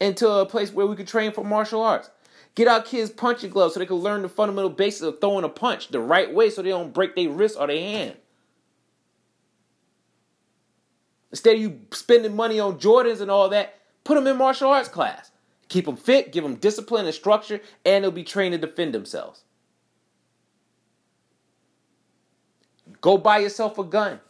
into 0.00 0.28
a 0.28 0.46
place 0.46 0.72
where 0.72 0.86
we 0.86 0.96
could 0.96 1.06
train 1.06 1.32
for 1.32 1.44
martial 1.44 1.82
arts. 1.82 2.10
Get 2.54 2.66
our 2.66 2.82
kids 2.82 3.10
punching 3.10 3.50
gloves 3.50 3.74
so 3.74 3.80
they 3.80 3.86
can 3.86 3.96
learn 3.96 4.22
the 4.22 4.28
fundamental 4.28 4.70
basics 4.70 5.02
of 5.02 5.20
throwing 5.20 5.44
a 5.44 5.48
punch 5.48 5.88
the 5.88 6.00
right 6.00 6.32
way 6.32 6.50
so 6.50 6.62
they 6.62 6.70
don't 6.70 6.92
break 6.92 7.14
their 7.14 7.30
wrist 7.30 7.56
or 7.58 7.66
their 7.66 7.78
hand. 7.78 8.16
Instead 11.30 11.54
of 11.54 11.60
you 11.60 11.80
spending 11.92 12.34
money 12.34 12.58
on 12.58 12.80
Jordans 12.80 13.20
and 13.20 13.30
all 13.30 13.48
that, 13.50 13.78
put 14.02 14.16
them 14.16 14.26
in 14.26 14.36
martial 14.36 14.70
arts 14.70 14.88
class. 14.88 15.30
Keep 15.68 15.84
them 15.84 15.96
fit, 15.96 16.32
give 16.32 16.42
them 16.42 16.56
discipline 16.56 17.06
and 17.06 17.14
structure, 17.14 17.60
and 17.84 18.02
they'll 18.02 18.10
be 18.10 18.24
trained 18.24 18.52
to 18.52 18.58
defend 18.58 18.92
themselves. 18.92 19.44
Go 23.00 23.16
buy 23.16 23.38
yourself 23.38 23.78
a 23.78 23.84
gun. 23.84 24.20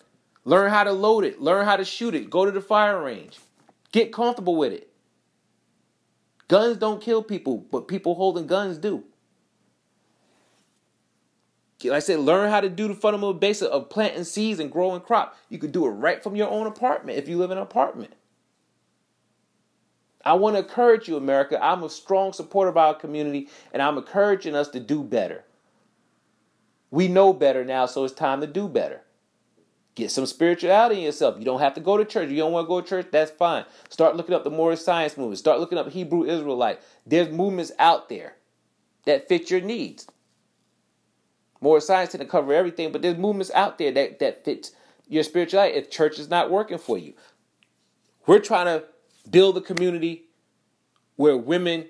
Learn 0.45 0.71
how 0.71 0.85
to 0.85 0.93
load 0.93 1.25
it. 1.25 1.41
Learn 1.41 1.65
how 1.65 1.77
to 1.77 1.85
shoot 1.85 2.15
it. 2.15 2.29
Go 2.29 2.45
to 2.45 2.51
the 2.51 2.61
fire 2.61 3.03
range. 3.03 3.39
Get 3.93 4.13
comfortable 4.13 4.57
with 4.57 4.75
it. 4.75 4.90
Guns 6.51 6.79
don't 6.79 7.01
kill 7.01 7.23
people, 7.23 7.59
but 7.59 7.87
people 7.87 8.17
holding 8.17 8.49
guns 8.49 8.77
do. 8.77 9.05
Like 11.85 11.93
I 11.93 11.99
said, 12.01 12.19
learn 12.19 12.51
how 12.51 12.61
to 12.61 12.69
do 12.69 12.89
the 12.89 12.95
fundamental 12.95 13.35
basics 13.35 13.71
of 13.71 13.89
planting 13.89 14.25
seeds 14.25 14.59
and 14.59 14.69
growing 14.69 15.01
crop. 15.01 15.39
You 15.49 15.59
could 15.59 15.71
do 15.71 15.87
it 15.87 15.91
right 15.91 16.21
from 16.21 16.35
your 16.35 16.51
own 16.51 16.67
apartment 16.67 17.19
if 17.19 17.29
you 17.29 17.39
live 17.39 17.53
in 17.53 17.59
an 17.59 17.63
apartment. 17.63 18.15
I 20.25 20.35
want 20.35 20.57
to 20.57 20.63
encourage 20.63 21.07
you, 21.07 21.17
America. 21.17 21.57
I'm 21.65 21.85
a 21.85 21.89
strong 21.89 22.33
supporter 22.33 22.71
of 22.71 22.77
our 22.77 22.95
community, 22.95 23.49
and 23.73 23.81
I'm 23.81 23.97
encouraging 23.97 24.57
us 24.57 24.69
to 24.71 24.81
do 24.81 25.05
better. 25.05 25.45
We 26.91 27.07
know 27.07 27.33
better 27.33 27.65
now, 27.65 27.87
so 27.87 28.03
it's 28.03 28.13
time 28.13 28.41
to 28.41 28.49
do 28.49 28.67
better. 28.67 29.03
Get 29.95 30.11
some 30.11 30.27
spirituality 30.27 30.97
in 30.97 31.03
yourself. 31.03 31.37
You 31.39 31.45
don't 31.45 31.61
have 31.61 31.75
to 31.75 31.81
go 31.81 31.97
to 31.97 32.05
church. 32.05 32.31
You 32.31 32.37
don't 32.37 32.53
want 32.53 32.67
to 32.67 32.69
go 32.69 32.81
to 32.81 32.87
church, 32.87 33.09
that's 33.11 33.31
fine. 33.31 33.65
Start 33.89 34.17
looking 34.17 34.35
up 34.35 34.45
the 34.45 34.51
Moorish 34.51 34.81
science 34.81 35.17
movement. 35.17 35.39
Start 35.39 35.59
looking 35.59 35.79
up 35.79 35.91
Hebrew 35.91 36.25
Israelite. 36.25 36.81
There's 37.07 37.29
movements 37.29 37.73
out 37.79 38.09
there 38.09 38.37
that 39.05 39.29
fit 39.29 39.51
your 39.51 39.61
needs. 39.61 40.07
Moorish 41.61 41.85
science 41.85 42.13
didn't 42.13 42.29
cover 42.29 42.55
everything, 42.55 42.93
but 42.93 43.03
there's 43.03 43.19
movements 43.19 43.51
out 43.53 43.79
there 43.79 43.91
that, 43.93 44.21
that 44.21 44.45
fits 44.45 44.73
your 45.09 45.25
spirituality 45.25 45.77
if 45.77 45.91
church 45.91 46.19
is 46.19 46.31
not 46.31 46.51
working 46.51 46.79
for 46.79 46.97
you. 46.97 47.15
We're 48.27 48.39
trying 48.39 48.67
to 48.67 48.85
build 49.29 49.57
a 49.57 49.61
community 49.61 50.27
where 51.17 51.37
women 51.37 51.87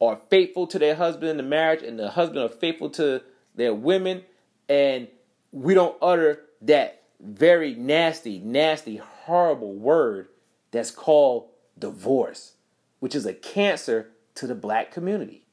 are 0.00 0.20
faithful 0.28 0.66
to 0.68 0.78
their 0.78 0.94
husband 0.94 1.30
in 1.30 1.36
the 1.38 1.42
marriage 1.42 1.82
and 1.82 1.98
the 1.98 2.10
husband 2.10 2.40
are 2.40 2.48
faithful 2.48 2.90
to 2.90 3.22
their 3.54 3.74
women 3.74 4.22
and 4.68 5.08
we 5.52 5.74
don't 5.74 5.96
utter 6.02 6.42
that 6.62 6.95
very 7.20 7.74
nasty, 7.74 8.38
nasty, 8.38 8.96
horrible 8.96 9.74
word 9.74 10.28
that's 10.70 10.90
called 10.90 11.48
divorce, 11.78 12.54
which 13.00 13.14
is 13.14 13.26
a 13.26 13.34
cancer 13.34 14.10
to 14.34 14.46
the 14.46 14.54
black 14.54 14.92
community. 14.92 15.46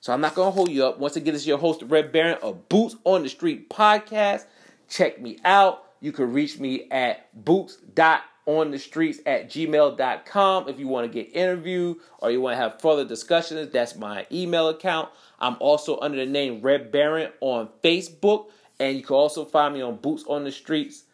So 0.00 0.12
I'm 0.12 0.20
not 0.20 0.34
going 0.34 0.48
to 0.48 0.52
hold 0.52 0.70
you 0.70 0.84
up. 0.84 0.98
Once 0.98 1.14
again, 1.14 1.32
this 1.32 1.42
is 1.42 1.48
your 1.48 1.58
host, 1.58 1.82
Red 1.82 2.10
Baron 2.10 2.38
of 2.42 2.68
Boots 2.68 2.96
on 3.04 3.22
the 3.22 3.28
Street 3.28 3.70
podcast. 3.70 4.46
Check 4.88 5.20
me 5.20 5.38
out. 5.44 5.84
You 6.00 6.10
can 6.10 6.32
reach 6.32 6.58
me 6.58 6.88
at 6.90 7.44
boots.onthestreets 7.44 9.18
at 9.24 9.48
gmail.com 9.48 10.68
if 10.68 10.80
you 10.80 10.88
want 10.88 11.06
to 11.06 11.22
get 11.22 11.32
interviewed 11.36 11.98
or 12.18 12.32
you 12.32 12.40
want 12.40 12.54
to 12.54 12.56
have 12.56 12.80
further 12.80 13.04
discussions. 13.04 13.70
That's 13.70 13.94
my 13.94 14.26
email 14.32 14.68
account. 14.68 15.10
I'm 15.38 15.56
also 15.60 16.00
under 16.00 16.16
the 16.18 16.26
name 16.26 16.60
Red 16.62 16.90
Baron 16.90 17.30
on 17.40 17.68
Facebook. 17.84 18.50
And 18.82 18.96
you 18.96 19.04
can 19.04 19.14
also 19.14 19.44
find 19.44 19.74
me 19.74 19.80
on 19.80 19.94
Boots 19.94 20.24
on 20.26 20.42
the 20.42 20.50
Streets 20.50 21.04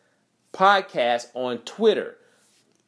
podcast 0.54 1.26
on 1.34 1.58
Twitter. 1.58 2.16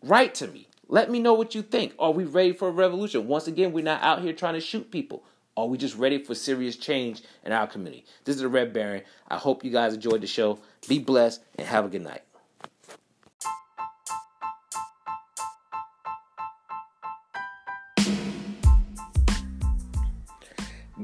Write 0.03 0.35
to 0.37 0.47
me. 0.47 0.69
Let 0.88 1.11
me 1.11 1.19
know 1.19 1.35
what 1.35 1.55
you 1.55 1.61
think. 1.61 1.93
Are 1.99 2.12
we 2.12 2.25
ready 2.25 2.55
for 2.55 2.69
a 2.69 2.73
revolution? 2.73 3.29
Once 3.29 3.47
again, 3.47 3.73
we're 3.73 3.85
not 3.85 4.03
out 4.03 4.23
here 4.23 4.33
trying 4.33 4.55
to 4.55 4.61
shoot 4.61 4.90
people. 4.90 5.23
Are 5.55 5.66
we 5.66 5.77
just 5.77 5.99
ready 5.99 6.16
for 6.16 6.35
serious 6.35 6.77
change 6.77 7.21
in 7.45 7.53
our 7.53 7.66
community? 7.66 8.07
This 8.25 8.37
is 8.37 8.40
the 8.40 8.49
Red 8.49 8.73
Baron. 8.73 9.03
I 9.29 9.37
hope 9.37 9.62
you 9.66 9.71
guys 9.71 9.93
enjoyed 9.93 10.23
the 10.23 10.27
show. 10.27 10.59
Be 10.88 10.99
blessed 10.99 11.43
and 11.57 11.66
have 11.66 11.85
a 11.85 11.88
good 11.90 12.01
night. 12.01 12.23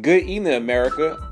Good 0.01 0.23
evening, 0.25 0.55
America. 0.55 1.26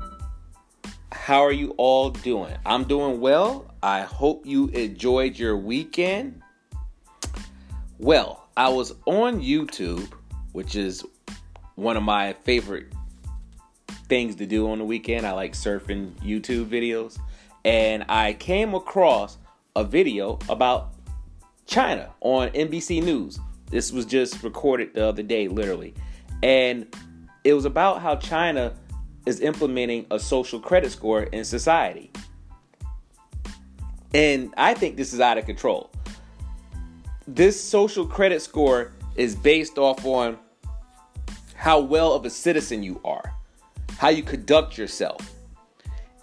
How 1.25 1.43
are 1.43 1.51
you 1.51 1.73
all 1.77 2.11
doing? 2.11 2.55
I'm 2.67 2.83
doing 2.83 3.19
well. 3.19 3.73
I 3.81 4.01
hope 4.01 4.45
you 4.45 4.67
enjoyed 4.67 5.39
your 5.39 5.57
weekend. 5.57 6.43
Well, 7.97 8.47
I 8.55 8.69
was 8.69 8.93
on 9.07 9.41
YouTube, 9.41 10.07
which 10.51 10.75
is 10.75 11.03
one 11.73 11.97
of 11.97 12.03
my 12.03 12.33
favorite 12.43 12.93
things 14.07 14.35
to 14.35 14.45
do 14.45 14.69
on 14.69 14.77
the 14.77 14.85
weekend. 14.85 15.25
I 15.25 15.31
like 15.31 15.53
surfing 15.53 16.11
YouTube 16.17 16.67
videos. 16.67 17.17
And 17.63 18.05
I 18.07 18.33
came 18.33 18.75
across 18.75 19.39
a 19.75 19.83
video 19.83 20.37
about 20.47 20.93
China 21.65 22.11
on 22.21 22.49
NBC 22.49 23.03
News. 23.03 23.39
This 23.71 23.91
was 23.91 24.05
just 24.05 24.43
recorded 24.43 24.93
the 24.93 25.07
other 25.07 25.23
day, 25.23 25.47
literally. 25.47 25.95
And 26.43 26.85
it 27.43 27.55
was 27.55 27.65
about 27.65 28.03
how 28.03 28.15
China 28.15 28.75
is 29.25 29.39
implementing 29.41 30.05
a 30.11 30.19
social 30.19 30.59
credit 30.59 30.91
score 30.91 31.23
in 31.23 31.43
society. 31.43 32.11
And 34.13 34.53
I 34.55 34.73
think 34.73 34.95
this 34.95 35.13
is 35.13 35.19
out 35.19 35.37
of 35.37 35.45
control. 35.45 35.89
This 37.27 37.61
social 37.61 38.05
credit 38.05 38.41
score 38.41 38.91
is 39.15 39.35
based 39.35 39.77
off 39.77 40.05
on 40.05 40.37
how 41.55 41.79
well 41.79 42.13
of 42.13 42.25
a 42.25 42.29
citizen 42.29 42.83
you 42.83 43.01
are, 43.03 43.33
how 43.97 44.09
you 44.09 44.23
conduct 44.23 44.77
yourself. 44.77 45.33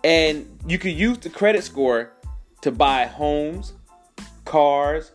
And 0.05 0.59
you 0.67 0.79
can 0.79 0.97
use 0.97 1.19
the 1.19 1.31
credit 1.31 1.65
score 1.65 2.13
to 2.61 2.71
buy 2.71 3.07
homes, 3.07 3.73
cars, 4.45 5.13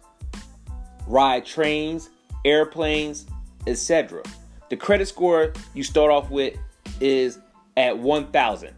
ride 1.08 1.46
trains, 1.46 2.10
airplanes, 2.46 3.26
etc. 3.66 4.22
The 4.70 4.78
credit 4.78 5.08
score 5.08 5.54
you 5.74 5.84
start 5.84 6.12
off 6.12 6.30
with 6.30 6.58
is 7.00 7.40
at 7.78 7.97
1,000. 7.97 8.73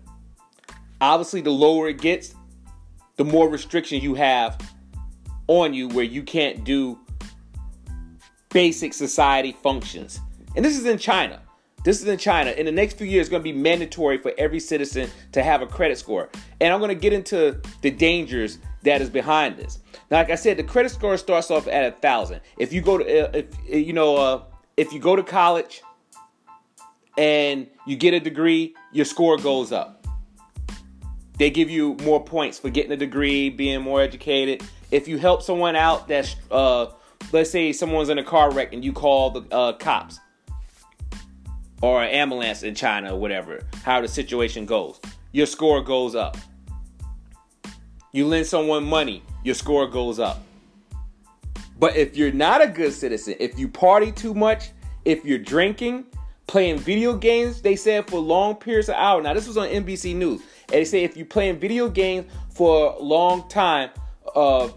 Obviously, 1.02 1.42
the 1.42 1.50
lower 1.50 1.88
it 1.88 2.00
gets, 2.00 2.36
the 3.16 3.26
more 3.26 3.50
restrictions 3.50 4.04
you 4.04 4.14
have 4.14 4.60
on 5.48 5.74
you 5.74 5.88
where 5.88 6.06
you 6.06 6.22
can't 6.22 6.64
do 6.64 7.00
basic 8.50 8.94
society 8.94 9.56
functions. 9.64 10.20
And 10.56 10.64
this 10.64 10.78
is 10.78 10.86
in 10.86 10.98
China. 10.98 11.42
This 11.86 12.02
is 12.02 12.08
in 12.08 12.18
China. 12.18 12.52
In 12.52 12.66
the 12.66 12.72
next 12.72 12.98
few 12.98 13.08
years, 13.08 13.28
it's 13.28 13.30
going 13.30 13.42
to 13.42 13.52
be 13.52 13.58
mandatory 13.58 14.18
for 14.18 14.34
every 14.38 14.60
citizen 14.60 15.10
to 15.32 15.42
have 15.42 15.62
a 15.62 15.68
credit 15.68 15.98
score. 15.98 16.30
And 16.60 16.74
I'm 16.74 16.80
going 16.80 16.90
to 16.90 16.96
get 16.96 17.14
into 17.14 17.62
the 17.82 17.90
dangers 17.90 18.60
that 18.84 19.02
is 19.02 19.10
behind 19.10 19.58
this. 19.58 19.80
Now, 20.12 20.18
like 20.18 20.30
I 20.30 20.36
said, 20.36 20.58
the 20.58 20.64
credit 20.64 20.90
score 20.90 21.16
starts 21.18 21.50
off 21.52 21.68
at 21.68 21.86
a 21.86 21.96
thousand. 21.98 22.42
If 22.58 22.74
you 22.74 22.82
go 22.82 22.98
to, 22.98 23.30
uh, 23.30 23.32
if 23.34 23.86
you 23.88 23.94
know, 23.94 24.18
uh, 24.18 24.44
if 24.76 24.92
you 24.92 25.00
go 25.00 25.16
to 25.16 25.24
college 25.24 25.82
and 27.18 27.68
you 27.86 27.96
get 27.96 28.14
a 28.14 28.20
degree, 28.20 28.76
your 28.92 29.06
score 29.06 29.38
goes 29.38 29.72
up. 29.72 30.08
They 31.38 31.50
give 31.50 31.70
you 31.70 31.96
more 32.04 32.24
points 32.24 32.60
for 32.60 32.70
getting 32.70 32.92
a 32.92 32.98
degree, 32.98 33.50
being 33.50 33.82
more 33.82 34.02
educated. 34.02 34.64
If 34.92 35.08
you 35.08 35.18
help 35.18 35.42
someone 35.42 35.76
out 35.76 36.08
that's, 36.08 36.36
uh, 36.52 36.88
let's 37.32 37.50
say 37.50 37.72
someone's 37.72 38.10
in 38.10 38.18
a 38.18 38.24
car 38.24 38.52
wreck 38.52 38.74
and 38.74 38.84
you 38.84 38.92
call 38.92 39.32
the 39.32 39.56
uh, 39.56 39.74
cops 39.74 40.20
or 41.82 42.04
an 42.04 42.10
ambulance 42.10 42.64
in 42.64 42.76
China 42.76 43.14
or 43.16 43.20
whatever, 43.20 43.62
how 43.84 44.02
the 44.02 44.08
situation 44.08 44.66
goes, 44.66 45.00
your 45.32 45.46
score 45.46 45.82
goes 45.82 46.14
up. 46.14 46.38
You 48.12 48.28
lend 48.28 48.48
someone 48.48 48.84
money, 48.84 49.24
your 49.44 49.56
score 49.56 49.88
goes 49.88 50.20
up. 50.20 50.42
But 51.78 51.96
if 51.96 52.18
you're 52.18 52.34
not 52.34 52.62
a 52.62 52.68
good 52.68 52.92
citizen, 52.92 53.36
if 53.40 53.58
you 53.58 53.70
party 53.70 54.12
too 54.12 54.34
much, 54.34 54.72
if 55.06 55.24
you're 55.24 55.38
drinking, 55.38 56.06
playing 56.50 56.80
video 56.80 57.16
games, 57.16 57.62
they 57.62 57.76
said 57.76 58.10
for 58.10 58.20
long 58.20 58.56
periods 58.56 58.90
of 58.90 58.96
hours. 58.96 59.24
Now 59.24 59.34
this 59.34 59.48
was 59.48 59.58
on 59.58 59.68
NBC 59.68 60.16
News. 60.16 60.42
And 60.64 60.74
they 60.74 60.86
say 60.86 61.04
if 61.04 61.16
you're 61.16 61.26
playing 61.26 61.60
video 61.60 61.90
games 61.90 62.26
for 62.50 62.94
a 62.94 63.02
long 63.02 63.48
time, 63.50 63.92
uh, 64.36 64.70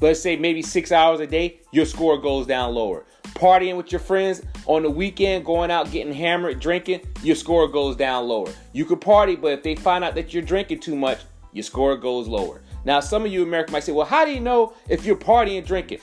let's 0.00 0.20
say 0.20 0.36
maybe 0.36 0.62
six 0.62 0.92
hours 0.92 1.20
a 1.20 1.26
day, 1.26 1.60
your 1.70 1.86
score 1.86 2.18
goes 2.18 2.46
down 2.46 2.74
lower 2.74 3.06
partying 3.34 3.76
with 3.76 3.90
your 3.90 3.98
friends 3.98 4.42
on 4.66 4.82
the 4.82 4.90
weekend, 4.90 5.44
going 5.44 5.70
out 5.70 5.90
getting 5.90 6.12
hammered, 6.12 6.60
drinking, 6.60 7.00
your 7.22 7.34
score 7.34 7.66
goes 7.66 7.96
down 7.96 8.28
lower. 8.28 8.52
You 8.72 8.84
could 8.84 9.00
party, 9.00 9.36
but 9.36 9.52
if 9.52 9.62
they 9.62 9.74
find 9.74 10.04
out 10.04 10.14
that 10.14 10.32
you're 10.32 10.42
drinking 10.42 10.80
too 10.80 10.94
much, 10.94 11.20
your 11.52 11.64
score 11.64 11.96
goes 11.96 12.28
lower. 12.28 12.62
Now, 12.84 13.00
some 13.00 13.24
of 13.24 13.32
you 13.32 13.42
Americans 13.42 13.72
might 13.72 13.84
say, 13.84 13.92
well, 13.92 14.06
how 14.06 14.24
do 14.24 14.30
you 14.30 14.40
know 14.40 14.74
if 14.88 15.04
you're 15.04 15.16
partying 15.16 15.66
drinking? 15.66 16.00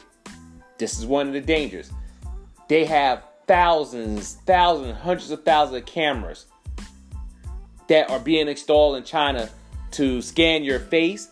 This 0.77 0.97
is 0.97 1.05
one 1.05 1.27
of 1.27 1.33
the 1.33 1.41
dangers. 1.41 1.91
They 2.67 2.85
have 2.85 3.23
thousands, 3.49 4.35
thousands, 4.45 4.97
hundreds 4.99 5.31
of 5.31 5.43
thousands 5.43 5.81
of 5.81 5.85
cameras 5.87 6.45
that 7.87 8.09
are 8.11 8.19
being 8.19 8.47
installed 8.47 8.95
in 8.95 9.03
China 9.03 9.49
to 9.91 10.21
scan 10.21 10.63
your 10.63 10.79
face 10.79 11.29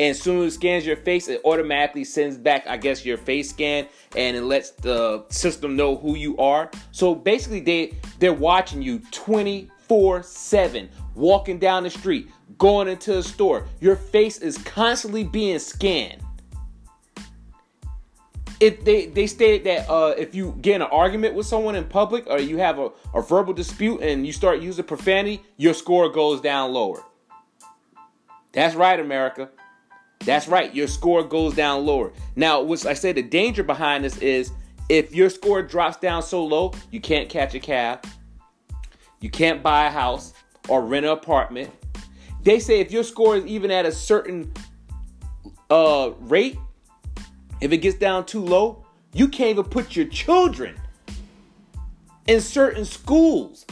and 0.00 0.12
as 0.12 0.22
soon 0.22 0.46
as 0.46 0.54
it 0.54 0.56
scans 0.56 0.86
your 0.86 0.96
face, 0.96 1.28
it 1.28 1.42
automatically 1.44 2.04
sends 2.04 2.38
back, 2.38 2.66
I 2.66 2.78
guess, 2.78 3.04
your 3.04 3.18
face 3.18 3.50
scan, 3.50 3.86
and 4.16 4.34
it 4.34 4.44
lets 4.44 4.70
the 4.70 5.26
system 5.28 5.76
know 5.76 5.94
who 5.94 6.16
you 6.16 6.38
are. 6.38 6.70
So 6.90 7.14
basically, 7.14 7.60
they 7.60 7.92
they're 8.18 8.32
watching 8.32 8.80
you 8.80 9.00
24/7, 9.10 10.88
walking 11.14 11.58
down 11.58 11.82
the 11.82 11.90
street, 11.90 12.30
going 12.56 12.88
into 12.88 13.18
a 13.18 13.22
store. 13.22 13.68
Your 13.80 13.96
face 13.96 14.38
is 14.38 14.56
constantly 14.56 15.22
being 15.22 15.58
scanned. 15.58 16.22
If 18.60 18.84
they 18.84 19.06
they 19.06 19.26
state 19.26 19.64
that 19.64 19.88
uh, 19.90 20.14
if 20.18 20.34
you 20.34 20.54
get 20.60 20.76
in 20.76 20.82
an 20.82 20.88
argument 20.92 21.34
with 21.34 21.46
someone 21.46 21.74
in 21.74 21.84
public 21.84 22.26
or 22.26 22.38
you 22.38 22.58
have 22.58 22.78
a, 22.78 22.90
a 23.14 23.22
verbal 23.22 23.54
dispute 23.54 24.02
and 24.02 24.26
you 24.26 24.32
start 24.32 24.60
using 24.60 24.84
profanity, 24.84 25.42
your 25.56 25.72
score 25.72 26.10
goes 26.10 26.40
down 26.40 26.72
lower. 26.72 27.02
That's 28.52 28.74
right, 28.74 29.00
America. 29.00 29.48
That's 30.26 30.48
right, 30.48 30.74
your 30.74 30.86
score 30.86 31.24
goes 31.24 31.54
down 31.54 31.86
lower. 31.86 32.12
Now, 32.36 32.60
what 32.60 32.84
I 32.84 32.92
say 32.92 33.12
the 33.12 33.22
danger 33.22 33.62
behind 33.62 34.04
this 34.04 34.18
is 34.18 34.52
if 34.90 35.14
your 35.14 35.30
score 35.30 35.62
drops 35.62 35.96
down 35.96 36.22
so 36.22 36.44
low, 36.44 36.74
you 36.90 37.00
can't 37.00 37.30
catch 37.30 37.54
a 37.54 37.60
cab, 37.60 38.04
you 39.20 39.30
can't 39.30 39.62
buy 39.62 39.86
a 39.86 39.90
house 39.90 40.34
or 40.68 40.82
rent 40.82 41.06
an 41.06 41.12
apartment. 41.12 41.70
They 42.42 42.58
say 42.58 42.80
if 42.80 42.90
your 42.90 43.04
score 43.04 43.36
is 43.36 43.46
even 43.46 43.70
at 43.70 43.86
a 43.86 43.92
certain 43.92 44.52
uh, 45.70 46.10
rate, 46.20 46.58
if 47.60 47.72
it 47.72 47.78
gets 47.78 47.98
down 47.98 48.26
too 48.26 48.40
low, 48.40 48.84
you 49.12 49.28
can't 49.28 49.50
even 49.50 49.64
put 49.64 49.96
your 49.96 50.06
children 50.06 50.74
in 52.26 52.40
certain 52.40 52.84
schools. 52.84 53.66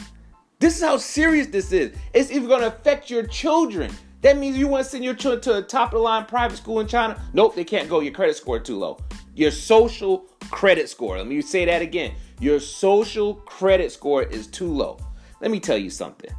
This 0.59 0.77
is 0.77 0.83
how 0.83 0.97
serious 0.97 1.47
this 1.47 1.71
is. 1.71 1.95
It's 2.13 2.31
even 2.31 2.47
going 2.47 2.61
to 2.61 2.67
affect 2.67 3.09
your 3.09 3.25
children. 3.25 3.91
That 4.21 4.37
means 4.37 4.57
you 4.57 4.67
want 4.67 4.83
to 4.83 4.89
send 4.89 5.03
your 5.05 5.13
children 5.13 5.41
to 5.43 5.57
a 5.57 5.61
top 5.61 5.93
of 5.93 5.99
the 5.99 5.99
line 5.99 6.25
private 6.25 6.57
school 6.57 6.81
in 6.81 6.87
China? 6.87 7.21
Nope, 7.33 7.55
they 7.55 7.63
can't 7.63 7.89
go. 7.89 8.01
Your 8.01 8.13
credit 8.13 8.35
score 8.35 8.59
too 8.59 8.77
low. 8.77 8.99
Your 9.35 9.51
social 9.51 10.25
credit 10.51 10.89
score. 10.89 11.17
Let 11.17 11.27
me 11.27 11.41
say 11.41 11.63
that 11.65 11.81
again. 11.81 12.13
Your 12.41 12.59
social 12.59 13.35
credit 13.35 13.93
score 13.93 14.23
is 14.23 14.47
too 14.47 14.67
low. 14.67 14.99
Let 15.39 15.51
me 15.51 15.61
tell 15.61 15.77
you 15.77 15.89
something. 15.89 16.31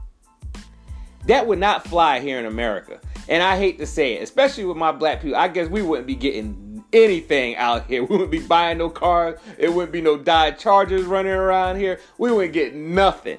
That 1.27 1.47
would 1.47 1.59
not 1.59 1.87
fly 1.87 2.21
here 2.21 2.39
in 2.39 2.45
America. 2.45 3.01
And 3.29 3.43
I 3.43 3.57
hate 3.57 3.79
to 3.79 3.87
say 3.87 4.15
it, 4.15 4.23
especially 4.23 4.65
with 4.67 4.77
my 4.77 4.93
black 4.93 5.23
people. 5.23 5.37
I 5.37 5.49
guess 5.49 5.69
we 5.69 5.81
wouldn't 5.81 6.07
be 6.07 6.15
getting 6.15 6.70
anything 6.93 7.57
out 7.57 7.87
here. 7.87 8.05
We 8.11 8.17
wouldn't 8.17 8.31
be 8.31 8.41
buying 8.41 8.79
no 8.79 8.91
cars. 8.91 9.39
It 9.59 9.73
wouldn't 9.73 9.93
be 9.93 10.01
no 10.01 10.17
Dodge 10.17 10.59
Chargers 10.59 11.05
running 11.05 11.33
around 11.33 11.77
here. 11.77 12.01
We 12.19 12.33
wouldn't 12.33 12.53
get 12.53 12.75
nothing 12.75 13.39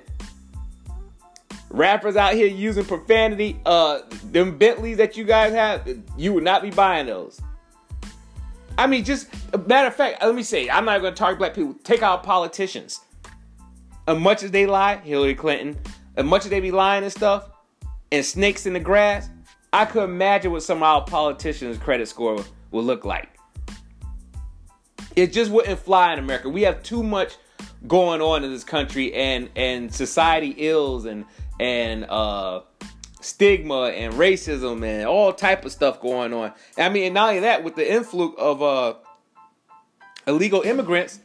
rappers 1.71 2.15
out 2.15 2.33
here 2.33 2.47
using 2.47 2.85
profanity, 2.85 3.59
uh, 3.65 4.01
them 4.25 4.57
Bentleys 4.57 4.97
that 4.97 5.17
you 5.17 5.23
guys 5.23 5.53
have, 5.53 5.87
you 6.17 6.33
would 6.33 6.43
not 6.43 6.61
be 6.61 6.69
buying 6.69 7.05
those. 7.05 7.41
I 8.77 8.87
mean, 8.87 9.03
just 9.03 9.27
matter 9.67 9.87
of 9.87 9.95
fact, 9.95 10.23
let 10.23 10.35
me 10.35 10.43
say, 10.43 10.69
I'm 10.69 10.85
not 10.85 10.99
to 10.99 11.11
target 11.11 11.39
black 11.39 11.53
people. 11.53 11.75
Take 11.83 12.01
out 12.01 12.23
politicians. 12.23 13.01
As 14.07 14.17
much 14.17 14.43
as 14.43 14.51
they 14.51 14.65
lie, 14.65 14.97
Hillary 14.97 15.35
Clinton, 15.35 15.77
as 16.15 16.25
much 16.25 16.45
as 16.45 16.49
they 16.49 16.59
be 16.59 16.71
lying 16.71 17.03
and 17.03 17.11
stuff, 17.11 17.49
and 18.11 18.25
snakes 18.25 18.65
in 18.65 18.73
the 18.73 18.79
grass, 18.79 19.29
I 19.71 19.85
could 19.85 20.03
imagine 20.03 20.51
what 20.51 20.63
some 20.63 20.79
of 20.79 20.83
our 20.83 21.03
politicians' 21.05 21.77
credit 21.77 22.07
score 22.07 22.43
would 22.71 22.85
look 22.85 23.05
like. 23.05 23.37
It 25.15 25.33
just 25.33 25.51
wouldn't 25.51 25.79
fly 25.79 26.13
in 26.13 26.19
America. 26.19 26.49
We 26.49 26.61
have 26.63 26.83
too 26.83 27.03
much 27.03 27.35
going 27.87 28.21
on 28.21 28.43
in 28.43 28.51
this 28.51 28.63
country, 28.63 29.13
and 29.13 29.49
and 29.55 29.93
society 29.93 30.55
ills 30.57 31.05
and 31.05 31.25
and 31.59 32.05
uh, 32.05 32.61
stigma 33.21 33.85
and 33.89 34.13
racism 34.13 34.85
and 34.85 35.05
all 35.05 35.33
type 35.33 35.65
of 35.65 35.71
stuff 35.71 36.01
going 36.01 36.33
on. 36.33 36.53
I 36.77 36.89
mean, 36.89 37.05
and 37.05 37.13
not 37.13 37.29
only 37.29 37.41
that, 37.41 37.63
with 37.63 37.75
the 37.75 37.91
influx 37.91 38.35
of 38.39 38.61
uh, 38.61 38.95
illegal 40.27 40.61
immigrants, 40.61 41.19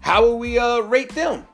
how 0.00 0.22
will 0.22 0.38
we 0.38 0.58
uh, 0.58 0.80
rate 0.80 1.14
them? 1.14 1.46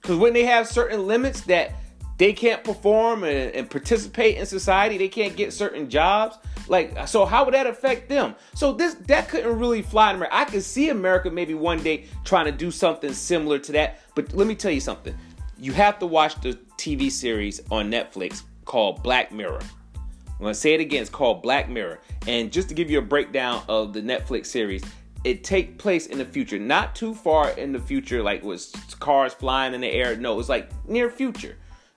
Because 0.00 0.16
when 0.16 0.32
they 0.32 0.44
have 0.44 0.66
certain 0.66 1.06
limits 1.06 1.42
that 1.42 1.72
they 2.20 2.34
can't 2.34 2.62
perform 2.62 3.24
and, 3.24 3.50
and, 3.54 3.70
participate 3.70 4.36
in 4.36 4.44
society, 4.44 4.98
they 4.98 5.08
can't 5.08 5.36
get 5.36 5.54
certain 5.54 5.88
jobs. 5.88 6.36
Like, 6.68 7.08
so 7.08 7.24
how 7.24 7.46
would 7.46 7.54
that 7.54 7.66
affect 7.66 8.10
them? 8.10 8.34
So 8.54 8.74
this 8.74 8.92
that 9.06 9.30
couldn't 9.30 9.58
really 9.58 9.80
fly 9.80 10.10
in 10.10 10.16
America. 10.16 10.36
I 10.36 10.44
could 10.44 10.62
see 10.62 10.90
America 10.90 11.30
maybe 11.30 11.54
one 11.54 11.82
day 11.82 12.04
trying 12.24 12.44
to 12.44 12.52
do 12.52 12.70
something 12.70 13.14
similar 13.14 13.58
to 13.60 13.72
that. 13.72 14.00
But 14.14 14.34
let 14.34 14.46
me 14.46 14.54
tell 14.54 14.70
you 14.70 14.80
something 14.80 15.16
you 15.58 15.72
have 15.72 15.98
to 16.00 16.06
watch 16.06 16.38
the 16.42 16.58
TV 16.76 17.10
series 17.10 17.62
on 17.70 17.90
Netflix 17.90 18.42
called 18.66 19.02
Black 19.02 19.32
Mirror. 19.32 19.60
I'm 19.96 20.44
going 20.44 20.52
to 20.52 20.60
say 20.60 20.74
it 20.74 20.80
again. 20.80 21.00
It's 21.00 21.10
called 21.10 21.42
Black 21.42 21.70
Mirror. 21.70 22.00
And 22.26 22.52
just 22.52 22.68
to 22.68 22.74
give 22.74 22.90
you 22.90 22.98
a 22.98 23.02
breakdown 23.02 23.62
of 23.66 23.94
the 23.94 24.02
Netflix 24.02 24.46
series, 24.46 24.82
it 25.24 25.42
take 25.42 25.78
place 25.78 26.06
in 26.06 26.18
the 26.18 26.26
future, 26.26 26.58
not 26.58 26.94
too 26.94 27.14
far 27.14 27.50
in 27.52 27.72
the 27.72 27.78
future, 27.78 28.22
like 28.22 28.42
with 28.42 28.74
cars 29.00 29.32
flying 29.32 29.72
in 29.72 29.80
the 29.80 29.90
air. 29.90 30.16
No, 30.16 30.38
it's 30.38 30.50
like 30.50 30.68
near 30.86 31.08
future. 31.08 31.56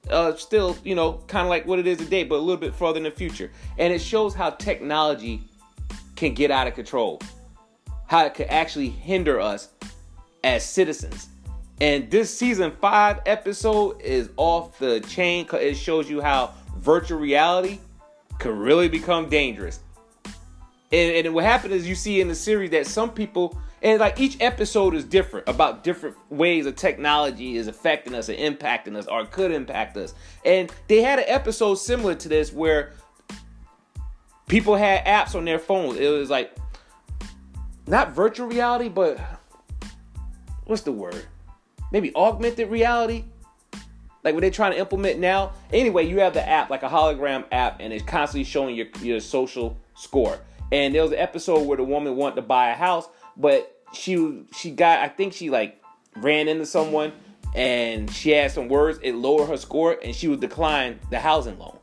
Uh, 0.09 0.35
still, 0.35 0.77
you 0.83 0.95
know, 0.95 1.13
kind 1.27 1.45
of 1.45 1.49
like 1.49 1.65
what 1.65 1.79
it 1.79 1.87
is 1.87 1.97
today, 1.97 2.23
but 2.23 2.35
a 2.35 2.43
little 2.43 2.59
bit 2.59 2.75
further 2.75 2.97
in 2.97 3.03
the 3.03 3.11
future. 3.11 3.51
And 3.77 3.93
it 3.93 4.01
shows 4.01 4.33
how 4.33 4.49
technology 4.51 5.41
can 6.15 6.33
get 6.33 6.51
out 6.51 6.67
of 6.67 6.75
control, 6.75 7.21
how 8.07 8.25
it 8.25 8.33
could 8.33 8.47
actually 8.47 8.89
hinder 8.89 9.39
us 9.39 9.69
as 10.43 10.65
citizens. 10.65 11.29
And 11.81 12.09
this 12.11 12.35
season 12.37 12.71
five 12.81 13.21
episode 13.25 14.01
is 14.01 14.29
off 14.37 14.77
the 14.77 14.99
chain 15.01 15.47
it 15.53 15.75
shows 15.75 16.09
you 16.09 16.21
how 16.21 16.53
virtual 16.77 17.19
reality 17.19 17.79
can 18.39 18.57
really 18.57 18.89
become 18.89 19.29
dangerous. 19.29 19.79
And, 20.91 21.25
and 21.25 21.33
what 21.33 21.43
happened 21.43 21.73
is 21.73 21.87
you 21.87 21.95
see 21.95 22.21
in 22.21 22.27
the 22.27 22.35
series 22.35 22.69
that 22.71 22.87
some 22.87 23.09
people 23.09 23.59
and 23.83 23.99
like 23.99 24.19
each 24.19 24.37
episode 24.39 24.95
is 24.95 25.03
different 25.03 25.47
about 25.47 25.83
different 25.83 26.15
ways 26.31 26.65
of 26.65 26.75
technology 26.75 27.57
is 27.57 27.67
affecting 27.67 28.15
us 28.15 28.29
and 28.29 28.39
impacting 28.39 28.95
us 28.95 29.05
or 29.05 29.25
could 29.25 29.51
impact 29.51 29.95
us. 29.97 30.15
And 30.43 30.71
they 30.87 31.01
had 31.01 31.19
an 31.19 31.25
episode 31.27 31.75
similar 31.75 32.15
to 32.15 32.29
this 32.29 32.51
where 32.51 32.93
people 34.47 34.75
had 34.75 35.05
apps 35.05 35.35
on 35.35 35.45
their 35.45 35.59
phones. 35.59 35.99
It 35.99 36.09
was 36.09 36.29
like 36.31 36.55
not 37.85 38.13
virtual 38.13 38.47
reality, 38.47 38.89
but 38.89 39.19
what's 40.65 40.81
the 40.81 40.91
word? 40.91 41.25
maybe 41.93 42.13
augmented 42.15 42.69
reality. 42.69 43.23
like 44.23 44.33
what 44.33 44.41
they're 44.41 44.49
trying 44.49 44.71
to 44.73 44.79
implement 44.79 45.19
now. 45.19 45.53
Anyway, 45.71 46.05
you 46.05 46.19
have 46.19 46.33
the 46.33 46.45
app, 46.47 46.69
like 46.69 46.83
a 46.83 46.89
hologram 46.89 47.45
app, 47.51 47.77
and 47.79 47.93
it's 47.93 48.03
constantly 48.03 48.43
showing 48.43 48.75
your 48.75 48.87
your 49.01 49.21
social 49.21 49.77
score. 49.95 50.37
And 50.71 50.93
there 50.93 51.03
was 51.03 51.11
an 51.11 51.19
episode 51.19 51.67
where 51.67 51.77
the 51.77 51.83
woman 51.83 52.15
wanted 52.15 52.37
to 52.37 52.41
buy 52.41 52.71
a 52.71 52.73
house, 52.73 53.07
but 53.37 53.72
she 53.93 54.43
she 54.55 54.71
got 54.71 54.99
I 54.99 55.07
think 55.07 55.33
she 55.33 55.49
like 55.49 55.81
ran 56.17 56.47
into 56.47 56.65
someone 56.65 57.13
and 57.55 58.11
she 58.11 58.31
had 58.31 58.51
some 58.51 58.67
words. 58.67 58.99
It 59.03 59.13
lowered 59.13 59.47
her 59.49 59.57
score, 59.57 59.97
and 60.03 60.15
she 60.15 60.27
would 60.27 60.39
decline 60.39 60.99
the 61.09 61.19
housing 61.19 61.57
loan. 61.59 61.77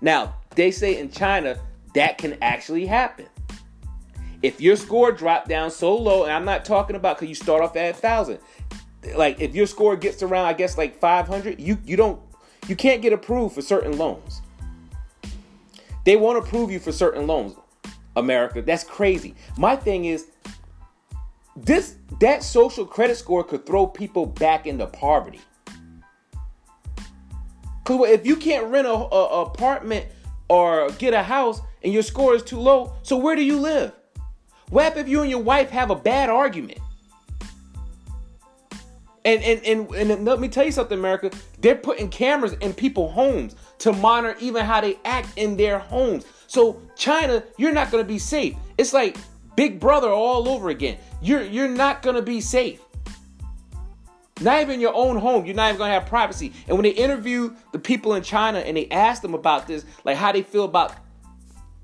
Now 0.00 0.34
they 0.54 0.70
say 0.70 0.98
in 0.98 1.10
China 1.10 1.58
that 1.94 2.18
can 2.18 2.36
actually 2.42 2.86
happen. 2.86 3.26
If 4.42 4.60
your 4.60 4.76
score 4.76 5.12
dropped 5.12 5.48
down 5.48 5.70
so 5.70 5.96
low, 5.96 6.24
and 6.24 6.32
I'm 6.32 6.44
not 6.44 6.64
talking 6.64 6.96
about 6.96 7.16
because 7.16 7.28
you 7.28 7.34
start 7.34 7.62
off 7.62 7.76
at 7.76 7.96
thousand, 7.96 8.38
like 9.14 9.40
if 9.40 9.54
your 9.54 9.66
score 9.66 9.96
gets 9.96 10.22
around, 10.22 10.46
I 10.46 10.52
guess 10.52 10.76
like 10.78 10.98
500, 10.98 11.60
you 11.60 11.78
you 11.84 11.96
don't 11.96 12.20
you 12.66 12.76
can't 12.76 13.02
get 13.02 13.12
approved 13.12 13.54
for 13.54 13.62
certain 13.62 13.96
loans. 13.98 14.42
They 16.04 16.16
won't 16.16 16.38
approve 16.38 16.70
you 16.70 16.80
for 16.80 16.90
certain 16.90 17.26
loans, 17.26 17.54
America. 18.16 18.62
That's 18.62 18.82
crazy. 18.82 19.36
My 19.56 19.76
thing 19.76 20.06
is 20.06 20.28
this 21.56 21.96
that 22.20 22.42
social 22.42 22.86
credit 22.86 23.16
score 23.16 23.44
could 23.44 23.66
throw 23.66 23.86
people 23.86 24.26
back 24.26 24.66
into 24.66 24.86
poverty. 24.86 25.40
Cause 27.84 28.08
if 28.08 28.24
you 28.24 28.36
can't 28.36 28.66
rent 28.66 28.86
a, 28.86 28.90
a, 28.90 29.42
apartment 29.42 30.06
or 30.48 30.90
get 30.92 31.14
a 31.14 31.22
house 31.22 31.60
and 31.82 31.92
your 31.92 32.02
score 32.02 32.34
is 32.34 32.42
too 32.42 32.60
low, 32.60 32.94
so 33.02 33.16
where 33.16 33.34
do 33.34 33.42
you 33.42 33.58
live? 33.58 33.92
What 34.70 34.96
if 34.96 35.08
you 35.08 35.20
and 35.22 35.30
your 35.30 35.42
wife 35.42 35.68
have 35.70 35.90
a 35.90 35.96
bad 35.96 36.30
argument? 36.30 36.78
And, 39.24 39.42
and 39.42 39.64
and 39.64 39.94
and 39.94 40.24
let 40.24 40.40
me 40.40 40.48
tell 40.48 40.64
you 40.64 40.72
something, 40.72 40.98
America. 40.98 41.30
They're 41.60 41.76
putting 41.76 42.08
cameras 42.08 42.54
in 42.54 42.72
people's 42.72 43.12
homes 43.12 43.54
to 43.78 43.92
monitor 43.92 44.36
even 44.40 44.64
how 44.64 44.80
they 44.80 44.98
act 45.04 45.28
in 45.36 45.56
their 45.56 45.78
homes. 45.78 46.24
So 46.48 46.80
China, 46.96 47.44
you're 47.56 47.72
not 47.72 47.90
gonna 47.90 48.04
be 48.04 48.18
safe. 48.18 48.56
It's 48.78 48.92
like 48.92 49.16
Big 49.56 49.78
Brother 49.80 50.08
all 50.08 50.48
over 50.48 50.68
again. 50.68 50.98
You're 51.20 51.42
you're 51.42 51.68
not 51.68 52.02
gonna 52.02 52.22
be 52.22 52.40
safe. 52.40 52.80
Not 54.40 54.60
even 54.60 54.80
your 54.80 54.94
own 54.94 55.16
home. 55.18 55.44
You're 55.44 55.54
not 55.54 55.68
even 55.68 55.78
gonna 55.78 55.92
have 55.92 56.06
privacy. 56.06 56.52
And 56.66 56.76
when 56.76 56.82
they 56.82 56.90
interview 56.90 57.54
the 57.72 57.78
people 57.78 58.14
in 58.14 58.22
China 58.22 58.58
and 58.58 58.76
they 58.76 58.88
ask 58.88 59.22
them 59.22 59.34
about 59.34 59.66
this, 59.66 59.84
like 60.04 60.16
how 60.16 60.32
they 60.32 60.42
feel 60.42 60.64
about 60.64 60.94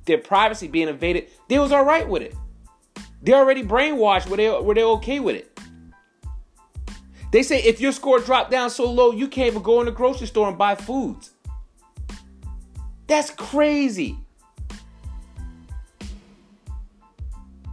their 0.06 0.18
privacy 0.18 0.66
being 0.66 0.88
invaded, 0.88 1.28
they 1.48 1.58
was 1.58 1.70
all 1.70 1.84
right 1.84 2.08
with 2.08 2.22
it. 2.22 2.34
They're 3.22 3.36
already 3.36 3.62
brainwashed 3.62 4.28
where 4.28 4.36
they 4.36 4.48
where 4.48 4.74
they're 4.74 4.84
okay 4.84 5.20
with 5.20 5.36
it. 5.36 5.58
They 7.30 7.42
say 7.42 7.62
if 7.62 7.80
your 7.80 7.92
score 7.92 8.20
dropped 8.20 8.50
down 8.50 8.70
so 8.70 8.90
low, 8.90 9.12
you 9.12 9.28
can't 9.28 9.48
even 9.48 9.62
go 9.62 9.80
in 9.80 9.86
the 9.86 9.92
grocery 9.92 10.26
store 10.26 10.48
and 10.48 10.56
buy 10.56 10.74
foods. 10.74 11.32
That's 13.06 13.30
crazy. 13.30 14.18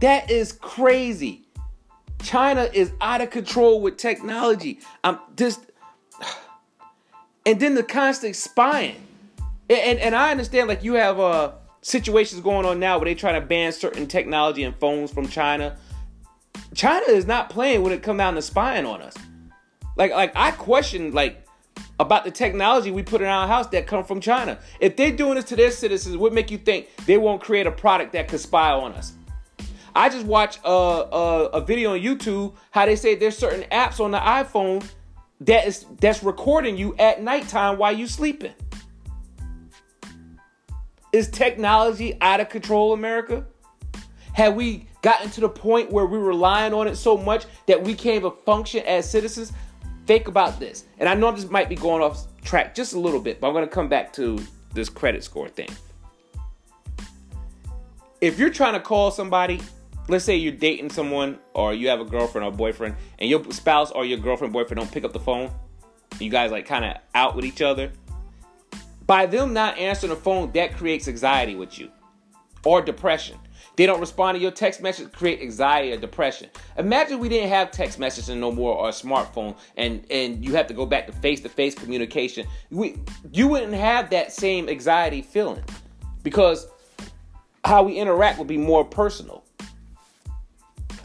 That 0.00 0.30
is 0.30 0.52
crazy. 0.52 1.42
China 2.22 2.68
is 2.72 2.92
out 3.00 3.20
of 3.20 3.30
control 3.30 3.80
with 3.80 3.96
technology. 3.96 4.80
I'm 5.04 5.18
just 5.36 5.60
and 7.46 7.60
then 7.60 7.74
the 7.74 7.82
constant 7.82 8.36
spying. 8.36 8.96
And, 9.68 9.78
and, 9.78 9.98
and 9.98 10.14
I 10.14 10.30
understand 10.30 10.68
like 10.68 10.82
you 10.82 10.94
have 10.94 11.18
uh 11.18 11.52
situations 11.82 12.40
going 12.40 12.66
on 12.66 12.80
now 12.80 12.98
where 12.98 13.04
they 13.04 13.14
trying 13.14 13.40
to 13.40 13.46
ban 13.46 13.72
certain 13.72 14.06
technology 14.06 14.64
and 14.64 14.74
phones 14.76 15.12
from 15.12 15.28
China. 15.28 15.76
China 16.74 17.06
is 17.08 17.26
not 17.26 17.48
playing 17.48 17.82
when 17.82 17.92
it 17.92 18.02
come 18.02 18.16
down 18.16 18.34
to 18.34 18.42
spying 18.42 18.84
on 18.84 19.00
us. 19.00 19.14
Like 19.96 20.12
like 20.12 20.32
I 20.34 20.50
question 20.50 21.12
like 21.12 21.46
about 21.98 22.24
the 22.24 22.30
technology 22.30 22.90
we 22.90 23.02
put 23.02 23.22
in 23.22 23.26
our 23.26 23.46
house 23.48 23.68
that 23.68 23.86
come 23.86 24.04
from 24.04 24.20
China. 24.20 24.58
If 24.80 24.96
they're 24.96 25.16
doing 25.16 25.36
this 25.36 25.46
to 25.46 25.56
their 25.56 25.70
citizens, 25.70 26.16
what 26.16 26.34
make 26.34 26.50
you 26.50 26.58
think 26.58 26.88
they 27.06 27.16
won't 27.16 27.40
create 27.40 27.66
a 27.66 27.70
product 27.70 28.12
that 28.12 28.28
could 28.28 28.40
spy 28.40 28.70
on 28.70 28.92
us? 28.92 29.14
I 29.96 30.10
just 30.10 30.26
watched 30.26 30.60
a, 30.62 30.68
a, 30.68 31.44
a 31.54 31.60
video 31.62 31.94
on 31.94 32.00
YouTube 32.00 32.54
how 32.70 32.84
they 32.84 32.96
say 32.96 33.14
there's 33.14 33.36
certain 33.36 33.62
apps 33.70 33.98
on 33.98 34.10
the 34.10 34.18
iPhone 34.18 34.86
that 35.40 35.66
is 35.66 35.86
that's 36.00 36.22
recording 36.22 36.76
you 36.76 36.94
at 36.98 37.22
nighttime 37.22 37.78
while 37.78 37.92
you 37.92 38.06
sleeping. 38.06 38.52
Is 41.14 41.30
technology 41.30 42.18
out 42.20 42.40
of 42.40 42.50
control, 42.50 42.92
America? 42.92 43.46
Have 44.34 44.54
we 44.54 44.86
gotten 45.00 45.30
to 45.30 45.40
the 45.40 45.48
point 45.48 45.90
where 45.90 46.04
we're 46.04 46.18
relying 46.18 46.74
on 46.74 46.86
it 46.86 46.96
so 46.96 47.16
much 47.16 47.46
that 47.66 47.82
we 47.82 47.94
can't 47.94 48.16
even 48.16 48.32
function 48.44 48.84
as 48.84 49.10
citizens? 49.10 49.50
Think 50.04 50.28
about 50.28 50.60
this. 50.60 50.84
And 50.98 51.08
I 51.08 51.14
know 51.14 51.32
this 51.32 51.48
might 51.48 51.70
be 51.70 51.74
going 51.74 52.02
off 52.02 52.26
track 52.44 52.74
just 52.74 52.92
a 52.92 53.00
little 53.00 53.20
bit, 53.20 53.40
but 53.40 53.48
I'm 53.48 53.54
going 53.54 53.64
to 53.64 53.74
come 53.74 53.88
back 53.88 54.12
to 54.14 54.38
this 54.74 54.90
credit 54.90 55.24
score 55.24 55.48
thing. 55.48 55.70
If 58.20 58.38
you're 58.38 58.50
trying 58.50 58.74
to 58.74 58.80
call 58.80 59.10
somebody 59.10 59.62
let's 60.08 60.24
say 60.24 60.36
you're 60.36 60.52
dating 60.52 60.90
someone 60.90 61.38
or 61.54 61.74
you 61.74 61.88
have 61.88 62.00
a 62.00 62.04
girlfriend 62.04 62.46
or 62.46 62.52
boyfriend 62.52 62.94
and 63.18 63.28
your 63.28 63.42
spouse 63.52 63.90
or 63.90 64.04
your 64.04 64.18
girlfriend 64.18 64.52
boyfriend 64.52 64.78
don't 64.78 64.92
pick 64.92 65.04
up 65.04 65.12
the 65.12 65.20
phone 65.20 65.50
you 66.20 66.30
guys 66.30 66.50
like 66.50 66.66
kind 66.66 66.84
of 66.84 66.96
out 67.14 67.34
with 67.36 67.44
each 67.44 67.60
other 67.62 67.90
by 69.06 69.26
them 69.26 69.52
not 69.52 69.78
answering 69.78 70.10
the 70.10 70.16
phone 70.18 70.50
that 70.52 70.76
creates 70.76 71.08
anxiety 71.08 71.54
with 71.54 71.78
you 71.78 71.90
or 72.64 72.82
depression. 72.82 73.38
They 73.76 73.86
don't 73.86 74.00
respond 74.00 74.36
to 74.36 74.42
your 74.42 74.50
text 74.50 74.82
message 74.82 75.12
create 75.12 75.40
anxiety 75.40 75.92
or 75.92 75.98
depression. 75.98 76.50
Imagine 76.78 77.18
we 77.18 77.28
didn't 77.28 77.50
have 77.50 77.70
text 77.70 77.98
messaging 77.98 78.38
no 78.38 78.50
more 78.50 78.74
or 78.74 78.88
a 78.88 78.92
smartphone 78.92 79.56
and 79.76 80.04
and 80.10 80.44
you 80.44 80.54
have 80.54 80.66
to 80.68 80.74
go 80.74 80.86
back 80.86 81.06
to 81.06 81.12
face-to-face 81.12 81.74
communication. 81.76 82.46
We, 82.70 82.96
you 83.32 83.48
wouldn't 83.48 83.74
have 83.74 84.10
that 84.10 84.32
same 84.32 84.68
anxiety 84.68 85.22
feeling 85.22 85.62
because 86.22 86.66
how 87.64 87.82
we 87.82 87.96
interact 87.96 88.38
would 88.38 88.48
be 88.48 88.58
more 88.58 88.84
personal 88.84 89.44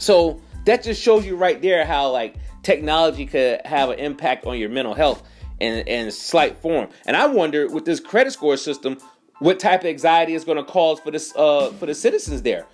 so 0.02 0.40
that 0.64 0.82
just 0.82 1.00
shows 1.00 1.24
you 1.24 1.36
right 1.36 1.62
there 1.62 1.84
how 1.84 2.10
like 2.10 2.34
technology 2.64 3.24
could 3.24 3.60
have 3.64 3.90
an 3.90 3.98
impact 4.00 4.46
on 4.46 4.58
your 4.58 4.68
mental 4.68 4.94
health 4.94 5.22
in, 5.60 5.86
in 5.86 6.10
slight 6.10 6.56
form. 6.58 6.88
And 7.06 7.16
I 7.16 7.26
wonder 7.26 7.68
with 7.68 7.84
this 7.84 8.00
credit 8.00 8.32
score 8.32 8.56
system, 8.56 8.98
what 9.38 9.60
type 9.60 9.80
of 9.80 9.86
anxiety 9.86 10.34
is 10.34 10.44
going 10.44 10.58
to 10.58 10.64
cause 10.64 10.98
for 10.98 11.12
this 11.12 11.34
uh, 11.36 11.70
for 11.78 11.86
the 11.86 11.94
citizens 11.94 12.42
there. 12.42 12.66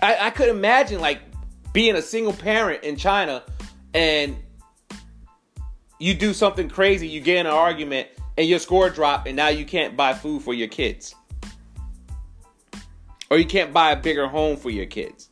I, 0.00 0.26
I 0.26 0.30
could 0.30 0.48
imagine 0.48 1.00
like 1.00 1.20
being 1.72 1.96
a 1.96 2.02
single 2.02 2.32
parent 2.32 2.84
in 2.84 2.96
China 2.96 3.42
and 3.92 4.36
you 5.98 6.14
do 6.14 6.32
something 6.32 6.68
crazy, 6.68 7.08
you 7.08 7.20
get 7.20 7.38
in 7.38 7.46
an 7.46 7.52
argument 7.52 8.08
and 8.38 8.48
your 8.48 8.60
score 8.60 8.88
drop 8.88 9.26
and 9.26 9.36
now 9.36 9.48
you 9.48 9.64
can't 9.64 9.96
buy 9.96 10.14
food 10.14 10.42
for 10.42 10.54
your 10.54 10.68
kids. 10.68 11.14
Or 13.30 13.38
you 13.38 13.46
can't 13.46 13.72
buy 13.72 13.92
a 13.92 13.96
bigger 13.96 14.26
home 14.26 14.56
for 14.56 14.70
your 14.70 14.86
kids 14.86 15.30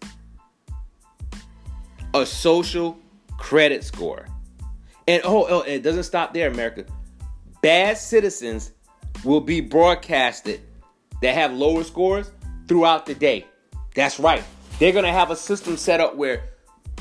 a 2.14 2.24
social 2.24 2.98
credit 3.36 3.84
score. 3.84 4.26
And 5.06 5.22
oh, 5.24 5.46
oh, 5.48 5.60
it 5.62 5.82
doesn't 5.82 6.04
stop 6.04 6.34
there, 6.34 6.50
America. 6.50 6.84
Bad 7.62 7.98
citizens 7.98 8.72
will 9.24 9.40
be 9.40 9.60
broadcasted 9.60 10.60
that 11.22 11.34
have 11.34 11.52
lower 11.52 11.82
scores 11.82 12.30
throughout 12.66 13.06
the 13.06 13.14
day. 13.14 13.46
That's 13.94 14.20
right. 14.20 14.44
They're 14.78 14.92
going 14.92 15.04
to 15.04 15.12
have 15.12 15.30
a 15.30 15.36
system 15.36 15.76
set 15.76 16.00
up 16.00 16.14
where 16.14 16.44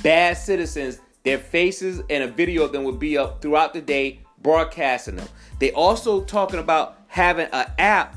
bad 0.01 0.37
citizens, 0.37 0.99
their 1.23 1.37
faces 1.37 2.01
and 2.09 2.23
a 2.23 2.27
video 2.27 2.63
of 2.63 2.71
them 2.71 2.83
will 2.83 2.93
be 2.93 3.17
up 3.17 3.41
throughout 3.41 3.73
the 3.73 3.81
day 3.81 4.21
broadcasting 4.41 5.17
them. 5.17 5.27
They 5.59 5.71
also 5.73 6.21
talking 6.21 6.59
about 6.59 6.97
having 7.07 7.47
an 7.51 7.69
app 7.77 8.15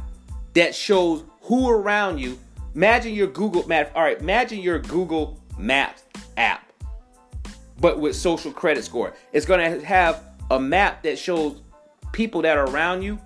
that 0.55 0.75
shows 0.75 1.25
who 1.43 1.69
around 1.69 2.19
you. 2.19 2.39
Imagine 2.75 3.15
your 3.15 3.27
Google 3.27 3.67
Map. 3.67 3.93
All 3.95 4.03
right, 4.03 4.19
imagine 4.21 4.61
your 4.61 4.79
Google 4.79 5.41
Maps 5.59 6.05
app 6.37 6.71
but 7.81 7.99
with 7.99 8.15
social 8.15 8.53
credit 8.53 8.85
score. 8.85 9.15
It's 9.33 9.47
going 9.47 9.81
to 9.81 9.85
have 9.85 10.23
a 10.51 10.61
map 10.61 11.03
that 11.03 11.19
shows 11.19 11.63
people 12.13 12.43
that 12.43 12.59
are 12.59 12.67
around 12.67 13.03
you, 13.03 13.19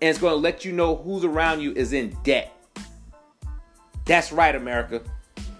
and 0.00 0.08
it's 0.10 0.18
going 0.18 0.32
to 0.32 0.38
let 0.38 0.64
you 0.64 0.72
know 0.72 0.96
who's 0.96 1.24
around 1.24 1.60
you 1.60 1.72
is 1.72 1.92
in 1.92 2.16
debt. 2.22 2.54
That's 4.04 4.32
right, 4.32 4.54
America. 4.54 5.02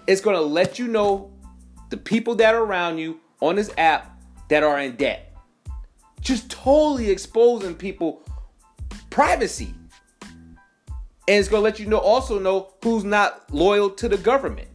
It's 0.07 0.21
going 0.21 0.35
to 0.35 0.41
let 0.41 0.79
you 0.79 0.87
know 0.87 1.31
the 1.89 1.97
people 1.97 2.35
that 2.35 2.55
are 2.55 2.63
around 2.63 2.97
you 2.97 3.19
on 3.41 3.55
this 3.55 3.71
app 3.77 4.19
that 4.47 4.63
are 4.63 4.79
in 4.79 4.95
debt. 4.95 5.35
Just 6.21 6.49
totally 6.49 7.09
exposing 7.09 7.75
people 7.75 8.23
privacy. 9.09 9.73
And 11.29 11.37
it's 11.37 11.47
going 11.47 11.61
to 11.61 11.63
let 11.63 11.79
you 11.79 11.85
know 11.85 11.99
also 11.99 12.39
know 12.39 12.73
who's 12.83 13.03
not 13.03 13.53
loyal 13.53 13.91
to 13.91 14.09
the 14.09 14.17
government. 14.17 14.67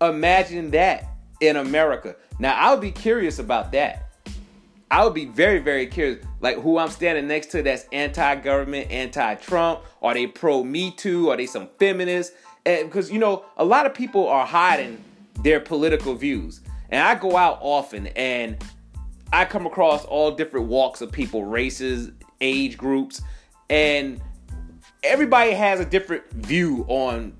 Imagine 0.00 0.72
that 0.72 1.04
in 1.40 1.54
America. 1.54 2.16
Now, 2.40 2.56
I 2.56 2.72
would 2.72 2.80
be 2.80 2.90
curious 2.90 3.38
about 3.38 3.70
that. 3.70 4.10
I 4.90 5.04
would 5.04 5.14
be 5.14 5.26
very, 5.26 5.60
very 5.60 5.86
curious, 5.86 6.26
like 6.40 6.56
who 6.56 6.76
I'm 6.76 6.90
standing 6.90 7.28
next 7.28 7.52
to 7.52 7.62
that's 7.62 7.84
anti-government, 7.92 8.90
anti-Trump. 8.90 9.82
Are 10.02 10.12
they 10.12 10.26
pro-Me 10.26 10.90
Too? 10.90 11.30
Are 11.30 11.36
they 11.36 11.46
some 11.46 11.68
feminists? 11.78 12.34
And 12.66 12.88
because 12.88 13.12
you 13.12 13.20
know, 13.20 13.44
a 13.58 13.64
lot 13.64 13.86
of 13.86 13.94
people 13.94 14.26
are 14.26 14.44
hiding 14.44 15.04
their 15.44 15.60
political 15.60 16.16
views, 16.16 16.62
and 16.88 17.00
I 17.00 17.14
go 17.14 17.36
out 17.36 17.58
often, 17.60 18.08
and 18.08 18.60
I 19.32 19.44
come 19.44 19.66
across 19.66 20.04
all 20.04 20.32
different 20.32 20.66
walks 20.66 21.00
of 21.00 21.12
people, 21.12 21.44
races, 21.44 22.10
age 22.40 22.76
groups, 22.76 23.22
and 23.68 24.20
everybody 25.02 25.52
has 25.52 25.80
a 25.80 25.84
different 25.84 26.30
view 26.32 26.84
on 26.88 27.34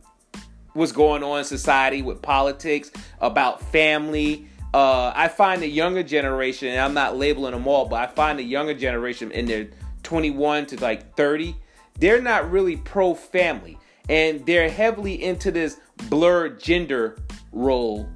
what's 0.72 0.92
going 0.92 1.22
on 1.22 1.40
in 1.40 1.44
society 1.44 2.02
with 2.02 2.22
politics, 2.22 2.90
about 3.20 3.60
family. 3.60 4.46
Uh, 4.72 5.12
I 5.14 5.28
find 5.28 5.60
the 5.60 5.68
younger 5.68 6.02
generation, 6.02 6.68
and 6.68 6.78
I'm 6.78 6.94
not 6.94 7.16
labeling 7.16 7.52
them 7.52 7.66
all, 7.66 7.86
but 7.86 7.96
I 7.96 8.06
find 8.12 8.38
the 8.38 8.44
younger 8.44 8.74
generation 8.74 9.32
in 9.32 9.46
their 9.46 9.68
21 10.02 10.66
to 10.66 10.80
like 10.80 11.16
30, 11.16 11.56
they're 11.98 12.22
not 12.22 12.50
really 12.50 12.76
pro 12.76 13.14
family. 13.14 13.78
And 14.08 14.44
they're 14.46 14.70
heavily 14.70 15.22
into 15.22 15.50
this 15.50 15.78
blurred 16.08 16.60
gender 16.60 17.18
role 17.52 18.08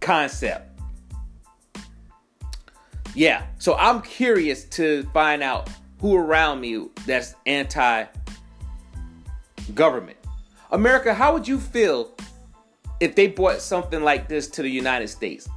concept. 0.00 0.70
Yeah, 3.14 3.46
so 3.58 3.74
I'm 3.74 4.02
curious 4.02 4.64
to 4.64 5.04
find 5.12 5.42
out 5.42 5.68
who 6.00 6.16
around 6.16 6.60
me 6.60 6.88
that's 7.06 7.34
anti 7.46 8.04
government. 9.74 10.18
America, 10.70 11.14
how 11.14 11.32
would 11.32 11.46
you 11.46 11.58
feel 11.58 12.12
if 13.00 13.14
they 13.14 13.28
brought 13.28 13.60
something 13.60 14.02
like 14.02 14.28
this 14.28 14.48
to 14.48 14.62
the 14.62 14.68
United 14.68 15.08
States 15.08 15.48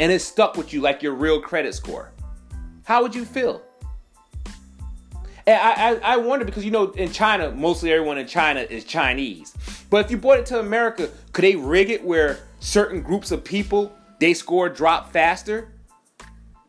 and 0.00 0.12
it 0.12 0.20
stuck 0.20 0.56
with 0.56 0.72
you 0.72 0.80
like 0.80 1.02
your 1.02 1.14
real 1.14 1.40
credit 1.40 1.74
score? 1.74 2.12
How 2.84 3.02
would 3.02 3.14
you 3.14 3.24
feel? 3.24 3.62
And 5.46 5.56
I, 5.56 5.72
I, 5.72 6.14
I 6.14 6.16
wonder 6.18 6.44
because 6.44 6.64
you 6.64 6.70
know 6.70 6.90
in 6.92 7.10
China, 7.10 7.50
mostly 7.50 7.92
everyone 7.92 8.18
in 8.18 8.26
China 8.26 8.60
is 8.60 8.84
Chinese. 8.84 9.54
But 9.90 10.04
if 10.04 10.10
you 10.10 10.18
brought 10.18 10.38
it 10.38 10.46
to 10.46 10.60
America, 10.60 11.10
could 11.32 11.44
they 11.44 11.56
rig 11.56 11.90
it 11.90 12.04
where 12.04 12.40
certain 12.60 13.00
groups 13.00 13.30
of 13.30 13.44
people 13.44 13.92
they 14.18 14.34
score 14.34 14.68
drop 14.68 15.12
faster 15.12 15.72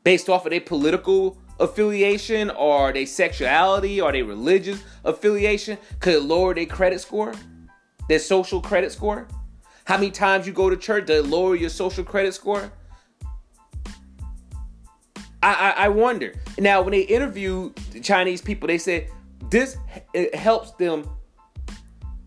based 0.03 0.29
off 0.29 0.45
of 0.45 0.51
their 0.51 0.61
political 0.61 1.37
affiliation 1.59 2.49
or 2.51 2.93
their 2.93 3.05
sexuality 3.05 3.99
or 3.99 4.11
their 4.11 4.25
religious 4.25 4.83
affiliation 5.03 5.77
could 5.99 6.23
lower 6.23 6.53
their 6.53 6.65
credit 6.65 7.01
score, 7.01 7.33
their 8.07 8.19
social 8.19 8.61
credit 8.61 8.91
score. 8.91 9.27
How 9.85 9.97
many 9.97 10.11
times 10.11 10.45
you 10.45 10.53
go 10.53 10.69
to 10.69 10.77
church 10.77 11.07
does 11.07 11.27
lower 11.27 11.55
your 11.55 11.69
social 11.69 12.03
credit 12.03 12.33
score? 12.33 12.71
I, 15.41 15.53
I, 15.53 15.85
I 15.85 15.89
wonder. 15.89 16.33
Now, 16.57 16.81
when 16.81 16.91
they 16.91 17.01
interview 17.01 17.73
the 17.91 17.99
Chinese 17.99 18.41
people, 18.41 18.67
they 18.67 18.77
said 18.77 19.09
this 19.49 19.77
helps 20.33 20.71
them 20.73 21.09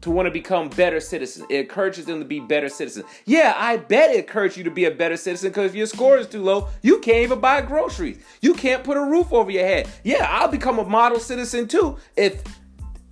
to 0.02 0.10
want 0.10 0.26
to 0.26 0.30
become 0.30 0.68
better 0.68 1.00
citizens. 1.00 1.46
It 1.48 1.60
encourages 1.60 2.04
them 2.04 2.18
to 2.18 2.24
be 2.24 2.40
better 2.40 2.68
citizens. 2.68 3.06
Yeah, 3.24 3.54
I 3.56 3.76
bet 3.76 4.10
it 4.10 4.18
encourages 4.18 4.58
you 4.58 4.64
to 4.64 4.70
be 4.70 4.84
a 4.84 4.90
better 4.90 5.16
citizen 5.16 5.50
because 5.50 5.70
if 5.70 5.74
your 5.76 5.86
score 5.86 6.18
is 6.18 6.26
too 6.26 6.42
low, 6.42 6.68
you 6.82 6.98
can't 6.98 7.18
even 7.18 7.40
buy 7.40 7.62
groceries. 7.62 8.18
You 8.40 8.54
can't 8.54 8.84
put 8.84 8.96
a 8.96 9.00
roof 9.00 9.32
over 9.32 9.50
your 9.50 9.64
head. 9.64 9.88
Yeah, 10.04 10.26
I'll 10.28 10.48
become 10.48 10.78
a 10.78 10.84
model 10.84 11.18
citizen 11.18 11.68
too 11.68 11.96
if 12.16 12.42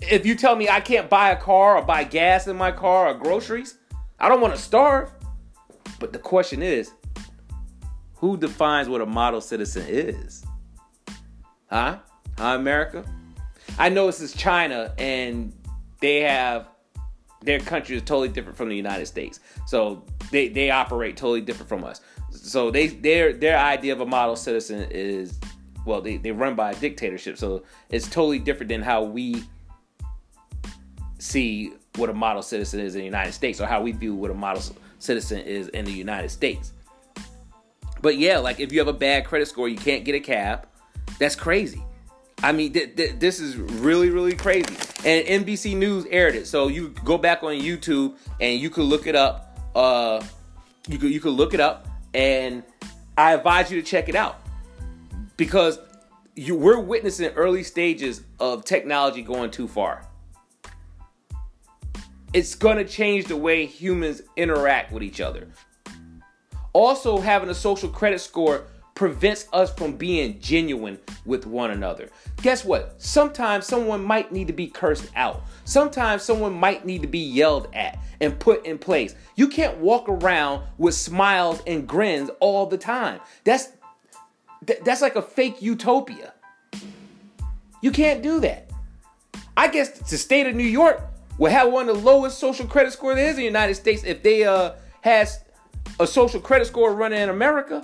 if 0.00 0.26
you 0.26 0.34
tell 0.34 0.56
me 0.56 0.68
I 0.68 0.80
can't 0.80 1.08
buy 1.08 1.30
a 1.30 1.36
car 1.36 1.76
or 1.76 1.82
buy 1.82 2.04
gas 2.04 2.46
in 2.46 2.56
my 2.56 2.72
car 2.72 3.08
or 3.08 3.14
groceries. 3.14 3.76
I 4.18 4.28
don't 4.28 4.40
want 4.40 4.54
to 4.54 4.60
starve. 4.60 5.10
But 5.98 6.12
the 6.12 6.18
question 6.18 6.62
is, 6.62 6.92
who 8.16 8.36
defines 8.36 8.88
what 8.88 9.00
a 9.00 9.06
model 9.06 9.40
citizen 9.40 9.84
is? 9.88 10.44
Huh? 11.66 11.98
Huh, 12.36 12.56
America? 12.58 13.04
I 13.78 13.90
know 13.90 14.06
this 14.06 14.20
is 14.20 14.32
China 14.32 14.92
and 14.98 15.52
they 16.00 16.20
have 16.20 16.68
their 17.42 17.58
country 17.58 17.96
is 17.96 18.02
totally 18.02 18.28
different 18.28 18.56
from 18.56 18.68
the 18.68 18.76
United 18.76 19.06
States. 19.06 19.40
So 19.66 20.04
they, 20.30 20.48
they 20.48 20.70
operate 20.70 21.16
totally 21.16 21.40
different 21.40 21.68
from 21.68 21.84
us. 21.84 22.00
So 22.30 22.70
they 22.70 22.88
their 22.88 23.32
their 23.32 23.58
idea 23.58 23.92
of 23.92 24.00
a 24.00 24.06
model 24.06 24.36
citizen 24.36 24.86
is 24.90 25.38
well 25.84 26.00
they, 26.00 26.16
they 26.16 26.30
run 26.30 26.54
by 26.54 26.72
a 26.72 26.74
dictatorship. 26.74 27.38
So 27.38 27.64
it's 27.90 28.08
totally 28.08 28.38
different 28.38 28.68
than 28.68 28.82
how 28.82 29.02
we 29.02 29.42
see 31.18 31.72
what 31.96 32.08
a 32.08 32.14
model 32.14 32.42
citizen 32.42 32.80
is 32.80 32.94
in 32.94 33.00
the 33.00 33.04
United 33.04 33.32
States 33.32 33.60
or 33.60 33.66
how 33.66 33.82
we 33.82 33.92
view 33.92 34.14
what 34.14 34.30
a 34.30 34.34
model 34.34 34.62
citizen 34.98 35.40
is 35.40 35.68
in 35.68 35.84
the 35.84 35.92
United 35.92 36.30
States. 36.30 36.72
But 38.00 38.16
yeah, 38.16 38.38
like 38.38 38.60
if 38.60 38.72
you 38.72 38.78
have 38.78 38.88
a 38.88 38.92
bad 38.92 39.26
credit 39.26 39.48
score, 39.48 39.68
you 39.68 39.76
can't 39.76 40.04
get 40.04 40.14
a 40.14 40.20
cab. 40.20 40.66
That's 41.18 41.34
crazy. 41.34 41.82
I 42.42 42.52
mean, 42.52 42.72
th- 42.72 42.96
th- 42.96 43.18
this 43.18 43.38
is 43.40 43.56
really, 43.56 44.10
really 44.10 44.34
crazy. 44.34 44.74
And 45.04 45.44
NBC 45.44 45.76
News 45.76 46.06
aired 46.10 46.34
it, 46.34 46.46
so 46.46 46.68
you 46.68 46.88
go 47.04 47.18
back 47.18 47.42
on 47.42 47.52
YouTube 47.52 48.16
and 48.40 48.58
you 48.58 48.70
could 48.70 48.84
look 48.84 49.06
it 49.06 49.14
up. 49.14 49.58
Uh, 49.74 50.24
you 50.88 50.98
could 50.98 51.10
you 51.10 51.20
could 51.20 51.34
look 51.34 51.54
it 51.54 51.60
up, 51.60 51.86
and 52.14 52.62
I 53.16 53.34
advise 53.34 53.70
you 53.70 53.80
to 53.80 53.86
check 53.86 54.08
it 54.08 54.14
out 54.14 54.40
because 55.36 55.78
you 56.34 56.56
we're 56.56 56.80
witnessing 56.80 57.28
early 57.30 57.62
stages 57.62 58.22
of 58.38 58.64
technology 58.64 59.22
going 59.22 59.50
too 59.50 59.68
far. 59.68 60.06
It's 62.32 62.54
gonna 62.54 62.84
change 62.84 63.26
the 63.26 63.36
way 63.36 63.66
humans 63.66 64.22
interact 64.36 64.92
with 64.92 65.02
each 65.02 65.20
other. 65.20 65.48
Also, 66.72 67.18
having 67.18 67.50
a 67.50 67.54
social 67.54 67.88
credit 67.88 68.20
score 68.20 68.66
prevents 69.00 69.48
us 69.54 69.72
from 69.72 69.96
being 69.96 70.38
genuine 70.40 70.98
with 71.24 71.46
one 71.46 71.70
another. 71.70 72.10
Guess 72.42 72.66
what? 72.66 73.00
Sometimes 73.00 73.64
someone 73.64 74.04
might 74.04 74.30
need 74.30 74.46
to 74.48 74.52
be 74.52 74.66
cursed 74.66 75.10
out. 75.16 75.42
Sometimes 75.64 76.22
someone 76.22 76.52
might 76.52 76.84
need 76.84 77.00
to 77.00 77.08
be 77.08 77.18
yelled 77.18 77.68
at 77.72 77.98
and 78.20 78.38
put 78.38 78.66
in 78.66 78.76
place. 78.76 79.14
You 79.36 79.48
can't 79.48 79.78
walk 79.78 80.06
around 80.06 80.64
with 80.76 80.92
smiles 80.92 81.62
and 81.66 81.88
grins 81.88 82.28
all 82.40 82.66
the 82.66 82.76
time. 82.76 83.20
That's 83.44 83.68
th- 84.66 84.80
that's 84.84 85.00
like 85.00 85.16
a 85.16 85.22
fake 85.22 85.62
utopia. 85.62 86.34
You 87.80 87.92
can't 87.92 88.22
do 88.22 88.38
that. 88.40 88.70
I 89.56 89.68
guess 89.68 89.98
the 90.10 90.18
state 90.18 90.46
of 90.46 90.54
New 90.54 90.62
York 90.62 91.02
would 91.38 91.52
have 91.52 91.72
one 91.72 91.88
of 91.88 91.96
the 91.96 92.02
lowest 92.02 92.38
social 92.38 92.66
credit 92.66 92.92
score 92.92 93.14
there 93.14 93.30
is 93.30 93.36
in 93.36 93.36
the 93.36 93.44
United 93.44 93.76
States 93.76 94.04
if 94.04 94.22
they 94.22 94.44
uh 94.44 94.72
has 95.00 95.42
a 95.98 96.06
social 96.06 96.38
credit 96.38 96.66
score 96.66 96.92
running 96.92 97.22
in 97.22 97.30
America. 97.30 97.82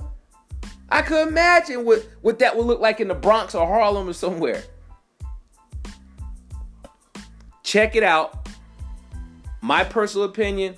I 0.88 1.02
could 1.02 1.28
imagine 1.28 1.84
what, 1.84 2.06
what 2.22 2.38
that 2.38 2.56
would 2.56 2.66
look 2.66 2.80
like 2.80 3.00
in 3.00 3.08
the 3.08 3.14
Bronx 3.14 3.54
or 3.54 3.66
Harlem 3.66 4.08
or 4.08 4.12
somewhere. 4.12 4.62
Check 7.62 7.96
it 7.96 8.04
out. 8.04 8.48
My 9.60 9.82
personal 9.82 10.26
opinion, 10.26 10.76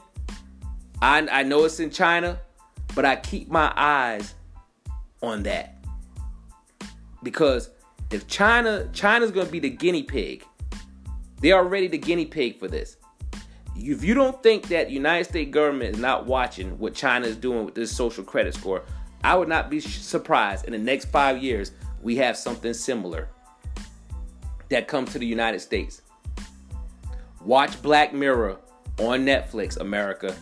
I, 1.02 1.26
I 1.30 1.42
know 1.42 1.64
it's 1.64 1.80
in 1.80 1.90
China, 1.90 2.40
but 2.94 3.04
I 3.04 3.16
keep 3.16 3.50
my 3.50 3.72
eyes 3.76 4.34
on 5.22 5.42
that. 5.42 5.84
Because 7.22 7.70
if 8.10 8.26
China 8.26 8.88
China's 8.92 9.30
gonna 9.30 9.50
be 9.50 9.58
the 9.58 9.70
guinea 9.70 10.02
pig, 10.02 10.44
they're 11.40 11.56
already 11.56 11.88
the 11.88 11.98
guinea 11.98 12.24
pig 12.24 12.58
for 12.58 12.68
this. 12.68 12.96
If 13.76 14.02
you 14.02 14.14
don't 14.14 14.42
think 14.42 14.68
that 14.68 14.90
United 14.90 15.24
States 15.24 15.50
government 15.52 15.96
is 15.96 16.00
not 16.00 16.26
watching 16.26 16.78
what 16.78 16.94
China 16.94 17.26
is 17.26 17.36
doing 17.36 17.64
with 17.64 17.74
this 17.74 17.94
social 17.94 18.24
credit 18.24 18.54
score, 18.54 18.84
I 19.24 19.34
would 19.34 19.48
not 19.48 19.70
be 19.70 19.80
surprised 19.80 20.64
in 20.66 20.72
the 20.72 20.78
next 20.78 21.06
five 21.06 21.42
years 21.42 21.72
we 22.02 22.16
have 22.16 22.36
something 22.36 22.72
similar 22.72 23.28
that 24.68 24.86
comes 24.86 25.12
to 25.12 25.18
the 25.18 25.26
United 25.26 25.60
States. 25.60 26.02
Watch 27.44 27.80
Black 27.82 28.12
Mirror 28.12 28.58
on 28.98 29.24
Netflix, 29.24 29.78
America. 29.78 30.34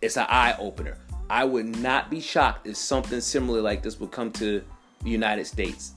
It's 0.00 0.16
an 0.16 0.26
eye 0.28 0.54
opener. 0.58 0.96
I 1.30 1.44
would 1.44 1.66
not 1.80 2.10
be 2.10 2.20
shocked 2.20 2.66
if 2.66 2.76
something 2.76 3.20
similar 3.20 3.60
like 3.60 3.82
this 3.82 3.98
would 4.00 4.10
come 4.10 4.32
to 4.32 4.62
the 5.02 5.10
United 5.10 5.46
States, 5.46 5.92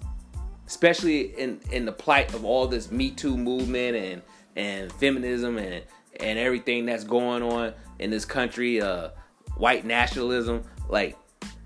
especially 0.68 1.38
in, 1.38 1.60
in 1.72 1.86
the 1.86 1.92
plight 1.92 2.34
of 2.34 2.46
all 2.46 2.68
this 2.68 2.92
Me 2.92 3.12
Too 3.12 3.36
movement 3.36 3.96
and, 3.96 4.22
and 4.56 4.92
feminism 4.94 5.58
and, 5.58 5.84
and 6.20 6.40
everything 6.40 6.86
that's 6.86 7.04
going 7.04 7.44
on 7.44 7.74
in 8.00 8.10
this 8.10 8.26
country, 8.26 8.82
uh, 8.82 9.10
white 9.58 9.86
nationalism. 9.86 10.64
Like, 10.90 11.18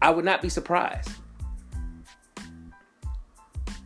I 0.02 0.12
would 0.12 0.26
not 0.26 0.42
be 0.42 0.50
surprised. 0.50 1.10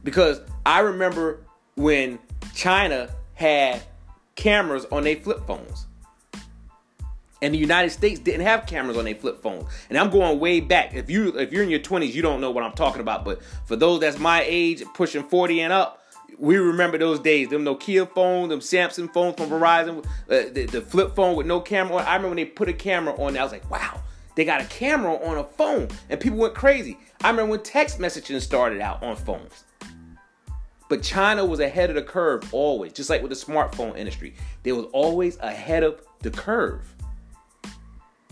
Because 0.03 0.41
I 0.65 0.79
remember 0.79 1.45
when 1.75 2.19
China 2.53 3.09
had 3.33 3.81
cameras 4.35 4.85
on 4.91 5.03
their 5.03 5.15
flip 5.15 5.45
phones. 5.47 5.87
And 7.41 7.53
the 7.53 7.57
United 7.57 7.89
States 7.89 8.21
didn't 8.21 8.45
have 8.45 8.65
cameras 8.65 8.97
on 8.97 9.03
their 9.03 9.15
flip 9.15 9.41
phones. 9.41 9.65
And 9.89 9.97
I'm 9.97 10.09
going 10.09 10.39
way 10.39 10.61
back. 10.61 10.93
If 10.93 11.09
you 11.09 11.37
if 11.37 11.51
you're 11.51 11.63
in 11.63 11.69
your 11.69 11.81
20s, 11.81 12.13
you 12.13 12.21
don't 12.21 12.39
know 12.39 12.51
what 12.51 12.63
I'm 12.63 12.71
talking 12.71 13.01
about. 13.01 13.25
But 13.25 13.41
for 13.65 13.75
those 13.75 13.99
that's 13.99 14.17
my 14.17 14.43
age, 14.45 14.81
pushing 14.93 15.23
40 15.23 15.61
and 15.61 15.73
up, 15.73 16.03
we 16.37 16.57
remember 16.57 16.97
those 16.97 17.19
days. 17.19 17.49
Them 17.49 17.65
Nokia 17.65 18.09
phones, 18.09 18.49
them 18.49 18.59
Samsung 18.59 19.13
phones 19.13 19.35
from 19.35 19.49
Verizon, 19.49 20.05
uh, 20.05 20.51
the, 20.51 20.67
the, 20.71 20.81
flip 20.81 21.15
phone 21.15 21.35
with 21.35 21.45
no 21.45 21.59
camera 21.59 21.97
on. 21.97 22.05
I 22.05 22.15
remember 22.15 22.29
when 22.29 22.37
they 22.37 22.45
put 22.45 22.69
a 22.69 22.73
camera 22.73 23.13
on. 23.15 23.37
I 23.37 23.43
was 23.43 23.51
like, 23.51 23.69
wow, 23.69 24.01
they 24.35 24.45
got 24.45 24.61
a 24.61 24.65
camera 24.65 25.13
on 25.13 25.37
a 25.37 25.43
phone, 25.43 25.89
and 26.09 26.19
people 26.19 26.39
went 26.39 26.55
crazy. 26.55 26.97
I 27.23 27.29
remember 27.29 27.51
when 27.51 27.63
text 27.63 27.99
messaging 27.99 28.39
started 28.41 28.81
out 28.81 29.03
on 29.03 29.15
phones. 29.15 29.63
But 30.89 31.01
China 31.01 31.45
was 31.45 31.59
ahead 31.59 31.89
of 31.89 31.95
the 31.95 32.01
curve 32.01 32.53
always, 32.53 32.93
just 32.93 33.09
like 33.09 33.21
with 33.21 33.29
the 33.29 33.35
smartphone 33.35 33.97
industry. 33.97 34.35
They 34.63 34.71
was 34.73 34.85
always 34.91 35.37
ahead 35.37 35.83
of 35.83 36.01
the 36.19 36.31
curve. 36.31 36.93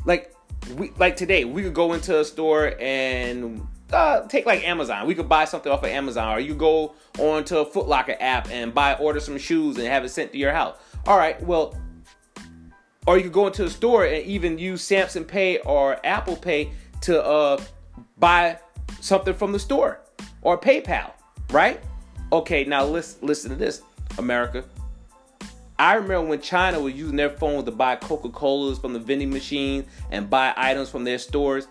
Like 0.05 0.35
we 0.75 0.91
like 0.97 1.15
today, 1.15 1.45
we 1.45 1.63
could 1.63 1.73
go 1.73 1.93
into 1.93 2.19
a 2.19 2.25
store 2.25 2.75
and 2.79 3.65
uh, 3.91 4.27
take 4.27 4.45
like 4.45 4.63
Amazon. 4.63 5.07
We 5.07 5.15
could 5.15 5.29
buy 5.29 5.45
something 5.45 5.71
off 5.71 5.83
of 5.83 5.89
Amazon, 5.89 6.35
or 6.35 6.39
you 6.39 6.53
go 6.53 6.95
on 7.19 7.43
to 7.45 7.59
a 7.59 7.65
Foot 7.65 7.87
Locker 7.87 8.15
app 8.19 8.49
and 8.51 8.73
buy 8.73 8.95
order 8.95 9.19
some 9.19 9.37
shoes 9.37 9.77
and 9.77 9.87
have 9.87 10.03
it 10.03 10.09
sent 10.09 10.31
to 10.33 10.37
your 10.37 10.51
house. 10.51 10.77
All 11.07 11.17
right, 11.17 11.41
well, 11.43 11.75
or 13.07 13.17
you 13.17 13.23
could 13.23 13.33
go 13.33 13.47
into 13.47 13.65
a 13.65 13.69
store 13.69 14.05
and 14.05 14.23
even 14.25 14.57
use 14.57 14.81
Samsung 14.83 15.27
Pay 15.27 15.57
or 15.59 15.99
Apple 16.05 16.35
Pay 16.35 16.71
to 17.01 17.23
uh, 17.23 17.61
buy 18.17 18.59
something 18.99 19.33
from 19.33 19.51
the 19.51 19.59
store 19.59 20.01
or 20.41 20.57
PayPal, 20.57 21.11
right? 21.51 21.79
Okay, 22.31 22.63
now 22.63 22.85
listen, 22.85 23.25
listen 23.25 23.49
to 23.49 23.55
this, 23.55 23.81
America. 24.17 24.63
I 25.79 25.95
remember 25.95 26.29
when 26.29 26.41
China 26.41 26.79
was 26.79 26.93
using 26.93 27.15
their 27.15 27.31
phones 27.31 27.65
to 27.65 27.71
buy 27.71 27.95
Coca-Colas 27.95 28.77
from 28.77 28.93
the 28.93 28.99
vending 28.99 29.31
machine 29.31 29.83
and 30.11 30.29
buy 30.29 30.53
items 30.55 30.89
from 30.91 31.03
their 31.03 31.17
stores. 31.17 31.67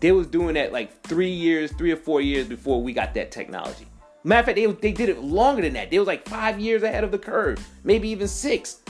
They 0.00 0.10
was 0.10 0.26
doing 0.26 0.54
that 0.54 0.72
like 0.72 1.00
three 1.02 1.30
years, 1.30 1.70
three 1.72 1.92
or 1.92 1.96
four 1.96 2.20
years 2.20 2.48
before 2.48 2.82
we 2.82 2.92
got 2.92 3.14
that 3.14 3.30
technology. 3.30 3.86
Matter 4.24 4.40
of 4.40 4.46
fact, 4.46 4.56
they, 4.56 4.66
they 4.66 4.92
did 4.92 5.08
it 5.08 5.22
longer 5.22 5.62
than 5.62 5.74
that. 5.74 5.92
They 5.92 5.98
was 6.00 6.08
like 6.08 6.28
five 6.28 6.58
years 6.58 6.82
ahead 6.82 7.04
of 7.04 7.12
the 7.12 7.18
curve, 7.18 7.64
maybe 7.84 8.08
even 8.08 8.26
six. 8.26 8.80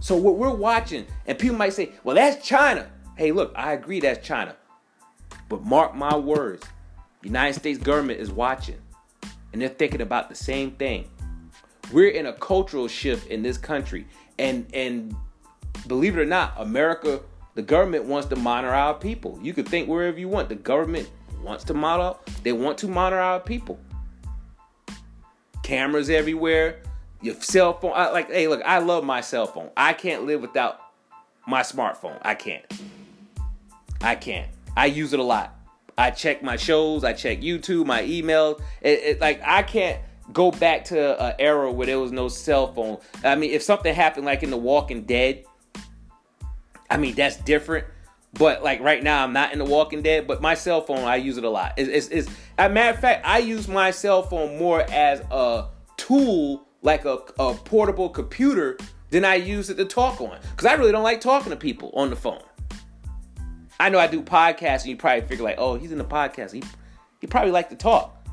So 0.00 0.16
what 0.16 0.36
we're 0.36 0.54
watching, 0.54 1.06
and 1.26 1.38
people 1.38 1.56
might 1.56 1.72
say, 1.72 1.92
well, 2.02 2.16
that's 2.16 2.46
China. 2.46 2.90
Hey, 3.16 3.32
look, 3.32 3.52
I 3.56 3.72
agree 3.72 4.00
that's 4.00 4.26
China. 4.26 4.56
But 5.48 5.64
mark 5.64 5.94
my 5.94 6.16
words, 6.16 6.66
United 7.22 7.54
States 7.54 7.78
government 7.78 8.20
is 8.20 8.30
watching. 8.30 8.78
And 9.52 9.62
they're 9.62 9.68
thinking 9.68 10.00
about 10.00 10.28
the 10.28 10.34
same 10.34 10.72
thing. 10.72 11.08
We're 11.92 12.10
in 12.10 12.26
a 12.26 12.32
cultural 12.32 12.88
shift 12.88 13.28
in 13.28 13.42
this 13.42 13.56
country. 13.56 14.06
And 14.38 14.66
and 14.74 15.14
believe 15.86 16.18
it 16.18 16.20
or 16.20 16.26
not, 16.26 16.54
America, 16.56 17.20
the 17.54 17.62
government 17.62 18.04
wants 18.04 18.28
to 18.28 18.36
monitor 18.36 18.74
our 18.74 18.94
people. 18.94 19.38
You 19.42 19.52
can 19.52 19.64
think 19.64 19.88
wherever 19.88 20.18
you 20.18 20.28
want. 20.28 20.48
The 20.48 20.56
government 20.56 21.08
wants 21.42 21.62
to 21.64 21.74
monitor, 21.74 22.18
they 22.42 22.52
want 22.52 22.78
to 22.78 22.88
monitor 22.88 23.20
our 23.20 23.38
people. 23.38 23.78
Cameras 25.62 26.10
everywhere, 26.10 26.82
your 27.24 27.40
cell 27.40 27.72
phone. 27.72 27.92
I, 27.94 28.10
like, 28.10 28.30
hey, 28.30 28.48
look, 28.48 28.62
I 28.64 28.78
love 28.78 29.04
my 29.04 29.20
cell 29.20 29.46
phone. 29.46 29.70
I 29.76 29.92
can't 29.92 30.24
live 30.24 30.42
without 30.42 30.80
my 31.46 31.60
smartphone. 31.60 32.18
I 32.22 32.34
can't. 32.34 32.64
I 34.00 34.14
can't. 34.14 34.50
I 34.76 34.86
use 34.86 35.12
it 35.12 35.20
a 35.20 35.22
lot. 35.22 35.56
I 35.96 36.10
check 36.10 36.42
my 36.42 36.56
shows. 36.56 37.04
I 37.04 37.12
check 37.12 37.40
YouTube, 37.40 37.86
my 37.86 38.02
emails. 38.02 38.60
It, 38.82 38.98
it, 39.00 39.20
like 39.20 39.40
I 39.44 39.62
can't 39.62 40.00
go 40.32 40.50
back 40.50 40.84
to 40.86 41.22
an 41.22 41.34
era 41.38 41.70
where 41.70 41.86
there 41.86 42.00
was 42.00 42.12
no 42.12 42.28
cell 42.28 42.72
phone. 42.72 42.98
I 43.22 43.36
mean, 43.36 43.50
if 43.50 43.62
something 43.62 43.94
happened 43.94 44.26
like 44.26 44.42
in 44.42 44.50
The 44.50 44.56
Walking 44.56 45.02
Dead, 45.02 45.44
I 46.90 46.96
mean 46.96 47.14
that's 47.14 47.36
different. 47.36 47.86
But 48.32 48.64
like 48.64 48.80
right 48.80 49.02
now, 49.02 49.22
I'm 49.22 49.32
not 49.32 49.52
in 49.52 49.60
The 49.60 49.64
Walking 49.64 50.02
Dead. 50.02 50.26
But 50.26 50.42
my 50.42 50.54
cell 50.54 50.80
phone, 50.80 51.04
I 51.04 51.16
use 51.16 51.38
it 51.38 51.44
a 51.44 51.50
lot. 51.50 51.74
It's, 51.76 51.88
it's, 51.88 52.08
it's 52.08 52.36
a 52.58 52.68
matter 52.68 52.94
of 52.94 53.00
fact, 53.00 53.24
I 53.24 53.38
use 53.38 53.68
my 53.68 53.92
cell 53.92 54.22
phone 54.22 54.58
more 54.58 54.80
as 54.90 55.20
a 55.30 55.66
tool, 55.96 56.63
like 56.84 57.04
a, 57.04 57.18
a 57.40 57.54
portable 57.54 58.08
computer, 58.08 58.78
than 59.14 59.24
I 59.24 59.36
use 59.36 59.70
it 59.70 59.76
to 59.76 59.84
talk 59.84 60.20
on. 60.20 60.36
Because 60.50 60.66
I 60.66 60.74
really 60.74 60.90
don't 60.90 61.04
like 61.04 61.20
talking 61.20 61.50
to 61.50 61.56
people 61.56 61.92
on 61.94 62.10
the 62.10 62.16
phone. 62.16 62.42
I 63.78 63.88
know 63.88 64.00
I 64.00 64.08
do 64.08 64.20
podcasts, 64.20 64.80
and 64.80 64.86
you 64.86 64.96
probably 64.96 65.20
figure 65.22 65.44
like, 65.44 65.54
oh, 65.56 65.76
he's 65.76 65.92
in 65.92 65.98
the 65.98 66.04
podcast. 66.04 66.52
He 66.52 66.64
he 67.20 67.28
probably 67.28 67.52
like 67.52 67.70
to 67.70 67.76
talk. 67.76 68.26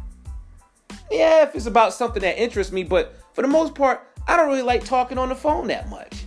Yeah, 1.11 1.43
if 1.43 1.55
it's 1.55 1.67
about 1.67 1.93
something 1.93 2.21
that 2.23 2.41
interests 2.41 2.73
me, 2.73 2.83
but 2.83 3.15
for 3.33 3.43
the 3.43 3.47
most 3.47 3.75
part, 3.75 4.07
I 4.27 4.35
don't 4.35 4.47
really 4.47 4.63
like 4.63 4.83
talking 4.83 5.19
on 5.19 5.29
the 5.29 5.35
phone 5.35 5.67
that 5.67 5.87
much. 5.87 6.23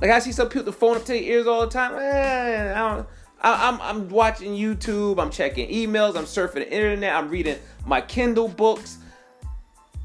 Like 0.00 0.10
I 0.10 0.20
see 0.20 0.32
some 0.32 0.48
people 0.48 0.64
the 0.64 0.72
phone 0.72 0.96
up 0.96 1.02
to 1.06 1.12
their 1.12 1.22
ears 1.22 1.48
all 1.48 1.62
the 1.62 1.72
time. 1.72 1.94
Eh, 1.94 2.72
I 2.72 2.78
don't. 2.78 3.06
I, 3.40 3.68
I'm 3.68 3.80
I'm 3.80 4.08
watching 4.10 4.52
YouTube. 4.52 5.20
I'm 5.20 5.30
checking 5.30 5.68
emails. 5.68 6.16
I'm 6.16 6.24
surfing 6.24 6.54
the 6.54 6.72
internet. 6.72 7.16
I'm 7.16 7.28
reading 7.28 7.58
my 7.84 8.00
Kindle 8.00 8.46
books. 8.46 8.98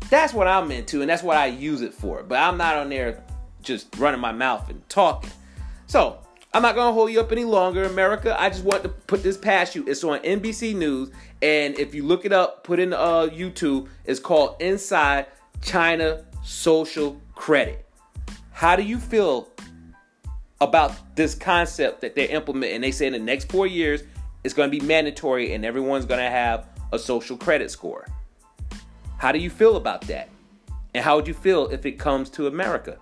That's 0.09 0.33
what 0.33 0.47
I'm 0.47 0.71
into, 0.71 1.01
and 1.01 1.09
that's 1.09 1.23
what 1.23 1.37
I 1.37 1.47
use 1.47 1.81
it 1.81 1.93
for. 1.93 2.23
But 2.23 2.39
I'm 2.39 2.57
not 2.57 2.75
on 2.75 2.89
there 2.89 3.23
just 3.61 3.87
running 3.97 4.21
my 4.21 4.31
mouth 4.31 4.69
and 4.69 4.87
talking. 4.89 5.29
So 5.87 6.19
I'm 6.53 6.61
not 6.61 6.75
gonna 6.75 6.93
hold 6.93 7.11
you 7.11 7.19
up 7.19 7.31
any 7.31 7.43
longer, 7.43 7.83
America. 7.83 8.35
I 8.39 8.49
just 8.49 8.63
want 8.63 8.83
to 8.83 8.89
put 8.89 9.21
this 9.21 9.37
past 9.37 9.75
you. 9.75 9.85
It's 9.87 10.03
on 10.03 10.19
NBC 10.19 10.75
News, 10.75 11.11
and 11.41 11.77
if 11.77 11.93
you 11.93 12.03
look 12.03 12.25
it 12.25 12.31
up, 12.31 12.63
put 12.63 12.79
in 12.79 12.93
uh, 12.93 13.27
YouTube. 13.31 13.89
It's 14.05 14.19
called 14.19 14.55
Inside 14.61 15.27
China 15.61 16.25
Social 16.43 17.21
Credit. 17.35 17.85
How 18.51 18.75
do 18.75 18.83
you 18.83 18.97
feel 18.97 19.49
about 20.61 21.15
this 21.15 21.35
concept 21.35 22.01
that 22.01 22.15
they're 22.15 22.29
implementing? 22.29 22.81
They 22.81 22.91
say 22.91 23.07
in 23.07 23.13
the 23.13 23.19
next 23.19 23.51
four 23.51 23.67
years, 23.67 24.01
it's 24.43 24.53
going 24.53 24.71
to 24.71 24.79
be 24.79 24.83
mandatory, 24.83 25.53
and 25.53 25.65
everyone's 25.65 26.05
going 26.05 26.21
to 26.21 26.29
have 26.29 26.67
a 26.91 26.97
social 26.97 27.37
credit 27.37 27.69
score. 27.69 28.07
How 29.17 29.31
do 29.31 29.39
you 29.39 29.49
feel 29.49 29.77
about 29.77 30.01
that? 30.01 30.29
And 30.93 31.03
how 31.03 31.15
would 31.15 31.27
you 31.27 31.33
feel 31.33 31.67
if 31.67 31.85
it 31.85 31.93
comes 31.93 32.29
to 32.31 32.47
America? 32.47 32.97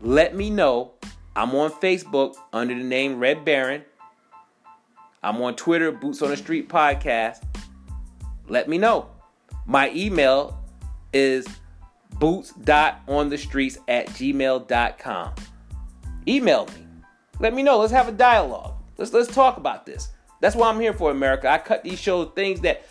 Let 0.00 0.34
me 0.34 0.50
know 0.50 0.92
I'm 1.34 1.54
on 1.54 1.70
Facebook 1.70 2.36
under 2.52 2.74
the 2.74 2.82
name 2.82 3.18
Red 3.18 3.44
Baron. 3.44 3.84
I'm 5.22 5.40
on 5.42 5.54
Twitter, 5.54 5.92
Boots 5.92 6.22
on 6.22 6.30
the 6.30 6.36
Street 6.36 6.68
Podcast. 6.68 7.42
Let 8.48 8.68
me 8.68 8.78
know. 8.78 9.08
My 9.66 9.90
email 9.90 10.58
is 11.12 11.46
boots.onthestreets 12.18 13.78
at 13.88 14.06
gmail.com. 14.08 15.34
Email 16.28 16.66
me. 16.66 16.86
Let 17.38 17.54
me 17.54 17.62
know. 17.62 17.78
Let's 17.78 17.92
have 17.92 18.08
a 18.08 18.12
dialogue. 18.12 18.74
Let's 18.96 19.12
let's 19.12 19.32
talk 19.32 19.58
about 19.58 19.84
this. 19.84 20.08
That's 20.40 20.56
what 20.56 20.72
I'm 20.72 20.80
here 20.80 20.92
for, 20.92 21.10
America. 21.10 21.48
I 21.50 21.58
cut 21.58 21.84
these 21.84 21.98
shows 21.98 22.30
things 22.34 22.60
that 22.60 22.86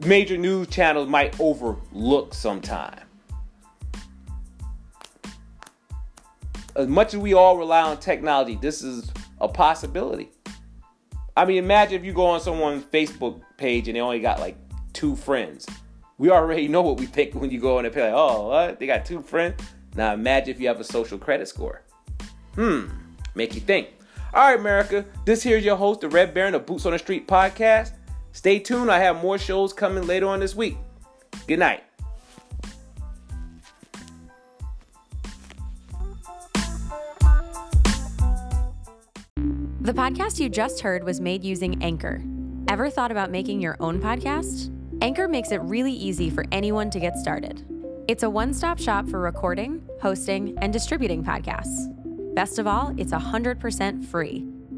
major 0.00 0.36
news 0.36 0.68
channels 0.68 1.08
might 1.08 1.38
overlook 1.40 2.34
sometime. 2.34 3.00
as 6.78 6.86
much 6.86 7.12
as 7.12 7.18
we 7.18 7.34
all 7.34 7.58
rely 7.58 7.82
on 7.82 7.98
technology, 7.98 8.54
this 8.54 8.82
is 8.82 9.10
a 9.40 9.48
possibility. 9.48 10.30
I 11.36 11.44
mean, 11.44 11.58
imagine 11.58 11.98
if 11.98 12.04
you 12.04 12.12
go 12.12 12.26
on 12.26 12.40
someone's 12.40 12.84
Facebook 12.84 13.40
page 13.56 13.88
and 13.88 13.96
they 13.96 14.00
only 14.00 14.20
got 14.20 14.38
like 14.38 14.56
two 14.92 15.16
friends. 15.16 15.66
We 16.18 16.30
already 16.30 16.68
know 16.68 16.82
what 16.82 16.98
we 16.98 17.06
think 17.06 17.34
when 17.34 17.50
you 17.50 17.60
go 17.60 17.78
on 17.78 17.84
and 17.84 17.94
pay 17.94 18.02
like, 18.02 18.12
oh, 18.14 18.48
what? 18.48 18.78
They 18.78 18.86
got 18.86 19.04
two 19.04 19.20
friends? 19.20 19.60
Now 19.96 20.14
imagine 20.14 20.54
if 20.54 20.60
you 20.60 20.68
have 20.68 20.80
a 20.80 20.84
social 20.84 21.18
credit 21.18 21.48
score. 21.48 21.82
Hmm, 22.54 22.86
make 23.34 23.54
you 23.54 23.60
think. 23.60 23.88
All 24.32 24.48
right, 24.48 24.58
America, 24.58 25.04
this 25.24 25.42
here 25.42 25.56
is 25.56 25.64
your 25.64 25.76
host, 25.76 26.00
the 26.00 26.08
Red 26.08 26.32
Baron 26.32 26.54
of 26.54 26.66
Boots 26.66 26.86
on 26.86 26.92
the 26.92 26.98
Street 26.98 27.26
podcast. 27.26 27.92
Stay 28.38 28.60
tuned. 28.60 28.88
I 28.88 29.00
have 29.00 29.20
more 29.20 29.36
shows 29.36 29.72
coming 29.72 30.06
later 30.06 30.28
on 30.28 30.38
this 30.38 30.54
week. 30.54 30.76
Good 31.48 31.58
night. 31.58 31.82
The 39.80 39.92
podcast 39.92 40.38
you 40.38 40.48
just 40.48 40.78
heard 40.82 41.02
was 41.02 41.20
made 41.20 41.42
using 41.42 41.82
Anchor. 41.82 42.22
Ever 42.68 42.90
thought 42.90 43.10
about 43.10 43.32
making 43.32 43.60
your 43.60 43.76
own 43.80 44.00
podcast? 44.00 44.72
Anchor 45.02 45.26
makes 45.26 45.50
it 45.50 45.60
really 45.62 45.92
easy 45.92 46.30
for 46.30 46.44
anyone 46.52 46.90
to 46.90 47.00
get 47.00 47.18
started. 47.18 47.64
It's 48.06 48.22
a 48.22 48.30
one 48.30 48.54
stop 48.54 48.78
shop 48.78 49.08
for 49.08 49.18
recording, 49.18 49.82
hosting, 50.00 50.56
and 50.62 50.72
distributing 50.72 51.24
podcasts. 51.24 51.92
Best 52.36 52.60
of 52.60 52.68
all, 52.68 52.94
it's 52.98 53.10
100% 53.10 54.06
free. 54.06 54.46